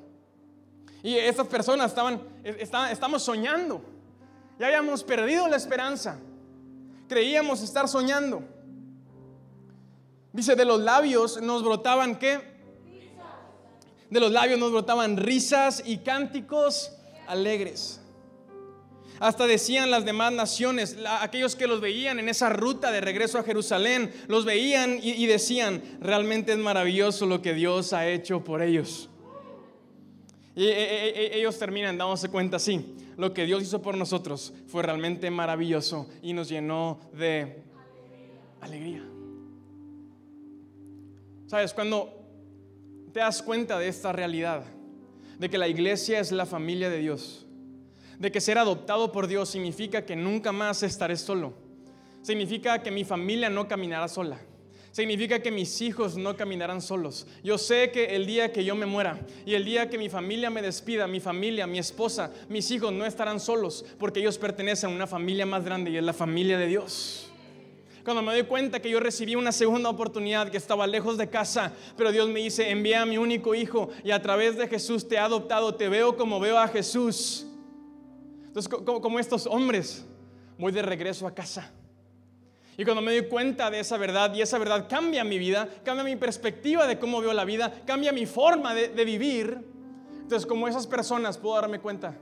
Y 1.02 1.14
esas 1.14 1.46
personas 1.46 1.88
estaban, 1.88 2.20
estaban, 2.42 2.90
estamos 2.90 3.22
soñando. 3.22 3.82
Ya 4.58 4.66
habíamos 4.66 5.04
perdido 5.04 5.46
la 5.46 5.56
esperanza. 5.56 6.18
Creíamos 7.08 7.62
estar 7.62 7.88
soñando. 7.88 8.42
Dice, 10.32 10.54
de 10.54 10.64
los 10.64 10.80
labios 10.80 11.40
nos 11.42 11.62
brotaban 11.62 12.18
qué? 12.18 12.40
De 14.10 14.20
los 14.20 14.30
labios 14.30 14.58
nos 14.58 14.72
brotaban 14.72 15.16
risas 15.16 15.82
y 15.84 15.98
cánticos 15.98 16.92
alegres. 17.26 18.00
Hasta 19.20 19.46
decían 19.46 19.90
las 19.90 20.06
demás 20.06 20.32
naciones, 20.32 20.96
aquellos 21.20 21.54
que 21.54 21.66
los 21.66 21.82
veían 21.82 22.18
en 22.18 22.28
esa 22.30 22.48
ruta 22.48 22.90
de 22.90 23.02
regreso 23.02 23.38
a 23.38 23.42
Jerusalén, 23.42 24.10
los 24.28 24.46
veían 24.46 24.98
y, 25.02 25.26
decían, 25.26 25.82
realmente 26.00 26.52
es 26.52 26.58
maravilloso 26.58 27.26
lo 27.26 27.42
que 27.42 27.52
Dios 27.52 27.92
ha 27.92 28.08
hecho 28.08 28.42
por 28.42 28.62
ellos. 28.62 29.10
Y 30.56 30.64
e, 30.64 30.70
e, 30.70 31.08
e, 31.08 31.38
ellos 31.38 31.58
terminan 31.58 31.98
dándose 31.98 32.30
cuenta, 32.30 32.58
sí, 32.58 32.96
lo 33.18 33.34
que 33.34 33.44
Dios 33.44 33.62
hizo 33.62 33.82
por 33.82 33.96
nosotros 33.96 34.54
fue 34.66 34.82
realmente 34.82 35.30
maravilloso 35.30 36.08
y 36.22 36.32
nos 36.32 36.48
llenó 36.48 36.98
de 37.12 37.62
alegría. 38.62 39.09
Sabes, 41.50 41.74
cuando 41.74 42.14
te 43.12 43.18
das 43.18 43.42
cuenta 43.42 43.76
de 43.76 43.88
esta 43.88 44.12
realidad, 44.12 44.62
de 45.36 45.50
que 45.50 45.58
la 45.58 45.66
iglesia 45.66 46.20
es 46.20 46.30
la 46.30 46.46
familia 46.46 46.88
de 46.88 46.98
Dios, 46.98 47.44
de 48.20 48.30
que 48.30 48.40
ser 48.40 48.56
adoptado 48.56 49.10
por 49.10 49.26
Dios 49.26 49.48
significa 49.48 50.06
que 50.06 50.14
nunca 50.14 50.52
más 50.52 50.84
estaré 50.84 51.16
solo. 51.16 51.54
Significa 52.22 52.84
que 52.84 52.92
mi 52.92 53.02
familia 53.02 53.50
no 53.50 53.66
caminará 53.66 54.06
sola. 54.06 54.38
Significa 54.92 55.42
que 55.42 55.50
mis 55.50 55.80
hijos 55.80 56.16
no 56.16 56.36
caminarán 56.36 56.80
solos. 56.80 57.26
Yo 57.42 57.58
sé 57.58 57.90
que 57.90 58.14
el 58.14 58.26
día 58.26 58.52
que 58.52 58.64
yo 58.64 58.76
me 58.76 58.86
muera 58.86 59.18
y 59.44 59.54
el 59.54 59.64
día 59.64 59.90
que 59.90 59.98
mi 59.98 60.08
familia 60.08 60.50
me 60.50 60.62
despida, 60.62 61.08
mi 61.08 61.18
familia, 61.18 61.66
mi 61.66 61.80
esposa, 61.80 62.32
mis 62.48 62.70
hijos 62.70 62.92
no 62.92 63.04
estarán 63.04 63.40
solos 63.40 63.84
porque 63.98 64.20
ellos 64.20 64.38
pertenecen 64.38 64.90
a 64.90 64.94
una 64.94 65.08
familia 65.08 65.46
más 65.46 65.64
grande 65.64 65.90
y 65.90 65.96
es 65.96 66.04
la 66.04 66.12
familia 66.12 66.56
de 66.58 66.68
Dios. 66.68 67.29
Cuando 68.04 68.22
me 68.22 68.32
doy 68.32 68.44
cuenta 68.44 68.80
que 68.80 68.88
yo 68.88 68.98
recibí 68.98 69.34
una 69.34 69.52
segunda 69.52 69.90
oportunidad, 69.90 70.48
que 70.48 70.56
estaba 70.56 70.86
lejos 70.86 71.18
de 71.18 71.28
casa, 71.28 71.72
pero 71.96 72.12
Dios 72.12 72.28
me 72.28 72.40
dice, 72.40 72.70
envía 72.70 73.02
a 73.02 73.06
mi 73.06 73.18
único 73.18 73.54
hijo 73.54 73.90
y 74.02 74.10
a 74.10 74.22
través 74.22 74.56
de 74.56 74.68
Jesús 74.68 75.06
te 75.06 75.16
he 75.16 75.18
adoptado, 75.18 75.74
te 75.74 75.88
veo 75.88 76.16
como 76.16 76.40
veo 76.40 76.58
a 76.58 76.68
Jesús. 76.68 77.46
Entonces, 78.46 78.68
como, 78.68 79.18
estos 79.18 79.46
hombres, 79.46 80.06
voy 80.58 80.72
de 80.72 80.82
regreso 80.82 81.26
a 81.26 81.34
casa. 81.34 81.70
Y 82.76 82.84
cuando 82.84 83.02
me 83.02 83.12
doy 83.12 83.28
cuenta 83.28 83.70
de 83.70 83.80
esa 83.80 83.98
verdad, 83.98 84.34
y 84.34 84.40
esa 84.40 84.56
verdad 84.56 84.86
cambia 84.88 85.22
mi 85.22 85.38
vida, 85.38 85.68
cambia 85.84 86.02
mi 86.02 86.16
perspectiva 86.16 86.86
de 86.86 86.98
cómo 86.98 87.20
veo 87.20 87.34
la 87.34 87.44
vida, 87.44 87.82
cambia 87.84 88.12
mi 88.12 88.24
forma 88.24 88.74
de, 88.74 89.04
vivir, 89.04 89.58
entonces 90.22 90.46
como 90.46 90.66
esas 90.66 90.86
personas 90.86 91.36
puedo 91.36 91.56
darme 91.60 91.80
cuenta, 91.80 92.16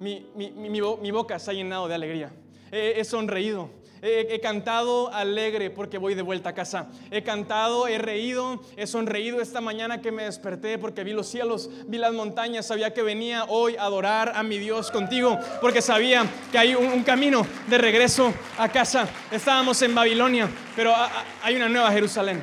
mi, 0.00 1.10
boca 1.12 1.38
se 1.38 1.52
ha 1.52 1.54
llenado 1.54 1.86
de 1.86 1.94
alegría, 1.94 2.32
he 2.72 3.04
sonreído, 3.04 3.70
He, 4.04 4.40
cantado 4.40 5.14
alegre 5.14 5.70
porque 5.70 5.96
voy 5.96 6.14
de 6.14 6.22
vuelta 6.22 6.48
a 6.48 6.54
casa. 6.54 6.88
He 7.12 7.22
cantado, 7.22 7.86
he 7.86 7.98
reído, 7.98 8.60
he 8.76 8.88
sonreído 8.88 9.40
esta 9.40 9.60
mañana 9.60 10.02
que 10.02 10.10
me 10.10 10.24
desperté 10.24 10.76
porque 10.76 11.04
vi 11.04 11.12
los 11.12 11.28
cielos, 11.28 11.70
vi 11.86 11.98
las 11.98 12.12
montañas, 12.12 12.66
sabía 12.66 12.92
que 12.92 13.02
venía 13.02 13.44
hoy 13.44 13.76
a 13.76 13.84
adorar 13.84 14.32
a 14.34 14.42
mi 14.42 14.58
Dios 14.58 14.90
contigo 14.90 15.38
porque 15.60 15.80
sabía 15.80 16.26
que 16.50 16.58
hay 16.58 16.74
un, 16.74 17.04
camino 17.04 17.46
de 17.68 17.78
regreso 17.78 18.34
a 18.58 18.68
casa. 18.68 19.08
Estábamos 19.30 19.80
en 19.82 19.94
Babilonia, 19.94 20.50
pero 20.74 20.92
hay 21.40 21.54
una 21.54 21.68
nueva 21.68 21.92
Jerusalén. 21.92 22.42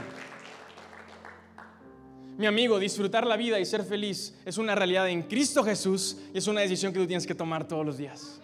Mi 2.37 2.45
amigo, 2.45 2.79
disfrutar 2.79 3.27
la 3.27 3.35
vida 3.35 3.59
y 3.59 3.65
ser 3.65 3.83
feliz 3.83 4.33
es 4.45 4.57
una 4.57 4.75
realidad 4.75 5.09
en 5.09 5.23
Cristo 5.23 5.61
Jesús 5.65 6.15
y 6.33 6.37
es 6.37 6.47
una 6.47 6.61
decisión 6.61 6.93
que 6.93 6.99
tú 6.99 7.05
tienes 7.05 7.27
que 7.27 7.35
tomar 7.35 7.67
todos 7.67 7.85
los 7.85 7.97
días. 7.97 8.39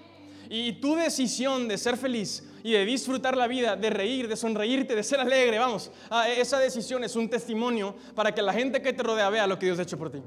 Y 0.49 0.73
tu 0.73 0.95
decisión 0.95 1.67
de 1.67 1.77
ser 1.77 1.97
feliz 1.97 2.43
y 2.63 2.71
de 2.71 2.85
disfrutar 2.85 3.37
la 3.37 3.47
vida, 3.47 3.75
de 3.75 3.89
reír, 3.89 4.27
de 4.27 4.35
sonreírte, 4.35 4.95
de 4.95 5.03
ser 5.03 5.19
alegre, 5.19 5.59
vamos, 5.59 5.91
ah, 6.09 6.27
esa 6.29 6.57
decisión 6.59 7.03
es 7.03 7.15
un 7.15 7.29
testimonio 7.29 7.95
para 8.15 8.33
que 8.33 8.41
la 8.41 8.53
gente 8.53 8.81
que 8.81 8.91
te 8.91 9.03
rodea 9.03 9.29
vea 9.29 9.45
lo 9.45 9.59
que 9.59 9.67
Dios 9.67 9.77
ha 9.77 9.83
hecho 9.83 9.97
por 9.97 10.11
ti. 10.11 10.21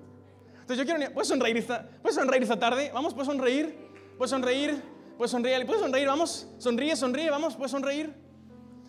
Entonces 0.61 0.79
yo 0.79 0.85
quiero, 0.85 1.13
¿puedes 1.13 1.29
sonreír 1.29 1.57
esta, 1.57 1.89
¿puedes 2.03 2.15
sonreír 2.15 2.43
esta 2.43 2.59
tarde? 2.59 2.91
Vamos, 2.95 3.15
¿puedes 3.15 3.27
sonreír? 3.27 3.75
¿Puedes 4.17 4.31
sonreír? 4.31 4.81
¿Puedes 5.17 5.31
sonreír? 5.31 5.67
¿Puedes 5.67 5.83
sonreír? 5.83 6.07
Vamos, 6.07 6.47
sonríe, 6.59 6.95
sonríe, 6.95 7.31
vamos, 7.31 7.57
¿puedes 7.57 7.73
sonreír? 7.73 8.15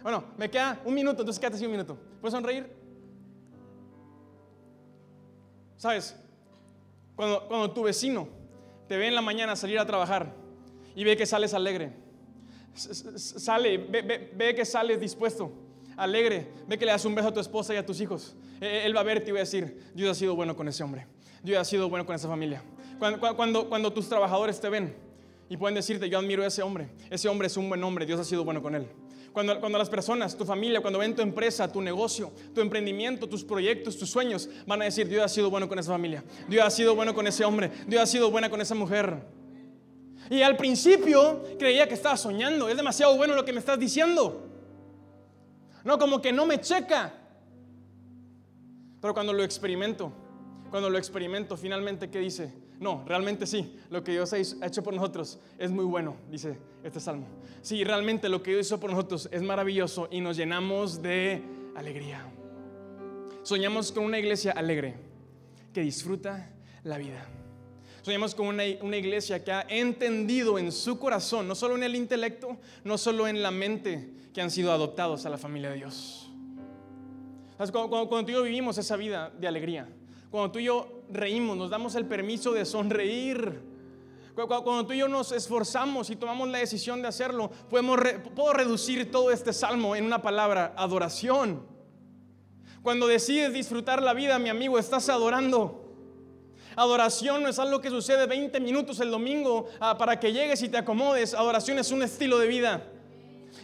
Bueno, 0.04 0.26
me 0.38 0.50
queda 0.50 0.80
un 0.86 0.94
minuto, 0.94 1.22
entonces 1.22 1.40
quédate 1.40 1.56
así 1.56 1.66
un 1.66 1.72
minuto. 1.72 1.98
¿Puedes 2.22 2.34
sonreír? 2.34 2.72
¿Sabes? 5.78 6.16
Cuando, 7.16 7.48
cuando 7.48 7.72
tu 7.72 7.84
vecino 7.84 8.28
te 8.88 8.98
ve 8.98 9.08
en 9.08 9.16
la 9.16 9.22
mañana 9.22 9.56
salir 9.56 9.80
a 9.80 9.86
trabajar 9.86 10.39
y 11.00 11.06
ve 11.06 11.16
que 11.16 11.26
sales 11.26 11.54
alegre. 11.54 11.94
Sale, 12.76 13.78
ve, 13.78 14.54
que 14.54 14.66
sales 14.66 15.00
dispuesto, 15.00 15.50
alegre, 15.96 16.50
ve 16.68 16.78
que 16.78 16.84
le 16.84 16.92
das 16.92 17.06
un 17.06 17.16
beso 17.16 17.30
a 17.30 17.34
tu 17.34 17.40
esposa 17.40 17.74
y 17.74 17.78
a 17.78 17.86
tus 17.86 18.02
hijos. 18.02 18.36
E, 18.60 18.86
él 18.86 18.94
va 18.94 19.00
a 19.00 19.04
verte 19.04 19.30
y 19.30 19.32
va 19.32 19.38
a 19.38 19.48
decir, 19.48 19.82
Dios 19.96 20.12
ha 20.12 20.14
sido 20.14 20.36
bueno 20.36 20.58
con 20.58 20.68
ese 20.68 20.84
hombre, 20.84 21.08
Dios 21.42 21.58
ha 21.58 21.64
sido 21.64 21.88
bueno 21.88 22.06
con 22.06 22.16
esa 22.16 22.28
familia. 22.28 22.62
Cuando, 23.00 23.34
cuando, 23.38 23.70
cuando 23.70 23.94
tus 23.94 24.10
trabajadores 24.10 24.60
te 24.60 24.68
ven 24.68 24.94
y 25.48 25.56
pueden 25.56 25.76
decirte, 25.76 26.10
yo 26.10 26.20
admiro 26.20 26.44
a 26.44 26.48
ese 26.48 26.64
hombre, 26.64 26.90
ese 27.10 27.30
hombre 27.30 27.48
es 27.48 27.56
un 27.56 27.70
buen 27.70 27.82
hombre, 27.82 28.06
Dios 28.06 28.20
ha 28.20 28.26
sido 28.26 28.44
bueno 28.44 28.62
con 28.62 28.76
él. 28.76 28.86
Cuando, 29.32 29.58
cuando 29.62 29.78
las 29.78 29.90
personas, 29.90 30.36
tu 30.36 30.44
familia, 30.44 30.82
cuando 30.82 31.00
ven 31.00 31.16
tu 31.16 31.22
empresa, 31.22 31.72
tu 31.72 31.82
negocio, 31.82 32.34
tu 32.54 32.60
emprendimiento, 32.60 33.30
tus 33.30 33.46
proyectos, 33.46 33.98
tus 33.98 34.10
sueños, 34.10 34.50
van 34.68 34.82
a 34.82 34.86
decir, 34.86 35.08
Dios 35.08 35.24
ha 35.24 35.30
sido 35.30 35.50
bueno 35.50 35.70
con 35.70 35.80
esa 35.80 35.94
familia, 35.94 36.26
Dios 36.50 36.66
ha 36.66 36.70
sido 36.70 36.94
bueno 36.94 37.16
con 37.16 37.26
ese 37.26 37.46
hombre, 37.46 37.72
Dios 37.88 38.02
ha 38.02 38.06
sido 38.06 38.30
buena 38.32 38.50
con 38.50 38.60
esa 38.60 38.76
mujer. 38.76 39.39
Y 40.30 40.42
al 40.42 40.56
principio 40.58 41.44
creía 41.58 41.88
que 41.88 41.96
estaba 41.96 42.16
soñando, 42.16 42.70
es 42.70 42.78
demasiado 42.78 43.18
bueno 43.18 43.36
lo 43.36 43.44
que 43.44 43.54
me 43.54 43.60
estás 43.60 43.80
diciendo. 43.80 44.46
No, 45.84 45.98
como 45.98 46.22
que 46.22 46.32
no 46.32 46.46
me 46.46 46.62
checa. 46.62 47.14
Pero 49.02 49.14
cuando 49.14 49.34
lo 49.34 49.44
experimento, 49.44 50.12
cuando 50.70 50.90
lo 50.90 50.98
experimento, 50.98 51.58
finalmente, 51.58 52.10
¿qué 52.10 52.20
dice? 52.20 52.54
No, 52.80 53.04
realmente 53.06 53.46
sí, 53.46 53.78
lo 53.90 54.04
que 54.04 54.12
Dios 54.12 54.32
ha 54.34 54.66
hecho 54.66 54.84
por 54.84 54.94
nosotros 54.94 55.40
es 55.58 55.72
muy 55.72 55.84
bueno, 55.84 56.16
dice 56.30 56.58
este 56.84 57.00
salmo. 57.00 57.28
Sí, 57.62 57.84
realmente 57.84 58.30
lo 58.30 58.42
que 58.42 58.52
Dios 58.52 58.68
hizo 58.68 58.80
por 58.80 58.92
nosotros 58.92 59.28
es 59.32 59.42
maravilloso 59.42 60.08
y 60.12 60.22
nos 60.22 60.38
llenamos 60.38 61.02
de 61.02 61.42
alegría. 61.76 62.26
Soñamos 63.44 63.92
con 63.92 64.06
una 64.06 64.20
iglesia 64.20 64.54
alegre 64.54 64.96
que 65.74 65.82
disfruta 65.82 66.54
la 66.84 66.98
vida. 66.98 67.26
Soñamos 68.10 68.34
con 68.34 68.48
una, 68.48 68.66
iglesia 68.66 69.44
que 69.44 69.52
ha 69.52 69.68
entendido 69.70 70.58
en 70.58 70.72
su 70.72 70.98
corazón, 70.98 71.48
no 71.48 71.54
solo 71.54 71.76
en 71.76 71.84
el 71.84 71.96
intelecto, 71.96 72.58
no 72.84 72.98
solo 72.98 73.28
en 73.28 73.44
la 73.44 73.52
mente, 73.52 74.12
que 74.34 74.42
han 74.42 74.50
sido 74.50 74.72
adoptados 74.72 75.28
a 75.28 75.30
la 75.30 75.38
familia 75.38 75.70
de 75.70 75.76
Dios. 75.76 76.28
Cuando, 77.56 78.08
cuando, 78.10 78.26
tú 78.26 78.32
y 78.32 78.34
yo 78.34 78.42
vivimos 78.42 78.80
esa 78.80 78.96
vida 78.96 79.32
de 79.40 79.48
alegría, 79.48 79.88
cuando 80.32 80.52
tú 80.52 80.58
y 80.58 80.64
yo 80.64 81.04
reímos, 81.12 81.56
nos 81.56 81.70
damos 81.70 81.94
el 81.94 82.08
permiso 82.08 82.52
de 82.52 82.66
sonreír, 82.66 83.62
cuando 84.34 84.88
tú 84.88 84.94
y 84.94 84.98
yo 84.98 85.08
nos 85.08 85.32
esforzamos 85.32 86.10
y 86.10 86.16
tomamos 86.16 86.50
la 86.50 86.58
decisión 86.58 87.04
de 87.04 87.10
hacerlo, 87.10 87.52
podemos 87.70 88.00
puedo 88.34 88.54
reducir 88.54 89.12
todo 89.12 89.30
este 89.30 89.54
salmo 89.54 89.96
en 89.96 90.04
una 90.04 90.24
palabra, 90.24 90.74
adoración. 90.78 91.62
Cuando 92.82 93.06
decides 93.06 93.54
disfrutar 93.54 94.02
la 94.02 94.16
vida, 94.16 94.40
mi 94.40 94.50
amigo, 94.50 94.80
estás 94.80 95.10
adorando. 95.10 95.89
Adoración 96.80 97.44
no 97.44 97.50
es 97.50 97.60
algo 97.60 97.82
que 97.82 97.90
sucede 97.90 98.26
20 98.26 98.58
minutos 98.62 99.02
el 99.02 99.12
domingo 99.12 99.68
ah, 99.82 99.98
para 99.98 100.18
que 100.18 100.32
llegues 100.32 100.64
y 100.64 100.70
te 100.70 100.78
acomodes. 100.78 101.34
Adoración 101.34 101.78
es 101.78 101.92
un 101.92 102.02
estilo 102.04 102.40
de 102.40 102.48
vida 102.48 102.84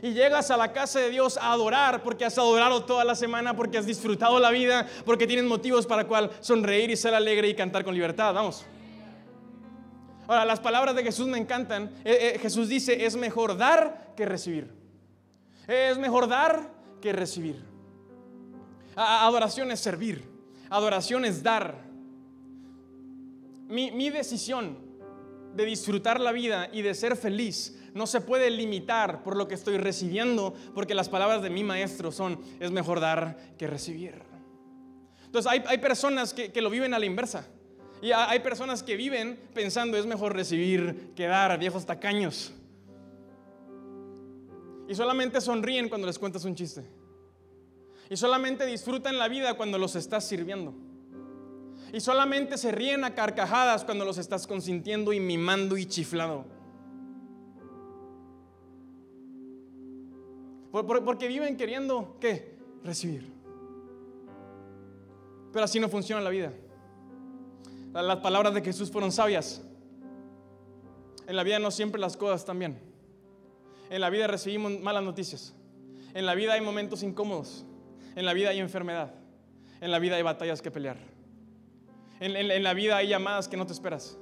y 0.01 0.11
llegas 0.11 0.51
a 0.51 0.57
la 0.57 0.73
casa 0.73 0.99
de 0.99 1.11
Dios 1.11 1.37
a 1.37 1.53
adorar 1.53 2.03
porque 2.03 2.25
has 2.25 2.37
adorado 2.37 2.83
toda 2.83 3.05
la 3.05 3.15
semana, 3.15 3.55
porque 3.55 3.77
has 3.77 3.85
disfrutado 3.85 4.37
la 4.37 4.49
vida, 4.49 4.85
porque 5.05 5.27
tienes 5.27 5.45
motivos 5.45 5.87
para 5.87 6.05
cual 6.05 6.29
sonreír 6.41 6.89
y 6.89 6.97
ser 6.97 7.15
alegre 7.15 7.47
y 7.47 7.55
cantar 7.55 7.85
con 7.85 7.93
libertad. 7.93 8.33
Vamos. 8.33 8.65
Ahora, 10.27 10.43
las 10.43 10.59
palabras 10.59 10.93
de 10.93 11.03
Jesús 11.03 11.25
me 11.25 11.37
encantan. 11.37 11.85
Eh, 12.03 12.33
eh, 12.35 12.39
Jesús 12.39 12.67
dice, 12.67 13.05
es 13.05 13.15
mejor 13.15 13.55
dar 13.55 14.11
que 14.17 14.25
recibir. 14.25 14.73
Es 15.69 15.97
mejor 15.97 16.27
dar 16.27 16.69
que 17.01 17.13
recibir. 17.13 17.63
Adoración 18.93 19.71
es 19.71 19.79
servir. 19.79 20.29
Adoración 20.69 21.23
es 21.23 21.41
dar. 21.41 21.94
Mi, 23.67 24.09
decisión 24.09 24.77
de 25.55 25.65
disfrutar 25.65 26.19
la 26.19 26.31
vida 26.31 26.69
y 26.71 26.81
de 26.81 26.93
ser 26.93 27.15
feliz 27.15 27.79
no 27.93 28.07
se 28.07 28.21
puede 28.21 28.49
limitar 28.49 29.23
por 29.23 29.35
lo 29.37 29.47
que 29.47 29.55
estoy 29.55 29.77
recibiendo, 29.77 30.53
porque 30.73 30.93
las 30.93 31.09
palabras 31.09 31.41
de 31.41 31.49
mi 31.49 31.63
maestro 31.63 32.11
son, 32.11 32.39
es 32.59 32.71
mejor 32.71 32.99
dar 32.99 33.55
que 33.57 33.67
recibir. 33.67 34.21
Entonces 35.25 35.51
hay, 35.51 35.77
personas 35.79 36.33
que, 36.33 36.61
lo 36.61 36.69
viven 36.69 36.93
a 36.93 36.99
la 36.99 37.05
inversa. 37.05 37.47
Y 38.01 38.11
hay 38.11 38.39
personas 38.39 38.83
que 38.83 38.95
viven 38.95 39.39
pensando, 39.53 39.97
es 39.97 40.05
mejor 40.05 40.35
recibir 40.35 41.13
que 41.15 41.25
dar, 41.25 41.57
viejos 41.57 41.85
tacaños. 41.85 42.53
Y 44.87 44.93
solamente 44.93 45.41
sonríen 45.41 45.89
cuando 45.89 46.05
les 46.05 46.19
cuentas 46.19 46.45
un 46.45 46.55
chiste. 46.55 46.85
Y 48.09 48.17
solamente 48.17 48.65
disfrutan 48.65 49.17
la 49.17 49.27
vida 49.27 49.55
cuando 49.55 49.77
los 49.77 49.95
estás 49.95 50.27
sirviendo. 50.27 50.73
Y 51.95 52.01
solamente 52.01 52.57
se 52.57 52.73
ríen 52.73 53.05
a 53.05 53.15
carcajadas 53.15 53.85
cuando 53.85 54.03
los 54.03 54.17
estás 54.17 54.45
consintiendo 54.45 55.13
y 55.13 55.21
mimando 55.21 55.77
y 55.77 55.85
chiflado. 55.85 56.43
Porque 60.73 61.29
viven 61.29 61.55
queriendo, 61.55 62.17
¿qué? 62.19 62.57
Recibir. 62.83 63.31
Pero 65.53 65.63
así 65.63 65.79
no 65.79 65.87
funciona 65.87 66.21
la 66.21 66.31
vida. 66.31 66.51
Las 67.93 68.17
palabras 68.17 68.53
de 68.53 68.61
Jesús 68.61 68.91
fueron 68.91 69.13
sabias. 69.13 69.63
En 71.27 71.37
la 71.37 71.43
vida 71.43 71.59
no 71.59 71.71
siempre 71.71 72.01
las 72.01 72.17
cosas 72.17 72.41
están 72.41 72.59
bien. 72.59 72.77
En 73.89 74.01
la 74.01 74.09
vida 74.09 74.27
recibimos 74.27 74.81
malas 74.81 75.01
noticias. 75.01 75.53
En 76.13 76.25
la 76.25 76.35
vida 76.35 76.55
hay 76.55 76.61
momentos 76.61 77.03
incómodos. 77.03 77.65
En 78.17 78.25
la 78.25 78.33
vida 78.33 78.49
hay 78.49 78.59
enfermedad. 78.59 79.13
En 79.79 79.91
la 79.91 79.99
vida 79.99 80.17
hay 80.17 80.23
batallas 80.23 80.61
que 80.61 80.71
pelear. 80.71 81.14
En, 82.19 82.63
la 82.63 82.73
vida 82.73 82.97
hay 82.97 83.09
llamadas 83.09 83.47
que 83.47 83.57
no 83.57 83.65
te 83.65 83.73
esperas. 83.73 84.17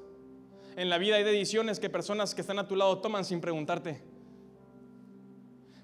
En 0.75 0.89
la 0.89 0.97
vida 0.97 1.17
hay 1.17 1.23
decisiones 1.23 1.79
que 1.79 1.89
personas 1.89 2.33
que 2.33 2.41
están 2.41 2.57
a 2.59 2.67
tu 2.67 2.75
lado 2.75 2.99
toman 2.99 3.23
sin 3.23 3.39
preguntarte. 3.39 4.01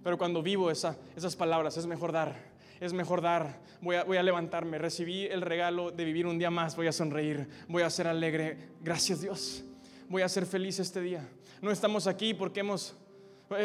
Pero 0.04 0.18
cuando 0.18 0.42
vivo 0.42 0.72
esa, 0.72 0.98
esas 1.16 1.36
palabras, 1.36 1.78
es 1.78 1.86
mejor 1.86 2.12
dar, 2.12 2.36
es 2.80 2.94
mejor 2.94 3.22
dar. 3.22 3.62
Voy 3.82 3.96
a, 3.96 4.24
levantarme, 4.24 4.78
recibí 4.78 5.26
el 5.26 5.42
regalo 5.42 5.92
de 5.92 6.04
vivir 6.04 6.26
un 6.26 6.40
día 6.40 6.50
más, 6.50 6.76
voy 6.76 6.88
a 6.88 6.92
sonreír, 6.92 7.48
voy 7.68 7.84
a 7.84 7.90
ser 7.90 8.08
alegre. 8.08 8.70
Gracias 8.82 9.22
Dios, 9.22 9.64
voy 10.08 10.24
a 10.24 10.30
ser 10.30 10.46
feliz 10.46 10.80
este 10.80 11.02
día. 11.02 11.30
No 11.62 11.72
estamos 11.72 12.08
aquí 12.08 12.34
porque 12.34 12.62
hemos 12.62 12.96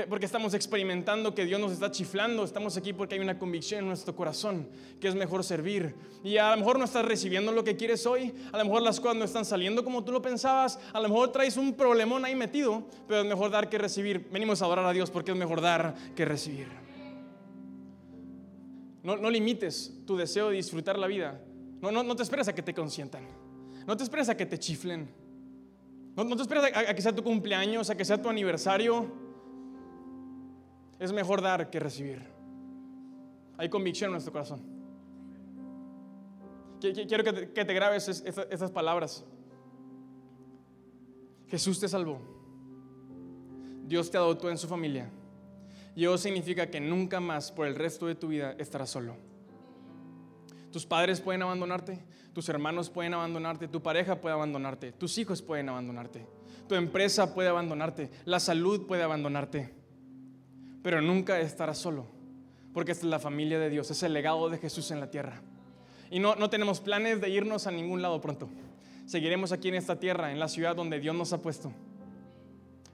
porque 0.09 0.25
estamos 0.25 0.55
experimentando 0.55 1.35
que 1.35 1.45
Dios 1.45 1.61
nos 1.61 1.71
está 1.71 1.91
chiflando, 1.91 2.43
estamos 2.43 2.75
aquí 2.79 2.95
porque 2.95 3.17
hay 3.17 3.21
una 3.21 3.39
convicción 3.39 3.81
en 3.81 3.89
nuestro 3.89 4.17
corazón 4.17 4.67
que 4.99 5.09
es 5.09 5.15
mejor 5.15 5.45
servir. 5.45 5.95
Y 6.23 6.39
a 6.39 6.53
lo 6.53 6.57
mejor 6.57 6.79
no 6.79 6.87
estás 6.87 7.05
recibiendo 7.05 7.53
lo 7.53 7.63
que 7.65 7.77
quieres 7.77 8.07
hoy, 8.07 8.35
a 8.51 8.57
lo 8.57 8.65
mejor 8.65 8.81
las 8.81 8.99
cosas 8.99 9.19
no 9.19 9.25
están 9.27 9.45
saliendo 9.45 9.85
como 9.85 10.03
tú 10.03 10.11
lo 10.11 10.23
pensabas, 10.23 10.79
a 10.95 11.01
lo 11.01 11.09
mejor 11.11 11.33
traes 11.33 11.59
un 11.59 11.75
problemón 11.75 12.25
ahí 12.25 12.35
metido, 12.35 12.83
pero 13.07 13.21
es 13.21 13.27
mejor 13.27 13.51
dar 13.51 13.69
que 13.69 13.77
recibir. 13.77 14.27
Venimos 14.33 14.63
a 14.63 14.65
adorar 14.65 14.87
a 14.87 14.93
Dios 14.93 15.11
porque 15.11 15.33
es 15.33 15.37
mejor 15.37 15.61
dar 15.61 15.95
que 16.17 16.25
recibir. 16.25 16.69
No, 19.03 19.19
no 19.19 19.29
limites 19.29 19.93
tu 20.07 20.17
deseo 20.17 20.49
de 20.49 20.57
disfrutar 20.57 20.99
la 20.99 21.07
vida. 21.07 21.39
No, 21.83 21.93
no, 21.93 22.03
no 22.03 22.17
te 22.17 22.23
esperes 22.23 22.49
a 22.49 22.55
que 22.55 22.63
te 22.63 22.73
consientan. 22.73 23.29
No 23.87 23.95
te 23.99 24.03
esperes 24.03 24.31
a 24.31 24.37
que 24.37 24.47
te 24.47 24.59
chiflen. 24.59 25.11
No, 26.17 26.25
no 26.25 26.37
te 26.37 26.41
esperes 26.41 26.65
a, 26.75 26.91
a 26.91 26.95
que 26.95 27.03
sea 27.03 27.15
tu 27.15 27.23
cumpleaños, 27.23 27.91
a 27.91 27.97
que 27.99 28.05
sea 28.07 28.23
tu 28.23 28.31
aniversario. 28.31 29.24
Es 31.05 31.13
mejor 31.13 31.43
dar 31.43 31.69
que 31.69 31.79
recibir. 31.79 32.23
Hay 33.59 33.69
convicción 33.69 34.09
en 34.09 34.13
nuestro 34.13 34.33
corazón. 34.33 34.63
Quiero 36.81 37.23
que 37.23 37.33
te, 37.65 37.75
grabes 37.75 38.09
estas 38.09 38.71
palabras. 38.71 39.23
Jesús 41.49 41.79
te 41.79 41.91
salvó. 41.91 42.23
Dios 43.87 44.11
te 44.11 44.17
adoptó 44.17 44.49
en 44.49 44.57
su 44.57 44.67
familia. 44.67 45.11
Y 45.95 46.05
eso 46.05 46.17
significa 46.17 46.71
que 46.71 46.81
nunca 46.81 47.21
más 47.21 47.53
por 47.53 47.67
el 47.67 47.75
resto 47.75 48.07
de 48.07 48.15
tu 48.15 48.29
vida 48.29 48.55
estarás 48.59 48.89
solo. 48.89 49.15
Tus 50.73 50.87
padres 50.87 51.21
pueden 51.21 51.43
abandonarte, 51.43 52.03
tus 52.33 52.49
hermanos 52.49 52.89
pueden 52.89 53.13
abandonarte, 53.13 53.69
tu 53.69 53.83
pareja 53.83 54.23
puede 54.23 54.37
abandonarte, 54.37 54.93
tus 54.93 55.19
hijos 55.19 55.43
pueden 55.43 55.69
abandonarte, 55.69 56.27
tu 56.67 56.75
empresa 56.75 57.35
puede 57.35 57.51
abandonarte, 57.51 58.11
la 58.25 58.41
salud 58.41 58.87
puede 58.87 59.03
abandonarte 59.03 59.84
pero 60.85 61.01
nunca 61.01 61.41
estará 61.41 61.73
solo, 61.73 62.05
porque 62.75 62.93
es 62.93 63.03
la 63.05 63.19
familia 63.19 63.59
de 63.59 63.71
Dios, 63.71 63.91
es 63.91 64.03
el 64.03 64.13
legado 64.13 64.51
de 64.51 64.59
Jesús 64.59 64.91
en 64.91 65.01
la 65.01 65.09
tierra. 65.09 65.41
Y 66.11 66.19
no, 66.19 66.37
no 66.37 66.51
tenemos 66.51 66.81
planes 66.81 67.23
de 67.23 67.31
irnos 67.31 67.67
a 67.67 67.71
ningún 67.71 68.03
lado 68.03 68.21
pronto. 68.21 68.51
Seguiremos 69.07 69.51
aquí 69.51 69.69
en 69.69 69.77
esta 69.77 69.99
tierra, 69.99 70.31
en 70.31 70.39
la 70.39 70.47
ciudad 70.47 70.77
donde 70.77 71.01
Dios 71.01 71.17
nos 71.17 71.33
ha 71.33 71.41
puesto, 71.41 71.73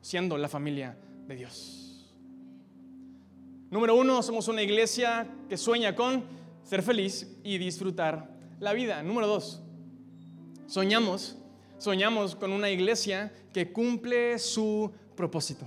siendo 0.01 0.39
la 0.39 0.49
familia 0.49 0.97
de 1.27 1.35
Dios. 1.35 2.15
Número 3.73 3.97
uno, 3.97 4.23
somos 4.23 4.47
una 4.47 4.63
iglesia 4.63 5.27
que 5.49 5.57
sueña 5.57 5.97
con 5.97 6.23
ser 6.63 6.85
feliz 6.85 7.27
y 7.43 7.59
disfrutar 7.59 8.31
la 8.61 8.73
vida. 8.73 9.03
Número 9.03 9.27
dos, 9.27 9.65
soñamos, 10.69 11.37
soñamos 11.79 12.37
con 12.37 12.53
una 12.53 12.71
iglesia 12.71 13.33
que 13.53 13.73
cumple 13.73 14.39
su 14.39 14.93
propósito. 15.17 15.67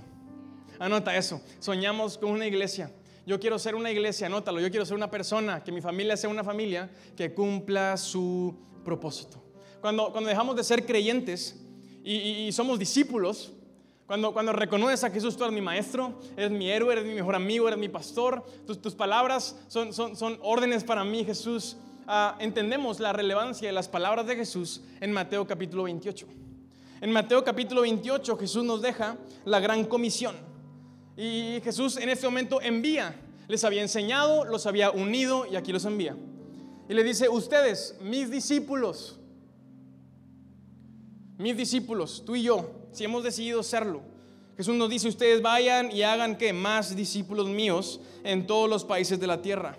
Anota 0.84 1.16
eso. 1.16 1.40
Soñamos 1.60 2.18
con 2.18 2.30
una 2.30 2.46
iglesia. 2.46 2.90
Yo 3.24 3.40
quiero 3.40 3.58
ser 3.58 3.74
una 3.74 3.90
iglesia, 3.90 4.26
anótalo. 4.26 4.60
Yo 4.60 4.68
quiero 4.68 4.84
ser 4.84 4.94
una 4.94 5.10
persona, 5.10 5.64
que 5.64 5.72
mi 5.72 5.80
familia 5.80 6.14
sea 6.14 6.28
una 6.28 6.44
familia 6.44 6.90
que 7.16 7.32
cumpla 7.32 7.96
su 7.96 8.54
propósito. 8.84 9.42
Cuando, 9.80 10.12
cuando 10.12 10.28
dejamos 10.28 10.56
de 10.56 10.62
ser 10.62 10.84
creyentes 10.84 11.58
y, 12.04 12.52
somos 12.52 12.78
discípulos, 12.78 13.54
cuando, 14.06 14.34
cuando 14.34 14.52
reconoces 14.52 15.04
a 15.04 15.10
Jesús, 15.10 15.38
tú 15.38 15.44
eres 15.44 15.54
mi 15.54 15.62
maestro, 15.62 16.20
eres 16.36 16.50
mi 16.50 16.68
héroe, 16.68 16.92
eres 16.92 17.06
mi 17.06 17.14
mejor 17.14 17.34
amigo, 17.34 17.66
eres 17.66 17.80
mi 17.80 17.88
pastor, 17.88 18.44
tus, 18.66 18.82
tus 18.82 18.94
palabras 18.94 19.58
son, 19.68 19.94
son, 19.94 20.14
son, 20.14 20.38
órdenes 20.42 20.84
para 20.84 21.02
mí, 21.02 21.24
Jesús. 21.24 21.78
Ah, 22.06 22.36
entendemos 22.40 23.00
la 23.00 23.14
relevancia 23.14 23.66
de 23.66 23.72
las 23.72 23.88
palabras 23.88 24.26
de 24.26 24.36
Jesús 24.36 24.82
en 25.00 25.12
Mateo 25.12 25.46
capítulo 25.46 25.84
28. 25.84 26.26
En 27.00 27.10
Mateo 27.10 27.42
capítulo 27.42 27.80
28 27.80 28.36
Jesús 28.36 28.64
nos 28.64 28.82
deja 28.82 29.16
la 29.46 29.60
gran 29.60 29.84
comisión. 29.84 30.52
Y 31.16 31.60
Jesús 31.62 31.96
en 31.96 32.08
este 32.08 32.26
momento 32.26 32.60
envía 32.60 33.14
Les 33.46 33.62
había 33.64 33.82
enseñado, 33.82 34.44
los 34.44 34.66
había 34.66 34.90
unido 34.90 35.46
y 35.46 35.56
aquí 35.56 35.72
los 35.72 35.84
envía. 35.84 36.16
Y 36.88 36.94
le 36.94 37.04
dice, 37.04 37.28
ustedes, 37.28 37.96
mis 38.00 38.30
discípulos, 38.30 39.18
mis 41.38 41.56
discípulos, 41.56 42.22
tú 42.24 42.36
y 42.36 42.42
yo, 42.42 42.70
si 42.92 43.04
hemos 43.04 43.22
decidido 43.24 43.62
serlo, 43.62 44.02
Jesús 44.56 44.74
nos 44.76 44.88
dice, 44.88 45.08
ustedes 45.08 45.42
vayan 45.42 45.90
y 45.90 46.02
hagan 46.02 46.36
que 46.36 46.52
más 46.52 46.94
discípulos 46.94 47.48
míos 47.48 48.00
en 48.22 48.46
todos 48.46 48.70
los 48.70 48.84
países 48.84 49.18
de 49.18 49.26
la 49.26 49.42
tierra. 49.42 49.76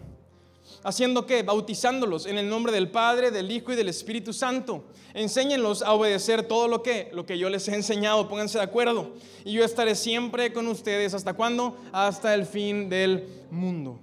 ¿Haciendo 0.83 1.25
qué? 1.25 1.43
Bautizándolos 1.43 2.25
en 2.25 2.37
el 2.37 2.49
nombre 2.49 2.71
del 2.71 2.89
Padre, 2.89 3.31
del 3.31 3.49
Hijo 3.51 3.73
y 3.73 3.75
del 3.75 3.89
Espíritu 3.89 4.33
Santo. 4.33 4.85
Enséñenlos 5.13 5.81
a 5.81 5.93
obedecer 5.93 6.43
todo 6.43 6.67
lo 6.67 6.83
que, 6.83 7.09
lo 7.13 7.25
que 7.25 7.37
yo 7.37 7.49
les 7.49 7.67
he 7.67 7.75
enseñado. 7.75 8.27
Pónganse 8.27 8.57
de 8.57 8.63
acuerdo. 8.63 9.13
Y 9.43 9.53
yo 9.53 9.63
estaré 9.63 9.95
siempre 9.95 10.53
con 10.53 10.67
ustedes. 10.67 11.13
¿Hasta 11.13 11.33
cuándo? 11.33 11.77
Hasta 11.91 12.33
el 12.33 12.45
fin 12.45 12.89
del 12.89 13.27
mundo. 13.49 13.99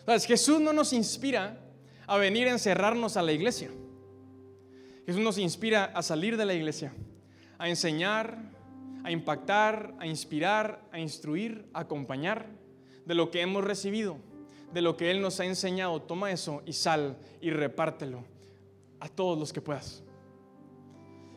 Entonces, 0.00 0.26
Jesús 0.26 0.60
no 0.60 0.72
nos 0.72 0.92
inspira 0.92 1.60
a 2.06 2.16
venir 2.16 2.48
a 2.48 2.52
encerrarnos 2.52 3.16
a 3.16 3.22
la 3.22 3.32
iglesia. 3.32 3.70
Jesús 5.04 5.20
nos 5.20 5.38
inspira 5.38 5.84
a 5.94 6.02
salir 6.02 6.36
de 6.36 6.46
la 6.46 6.54
iglesia, 6.54 6.92
a 7.58 7.68
enseñar, 7.68 8.38
a 9.04 9.10
impactar, 9.10 9.94
a 9.98 10.06
inspirar, 10.06 10.82
a 10.92 10.98
instruir, 10.98 11.66
a 11.72 11.80
acompañar 11.80 12.46
de 13.06 13.14
lo 13.14 13.30
que 13.30 13.40
hemos 13.40 13.64
recibido, 13.64 14.18
de 14.72 14.82
lo 14.82 14.96
que 14.96 15.10
Él 15.10 15.20
nos 15.20 15.40
ha 15.40 15.44
enseñado. 15.44 16.00
Toma 16.02 16.30
eso 16.30 16.62
y 16.66 16.72
sal 16.72 17.16
y 17.40 17.50
repártelo 17.50 18.24
a 19.00 19.08
todos 19.08 19.38
los 19.38 19.52
que 19.52 19.60
puedas. 19.60 20.02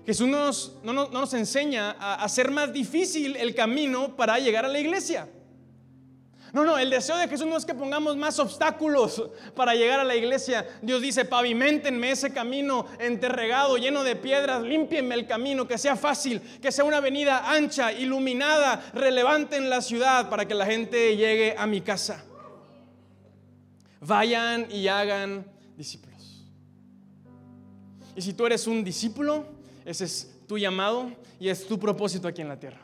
Jesús 0.05 0.27
no 0.27 0.45
nos, 0.45 0.77
no 0.83 0.93
nos 0.93 1.33
enseña 1.33 1.91
a 1.91 2.23
hacer 2.23 2.49
más 2.49 2.73
difícil 2.73 3.35
el 3.35 3.53
camino 3.53 4.15
para 4.15 4.39
llegar 4.39 4.65
a 4.65 4.67
la 4.67 4.79
iglesia. 4.79 5.27
No, 6.53 6.65
no, 6.65 6.77
el 6.77 6.89
deseo 6.89 7.15
de 7.15 7.29
Jesús 7.29 7.47
no 7.47 7.55
es 7.55 7.65
que 7.65 7.73
pongamos 7.73 8.17
más 8.17 8.37
obstáculos 8.37 9.23
para 9.55 9.73
llegar 9.73 10.01
a 10.01 10.03
la 10.03 10.15
iglesia. 10.15 10.67
Dios 10.81 11.01
dice, 11.01 11.23
pavimentenme 11.23 12.11
ese 12.11 12.33
camino 12.33 12.87
enterregado, 12.99 13.77
lleno 13.77 14.03
de 14.03 14.17
piedras, 14.17 14.61
límpienme 14.61 15.15
el 15.15 15.27
camino, 15.27 15.65
que 15.65 15.77
sea 15.77 15.95
fácil, 15.95 16.41
que 16.61 16.71
sea 16.73 16.83
una 16.83 16.97
avenida 16.97 17.49
ancha, 17.49 17.93
iluminada, 17.93 18.83
relevante 18.93 19.55
en 19.55 19.69
la 19.69 19.81
ciudad 19.81 20.29
para 20.29 20.45
que 20.45 20.53
la 20.53 20.65
gente 20.65 21.15
llegue 21.15 21.55
a 21.57 21.65
mi 21.67 21.79
casa. 21.79 22.25
Vayan 24.01 24.67
y 24.71 24.87
hagan 24.87 25.45
discípulos. 25.77 26.43
Y 28.15 28.21
si 28.21 28.33
tú 28.33 28.45
eres 28.45 28.67
un 28.67 28.83
discípulo, 28.83 29.45
ese 29.85 30.05
es 30.05 30.39
tu 30.47 30.57
llamado 30.57 31.11
y 31.39 31.49
es 31.49 31.65
tu 31.65 31.79
propósito 31.79 32.27
aquí 32.27 32.41
en 32.41 32.49
la 32.49 32.59
tierra. 32.59 32.81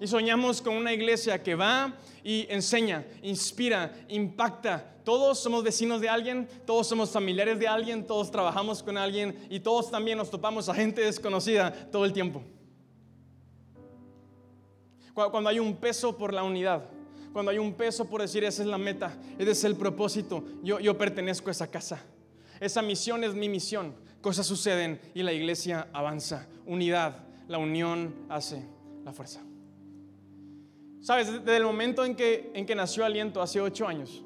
Y 0.00 0.06
soñamos 0.06 0.62
con 0.62 0.76
una 0.76 0.92
iglesia 0.92 1.42
que 1.42 1.54
va 1.54 1.94
y 2.22 2.46
enseña, 2.48 3.04
inspira, 3.22 3.94
impacta. 4.08 4.92
Todos 5.04 5.38
somos 5.38 5.62
vecinos 5.62 6.00
de 6.00 6.08
alguien, 6.08 6.48
todos 6.64 6.86
somos 6.86 7.10
familiares 7.10 7.58
de 7.58 7.68
alguien, 7.68 8.06
todos 8.06 8.30
trabajamos 8.30 8.82
con 8.82 8.96
alguien 8.96 9.46
y 9.50 9.60
todos 9.60 9.90
también 9.90 10.16
nos 10.16 10.30
topamos 10.30 10.68
a 10.68 10.74
gente 10.74 11.02
desconocida 11.02 11.72
todo 11.90 12.04
el 12.04 12.12
tiempo. 12.12 12.42
Cuando 15.12 15.50
hay 15.50 15.58
un 15.58 15.76
peso 15.76 16.16
por 16.16 16.32
la 16.32 16.42
unidad, 16.42 16.88
cuando 17.34 17.50
hay 17.50 17.58
un 17.58 17.74
peso 17.74 18.08
por 18.08 18.20
decir 18.20 18.44
esa 18.44 18.62
es 18.62 18.68
la 18.68 18.78
meta, 18.78 19.18
ese 19.36 19.50
es 19.50 19.64
el 19.64 19.74
propósito, 19.74 20.44
yo, 20.62 20.78
yo 20.78 20.96
pertenezco 20.96 21.48
a 21.48 21.50
esa 21.50 21.66
casa. 21.66 22.00
Esa 22.60 22.80
misión 22.80 23.24
es 23.24 23.34
mi 23.34 23.48
misión. 23.48 23.92
Cosas 24.20 24.46
suceden 24.46 25.00
y 25.14 25.24
la 25.24 25.32
iglesia 25.32 25.88
avanza. 25.92 26.46
Unidad, 26.64 27.26
la 27.48 27.58
unión 27.58 28.14
hace 28.28 28.64
la 29.04 29.12
fuerza. 29.12 29.40
Sabes, 31.00 31.32
desde 31.32 31.56
el 31.56 31.64
momento 31.64 32.04
en 32.04 32.14
que, 32.14 32.52
en 32.54 32.64
que 32.66 32.76
nació 32.76 33.04
Aliento, 33.04 33.42
hace 33.42 33.60
ocho 33.60 33.88
años, 33.88 34.22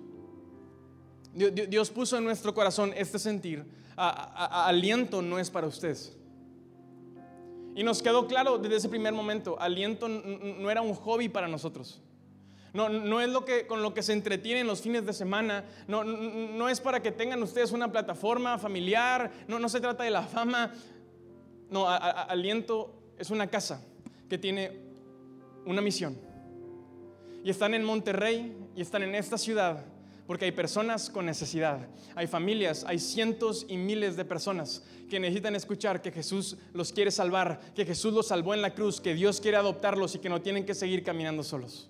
Dios, 1.32 1.88
puso 1.88 2.18
en 2.18 2.24
nuestro 2.24 2.52
corazón 2.52 2.92
este 2.94 3.18
sentir, 3.18 3.64
aliento 3.96 5.22
no 5.22 5.38
es 5.38 5.48
para 5.48 5.66
ustedes. 5.66 6.14
Y 7.74 7.82
nos 7.82 8.02
quedó 8.02 8.26
claro 8.26 8.58
desde 8.58 8.76
ese 8.76 8.88
primer 8.90 9.14
momento, 9.14 9.58
aliento 9.58 10.08
no 10.08 10.70
era 10.70 10.82
un 10.82 10.94
hobby 10.94 11.30
para 11.30 11.48
nosotros. 11.48 12.02
No, 12.72 12.88
no 12.88 13.20
es 13.20 13.28
lo 13.28 13.44
que, 13.44 13.66
con 13.66 13.82
lo 13.82 13.94
que 13.94 14.02
se 14.02 14.12
entretienen 14.12 14.66
los 14.66 14.82
fines 14.82 15.06
de 15.06 15.12
semana. 15.12 15.64
No, 15.86 16.04
no 16.04 16.68
es 16.68 16.80
para 16.80 17.02
que 17.02 17.12
tengan 17.12 17.42
ustedes 17.42 17.72
una 17.72 17.90
plataforma 17.90 18.58
familiar. 18.58 19.30
No, 19.48 19.58
no 19.58 19.68
se 19.68 19.80
trata 19.80 20.04
de 20.04 20.10
la 20.10 20.22
fama. 20.22 20.72
No, 21.70 21.88
aliento 21.88 22.94
es 23.18 23.30
una 23.30 23.46
casa 23.46 23.82
que 24.28 24.38
tiene 24.38 24.72
una 25.66 25.82
misión 25.82 26.18
y 27.44 27.50
están 27.50 27.74
en 27.74 27.84
Monterrey 27.84 28.56
y 28.74 28.80
están 28.80 29.02
en 29.02 29.14
esta 29.14 29.38
ciudad 29.38 29.84
porque 30.26 30.44
hay 30.44 30.52
personas 30.52 31.08
con 31.08 31.24
necesidad, 31.24 31.88
hay 32.14 32.26
familias, 32.26 32.84
hay 32.86 32.98
cientos 32.98 33.64
y 33.66 33.78
miles 33.78 34.14
de 34.14 34.26
personas 34.26 34.84
que 35.08 35.18
necesitan 35.18 35.56
escuchar 35.56 36.02
que 36.02 36.12
Jesús 36.12 36.58
los 36.74 36.92
quiere 36.92 37.10
salvar, 37.10 37.58
que 37.74 37.86
Jesús 37.86 38.12
los 38.12 38.26
salvó 38.26 38.52
en 38.52 38.60
la 38.60 38.74
cruz, 38.74 39.00
que 39.00 39.14
Dios 39.14 39.40
quiere 39.40 39.56
adoptarlos 39.56 40.14
y 40.14 40.18
que 40.18 40.28
no 40.28 40.42
tienen 40.42 40.66
que 40.66 40.74
seguir 40.74 41.02
caminando 41.02 41.42
solos. 41.42 41.87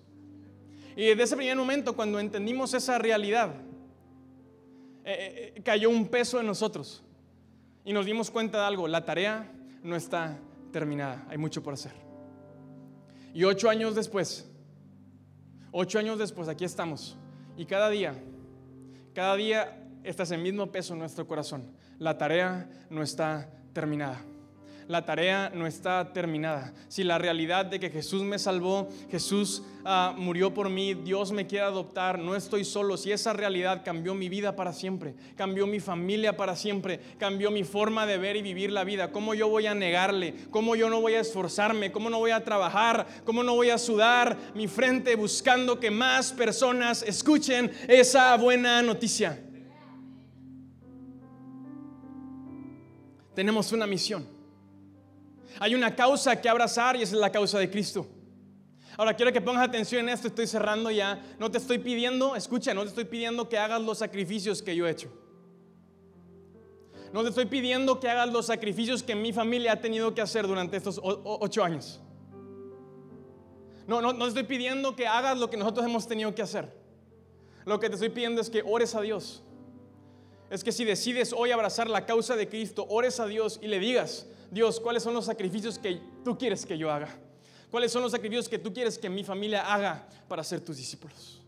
Y 0.95 1.05
desde 1.05 1.23
ese 1.23 1.35
primer 1.37 1.55
momento, 1.55 1.95
cuando 1.95 2.19
entendimos 2.19 2.73
esa 2.73 2.97
realidad, 2.97 3.55
eh, 5.03 5.53
eh, 5.55 5.61
cayó 5.63 5.89
un 5.89 6.07
peso 6.07 6.39
en 6.39 6.45
nosotros 6.45 7.03
y 7.85 7.93
nos 7.93 8.05
dimos 8.05 8.29
cuenta 8.29 8.59
de 8.59 8.65
algo, 8.65 8.87
la 8.87 9.05
tarea 9.05 9.51
no 9.83 9.95
está 9.95 10.37
terminada, 10.71 11.25
hay 11.29 11.37
mucho 11.37 11.63
por 11.63 11.73
hacer. 11.73 11.93
Y 13.33 13.43
ocho 13.43 13.69
años 13.69 13.95
después, 13.95 14.49
Ocho 15.71 15.99
años 15.99 16.17
después, 16.17 16.47
aquí 16.47 16.65
estamos. 16.65 17.15
Y 17.55 17.65
cada 17.65 17.89
día, 17.89 18.15
cada 19.13 19.35
día 19.35 19.87
está 20.03 20.23
ese 20.23 20.37
mismo 20.37 20.71
peso 20.71 20.93
en 20.93 20.99
nuestro 20.99 21.27
corazón. 21.27 21.71
La 21.99 22.17
tarea 22.17 22.69
no 22.89 23.03
está 23.03 23.51
terminada 23.73 24.19
la 24.89 25.05
tarea 25.05 25.51
no 25.53 25.67
está 25.67 26.13
terminada. 26.13 26.73
Si 26.87 27.03
la 27.03 27.19
realidad 27.19 27.67
de 27.67 27.79
que 27.79 27.91
Jesús 27.91 28.23
me 28.23 28.39
salvó, 28.39 28.89
Jesús 29.11 29.61
ah, 29.85 30.15
murió 30.17 30.51
por 30.51 30.67
mí, 30.67 30.95
Dios 30.95 31.31
me 31.31 31.45
quiere 31.45 31.65
adoptar, 31.65 32.17
no 32.17 32.35
estoy 32.35 32.65
solo, 32.65 32.97
si 32.97 33.11
esa 33.11 33.31
realidad 33.31 33.83
cambió 33.85 34.15
mi 34.15 34.29
vida 34.29 34.55
para 34.55 34.73
siempre, 34.73 35.13
cambió 35.35 35.67
mi 35.67 35.79
familia 35.79 36.35
para 36.35 36.55
siempre, 36.55 36.99
cambió 37.19 37.51
mi 37.51 37.63
forma 37.63 38.07
de 38.07 38.17
ver 38.17 38.35
y 38.35 38.41
vivir 38.41 38.71
la 38.71 38.83
vida, 38.83 39.11
¿cómo 39.11 39.35
yo 39.35 39.47
voy 39.47 39.67
a 39.67 39.75
negarle? 39.75 40.33
¿Cómo 40.49 40.75
yo 40.75 40.89
no 40.89 41.01
voy 41.01 41.13
a 41.13 41.19
esforzarme? 41.19 41.91
¿Cómo 41.91 42.09
no 42.09 42.17
voy 42.17 42.31
a 42.31 42.43
trabajar? 42.43 43.05
¿Cómo 43.25 43.43
no 43.43 43.53
voy 43.53 43.69
a 43.69 43.77
sudar 43.77 44.35
mi 44.55 44.67
frente 44.67 45.15
buscando 45.15 45.79
que 45.79 45.91
más 45.91 46.33
personas 46.33 47.03
escuchen 47.03 47.71
esa 47.87 48.35
buena 48.37 48.81
noticia? 48.81 49.39
Tenemos 53.35 53.71
una 53.71 53.85
misión. 53.85 54.38
Hay 55.59 55.75
una 55.75 55.95
causa 55.95 56.39
que 56.39 56.47
abrazar 56.47 56.95
y 56.95 57.01
esa 57.01 57.15
es 57.15 57.21
la 57.21 57.31
causa 57.31 57.59
de 57.59 57.69
Cristo. 57.69 58.07
Ahora 58.97 59.13
quiero 59.13 59.31
que 59.31 59.41
pongas 59.41 59.67
atención 59.67 60.01
en 60.01 60.09
esto, 60.09 60.27
estoy 60.27 60.47
cerrando 60.47 60.89
ya. 60.91 61.21
No 61.37 61.51
te 61.51 61.57
estoy 61.57 61.79
pidiendo, 61.79 62.35
escucha, 62.35 62.73
no 62.73 62.83
te 62.83 62.89
estoy 62.89 63.05
pidiendo 63.05 63.47
que 63.47 63.57
hagas 63.57 63.81
los 63.81 63.97
sacrificios 63.97 64.61
que 64.61 64.75
yo 64.75 64.87
he 64.87 64.91
hecho. 64.91 65.09
No 67.13 67.23
te 67.23 67.29
estoy 67.29 67.45
pidiendo 67.45 67.99
que 67.99 68.09
hagas 68.09 68.29
los 68.31 68.45
sacrificios 68.45 69.03
que 69.03 69.15
mi 69.15 69.33
familia 69.33 69.73
ha 69.73 69.81
tenido 69.81 70.13
que 70.13 70.21
hacer 70.21 70.47
durante 70.47 70.77
estos 70.77 70.99
ocho 71.01 71.63
años. 71.63 71.99
No, 73.87 74.01
no, 74.01 74.13
no 74.13 74.25
te 74.25 74.27
estoy 74.27 74.43
pidiendo 74.43 74.95
que 74.95 75.07
hagas 75.07 75.37
lo 75.37 75.49
que 75.49 75.57
nosotros 75.57 75.85
hemos 75.85 76.07
tenido 76.07 76.33
que 76.35 76.41
hacer. 76.41 76.71
Lo 77.65 77.79
que 77.79 77.87
te 77.87 77.95
estoy 77.95 78.09
pidiendo 78.09 78.39
es 78.41 78.49
que 78.49 78.63
ores 78.65 78.95
a 78.95 79.01
Dios. 79.01 79.43
Es 80.49 80.63
que 80.63 80.71
si 80.71 80.85
decides 80.85 81.33
hoy 81.33 81.51
abrazar 81.51 81.89
la 81.89 82.05
causa 82.05 82.35
de 82.35 82.47
Cristo, 82.47 82.85
ores 82.89 83.19
a 83.19 83.25
Dios 83.25 83.59
y 83.61 83.67
le 83.67 83.79
digas, 83.79 84.27
Dios, 84.51 84.79
¿cuáles 84.79 85.03
son 85.03 85.13
los 85.13 85.25
sacrificios 85.25 85.77
que 85.77 86.01
tú 86.23 86.37
quieres 86.37 86.65
que 86.65 86.77
yo 86.77 86.91
haga? 86.91 87.09
¿Cuáles 87.69 87.91
son 87.91 88.01
los 88.01 88.11
sacrificios 88.11 88.49
que 88.49 88.57
tú 88.57 88.73
quieres 88.73 88.97
que 88.97 89.09
mi 89.09 89.23
familia 89.23 89.71
haga 89.71 90.07
para 90.27 90.43
ser 90.43 90.61
tus 90.61 90.77
discípulos? 90.77 91.41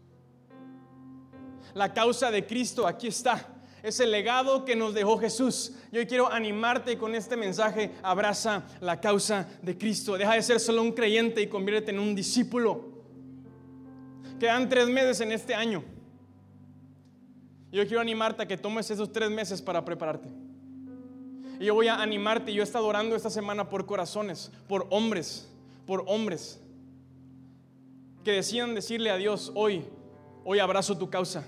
La 1.73 1.93
causa 1.93 2.29
de 2.29 2.45
Cristo 2.45 2.85
aquí 2.85 3.07
está. 3.07 3.47
Es 3.81 3.99
el 3.99 4.11
legado 4.11 4.63
que 4.63 4.75
nos 4.75 4.93
dejó 4.93 5.17
Jesús. 5.17 5.73
Yo 5.91 6.05
quiero 6.05 6.31
animarte 6.31 6.97
con 6.97 7.15
este 7.15 7.35
mensaje. 7.35 7.91
Abraza 8.03 8.63
la 8.79 8.99
causa 8.99 9.47
de 9.63 9.75
Cristo. 9.75 10.17
Deja 10.17 10.33
de 10.33 10.43
ser 10.43 10.59
solo 10.59 10.83
un 10.83 10.91
creyente 10.91 11.41
y 11.41 11.47
conviértete 11.47 11.91
en 11.91 11.99
un 11.99 12.13
discípulo. 12.13 12.91
Quedan 14.39 14.69
tres 14.69 14.87
meses 14.87 15.21
en 15.21 15.31
este 15.31 15.55
año. 15.55 15.83
Yo 17.71 17.83
quiero 17.87 18.01
animarte 18.01 18.43
a 18.43 18.47
que 18.47 18.57
tomes 18.57 18.91
esos 18.91 19.11
tres 19.11 19.31
meses 19.31 19.61
para 19.61 19.83
prepararte. 19.83 20.29
Y 21.59 21.65
yo 21.65 21.73
voy 21.73 21.87
a 21.87 22.01
animarte. 22.01 22.53
Yo 22.53 22.61
he 22.61 22.63
estado 22.63 22.87
orando 22.87 23.15
esta 23.15 23.29
semana 23.29 23.69
por 23.69 23.85
corazones, 23.85 24.51
por 24.67 24.87
hombres, 24.89 25.49
por 25.85 26.03
hombres 26.07 26.59
que 28.23 28.31
decidan 28.31 28.75
decirle 28.75 29.09
a 29.09 29.17
Dios, 29.17 29.51
hoy, 29.55 29.83
hoy 30.43 30.59
abrazo 30.59 30.97
tu 30.97 31.09
causa. 31.09 31.45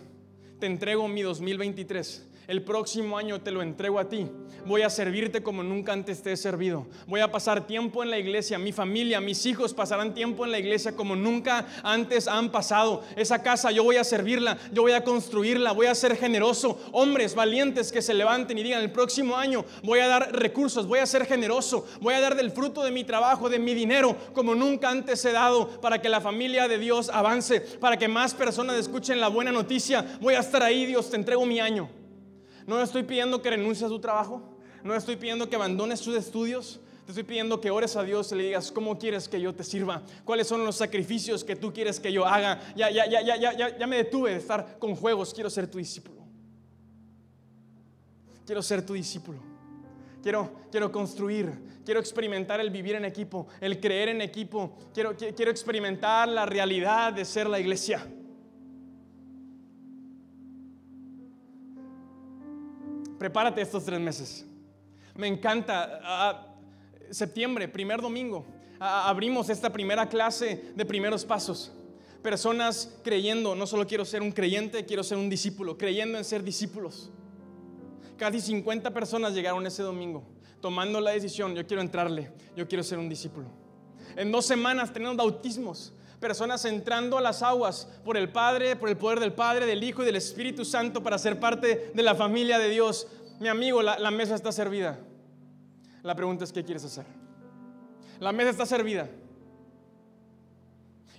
Te 0.60 0.66
entrego 0.66 1.08
mi 1.08 1.22
2023. 1.22 2.30
El 2.48 2.64
próximo 2.64 3.18
año 3.18 3.42
te 3.42 3.52
lo 3.52 3.62
entrego 3.62 4.00
a 4.00 4.10
ti. 4.10 4.28
Voy 4.66 4.82
a 4.82 4.90
servirte 4.90 5.44
como 5.44 5.64
nunca 5.64 5.94
antes 5.94 6.22
te 6.22 6.32
he 6.32 6.38
servido. 6.38 6.88
Voy 7.08 7.20
a 7.20 7.32
pasar 7.32 7.68
tiempo 7.68 8.04
en 8.04 8.10
la 8.10 8.18
iglesia. 8.18 8.58
Mi 8.58 8.72
familia, 8.72 9.20
mis 9.20 9.46
hijos 9.46 9.74
pasarán 9.74 10.14
tiempo 10.14 10.46
en 10.46 10.52
la 10.52 10.60
iglesia 10.60 10.96
como 10.96 11.16
nunca 11.16 11.66
antes 11.84 12.28
han 12.28 12.50
pasado. 12.52 13.04
Esa 13.16 13.44
casa 13.44 13.72
yo 13.72 13.84
voy 13.84 13.98
a 13.98 14.04
servirla, 14.04 14.58
yo 14.72 14.84
voy 14.84 14.94
a 14.94 15.04
construirla, 15.04 15.74
voy 15.74 15.88
a 15.88 15.96
ser 15.96 16.16
generoso. 16.16 16.80
Hombres 16.92 17.36
valientes 17.36 17.92
que 17.92 18.02
se 18.02 18.14
levanten 18.14 18.58
y 18.58 18.64
digan, 18.64 18.82
el 18.82 18.92
próximo 18.92 19.36
año 19.36 19.66
voy 19.84 20.00
a 20.00 20.08
dar 20.08 20.32
recursos, 20.34 20.88
voy 20.88 21.00
a 21.00 21.06
ser 21.06 21.26
generoso, 21.26 21.86
voy 22.02 22.14
a 22.14 22.22
dar 22.22 22.36
del 22.36 22.52
fruto 22.52 22.84
de 22.84 22.92
mi 22.92 23.04
trabajo, 23.04 23.50
de 23.50 23.60
mi 23.60 23.74
dinero, 23.74 24.16
como 24.34 24.56
nunca 24.56 24.90
antes 24.90 25.24
he 25.26 25.32
dado, 25.32 25.82
para 25.82 26.02
que 26.02 26.10
la 26.10 26.22
familia 26.22 26.68
de 26.68 26.78
Dios 26.78 27.10
avance, 27.10 27.62
para 27.62 27.98
que 27.98 28.08
más 28.08 28.34
personas 28.34 28.78
escuchen 28.78 29.20
la 29.20 29.28
buena 29.28 29.52
noticia. 29.52 30.18
Voy 30.22 30.36
a 30.36 30.40
estar 30.40 30.64
ahí, 30.64 30.86
Dios, 30.86 31.10
te 31.10 31.18
entrego 31.18 31.46
mi 31.46 31.60
año. 31.60 32.03
No 32.68 32.82
estoy 32.82 33.04
pidiendo 33.04 33.42
que 33.42 33.50
renuncies 33.50 33.84
a 33.84 33.90
tu 33.90 34.00
trabajo. 34.00 34.42
No 34.84 34.96
estoy 34.96 35.16
pidiendo 35.16 35.50
que 35.50 35.56
abandones 35.56 36.02
tus 36.02 36.16
estudios. 36.16 36.80
Te 37.06 37.12
estoy 37.12 37.24
pidiendo 37.24 37.60
que 37.60 37.70
ores 37.70 37.96
a 37.96 38.04
Dios 38.04 38.32
y 38.32 38.36
le 38.36 38.44
digas, 38.44 38.72
¿cómo 38.72 38.98
quieres 38.98 39.28
que 39.28 39.40
yo 39.40 39.54
te 39.54 39.64
sirva? 39.64 40.04
¿Cuáles 40.24 40.48
son 40.48 40.64
los 40.66 40.78
sacrificios 40.78 41.44
que 41.44 41.56
tú 41.56 41.74
quieres 41.74 42.00
que 42.00 42.12
yo 42.14 42.26
haga? 42.26 42.62
Ya, 42.76 42.90
ya, 42.90 43.06
ya, 43.06 43.22
ya, 43.22 43.36
ya, 43.36 43.78
ya 43.78 43.88
me 43.88 43.98
detuve 43.98 44.32
de 44.32 44.38
estar 44.38 44.80
con 44.80 44.96
juegos. 44.96 45.34
Quiero 45.34 45.50
ser 45.50 45.70
tu 45.70 45.78
discípulo. 45.78 46.22
Quiero 48.46 48.62
ser 48.62 48.86
tu 48.86 48.94
discípulo. 48.94 49.40
Quiero, 50.22 50.50
quiero 50.72 50.90
construir, 50.90 51.82
quiero 51.84 52.00
experimentar 52.00 52.62
el 52.62 52.70
vivir 52.70 52.96
en 52.96 53.04
equipo, 53.04 53.48
el 53.60 53.82
creer 53.82 54.08
en 54.08 54.22
equipo. 54.22 54.78
Quiero, 54.94 55.18
quiero 55.18 55.52
experimentar 55.52 56.30
la 56.30 56.46
realidad 56.46 57.12
de 57.12 57.26
ser 57.26 57.50
la 57.50 57.60
iglesia. 57.60 58.08
Prepárate 63.24 63.62
estos 63.62 63.86
tres 63.86 64.02
meses. 64.02 64.46
Me 65.16 65.28
encanta. 65.28 66.02
Ah, 66.04 66.46
septiembre, 67.10 67.70
primer 67.70 68.02
domingo, 68.02 68.46
ah, 68.82 69.08
abrimos 69.08 69.50
esta 69.50 69.72
primera 69.72 70.10
clase 70.10 70.74
de 70.76 70.86
primeros 70.86 71.24
pasos. 71.24 71.72
Personas 72.22 73.00
creyendo, 73.02 73.56
no 73.56 73.66
solo 73.66 73.88
quiero 73.88 74.04
ser 74.04 74.22
un 74.22 74.34
creyente, 74.34 74.84
quiero 74.84 75.04
ser 75.04 75.18
un 75.18 75.30
discípulo, 75.30 75.78
creyendo 75.78 76.18
en 76.18 76.26
ser 76.26 76.44
discípulos. 76.44 77.12
Casi 78.18 78.42
50 78.42 78.94
personas 78.94 79.34
llegaron 79.34 79.66
ese 79.66 79.84
domingo, 79.84 80.26
tomando 80.60 81.00
la 81.00 81.12
decisión, 81.12 81.56
yo 81.56 81.66
quiero 81.66 81.82
entrarle, 81.82 82.30
yo 82.58 82.68
quiero 82.68 82.84
ser 82.84 83.00
un 83.00 83.08
discípulo. 83.08 83.48
En 84.18 84.34
dos 84.34 84.46
semanas 84.46 84.92
tenemos 84.92 85.16
bautismos, 85.16 85.94
personas 86.24 86.64
entrando 86.64 87.18
a 87.18 87.22
las 87.22 87.44
aguas 87.44 87.86
por 88.06 88.16
el 88.16 88.30
Padre, 88.30 88.78
por 88.78 88.88
el 88.88 88.96
poder 88.96 89.20
del 89.20 89.34
Padre, 89.34 89.66
del 89.66 89.84
Hijo 89.84 90.04
y 90.04 90.06
del 90.06 90.16
Espíritu 90.16 90.64
Santo 90.64 91.04
para 91.04 91.18
ser 91.18 91.38
parte 91.38 91.92
de 91.94 92.02
la 92.02 92.16
familia 92.16 92.58
de 92.60 92.70
Dios. 92.70 93.08
Mi 93.42 93.50
amigo, 93.50 93.82
la, 93.82 94.10
mesa 94.10 94.34
está 94.34 94.54
servida. 94.54 94.98
La 96.02 96.16
pregunta 96.16 96.46
es, 96.46 96.54
¿qué 96.54 96.64
quieres 96.64 96.86
hacer? 96.86 97.04
La 98.22 98.32
mesa 98.32 98.52
está 98.52 98.66
servida. 98.66 99.10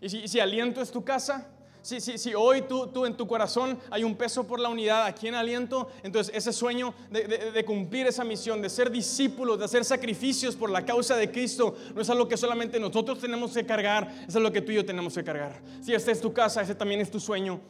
Y 0.01 0.09
si, 0.09 0.41
aliento 0.41 0.81
es 0.81 0.91
tu 0.91 1.05
casa, 1.05 1.54
si, 1.85 2.01
si, 2.01 2.17
si 2.17 2.35
hoy 2.35 2.63
tú, 2.63 2.87
tú, 2.87 3.05
en 3.05 3.15
tu 3.15 3.27
corazón 3.27 3.79
hay 3.91 4.05
un 4.05 4.17
peso 4.17 4.47
por 4.47 4.59
la 4.59 4.71
unidad 4.71 5.05
aquí 5.05 5.29
en 5.29 5.35
aliento, 5.35 5.89
entonces 6.03 6.35
ese 6.35 6.51
sueño 6.51 6.95
de, 7.11 7.63
cumplir 7.67 8.07
esa 8.07 8.25
misión, 8.25 8.63
de 8.63 8.71
ser 8.71 8.91
discípulos, 8.91 9.59
de 9.59 9.67
hacer 9.67 9.85
sacrificios 9.85 10.57
por 10.57 10.71
la 10.71 10.83
causa 10.87 11.15
de 11.15 11.31
Cristo, 11.31 11.77
no 11.95 12.01
es 12.01 12.09
algo 12.09 12.27
que 12.27 12.39
solamente 12.39 12.81
nosotros 12.81 13.19
tenemos 13.19 13.53
que 13.53 13.67
cargar, 13.67 14.11
es 14.27 14.35
algo 14.35 14.51
que 14.51 14.63
tú 14.63 14.73
y 14.73 14.77
yo 14.77 14.87
tenemos 14.87 15.15
que 15.15 15.23
cargar. 15.23 15.61
Si 15.83 15.93
esta 15.93 16.11
es 16.11 16.23
tu 16.23 16.33
casa, 16.33 16.63
ese 16.63 16.75
también 16.75 17.03
es 17.03 17.11
tu 17.11 17.21
sueño, 17.21 17.61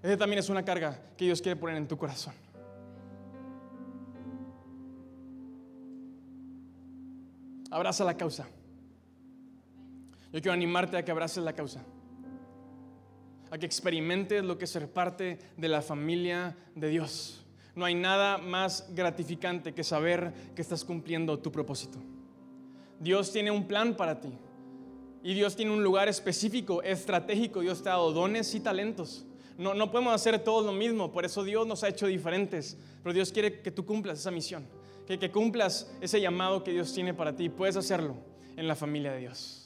ese 0.00 0.16
también 0.16 0.38
es 0.38 0.48
una 0.48 0.64
carga 0.64 1.02
que 1.16 1.24
Dios 1.24 1.42
quiere 1.42 1.56
poner 1.58 1.76
en 1.76 1.88
tu 1.88 1.98
corazón. 1.98 2.34
Abraza 7.68 8.04
la 8.04 8.16
causa. 8.16 8.46
Yo 10.32 10.40
quiero 10.40 10.52
animarte 10.52 10.96
a 10.96 11.04
que 11.04 11.10
abraces 11.10 11.42
la 11.42 11.52
causa 11.52 11.82
a 13.50 13.58
que 13.58 13.66
experimentes 13.66 14.44
lo 14.44 14.58
que 14.58 14.64
es 14.64 14.70
ser 14.70 14.88
parte 14.88 15.38
de 15.56 15.68
la 15.68 15.82
familia 15.82 16.56
de 16.74 16.88
Dios. 16.88 17.44
No 17.74 17.84
hay 17.84 17.94
nada 17.94 18.38
más 18.38 18.88
gratificante 18.94 19.74
que 19.74 19.84
saber 19.84 20.32
que 20.54 20.62
estás 20.62 20.84
cumpliendo 20.84 21.38
tu 21.38 21.52
propósito. 21.52 21.98
Dios 22.98 23.32
tiene 23.32 23.50
un 23.50 23.66
plan 23.66 23.94
para 23.96 24.20
ti 24.20 24.32
y 25.22 25.34
Dios 25.34 25.56
tiene 25.56 25.72
un 25.72 25.84
lugar 25.84 26.08
específico, 26.08 26.82
estratégico. 26.82 27.60
Dios 27.60 27.82
te 27.82 27.88
ha 27.88 27.92
dado 27.92 28.12
dones 28.12 28.54
y 28.54 28.60
talentos. 28.60 29.26
No, 29.58 29.74
no 29.74 29.90
podemos 29.90 30.14
hacer 30.14 30.38
todos 30.38 30.64
lo 30.64 30.72
mismo, 30.72 31.12
por 31.12 31.24
eso 31.24 31.42
Dios 31.42 31.66
nos 31.66 31.82
ha 31.82 31.88
hecho 31.88 32.06
diferentes, 32.06 32.76
pero 33.02 33.14
Dios 33.14 33.32
quiere 33.32 33.60
que 33.60 33.70
tú 33.70 33.86
cumplas 33.86 34.18
esa 34.18 34.30
misión, 34.30 34.66
que, 35.06 35.18
que 35.18 35.30
cumplas 35.30 35.90
ese 36.00 36.20
llamado 36.20 36.62
que 36.62 36.72
Dios 36.72 36.92
tiene 36.92 37.14
para 37.14 37.34
ti. 37.34 37.48
Puedes 37.48 37.76
hacerlo 37.76 38.16
en 38.56 38.68
la 38.68 38.76
familia 38.76 39.12
de 39.12 39.20
Dios. 39.20 39.65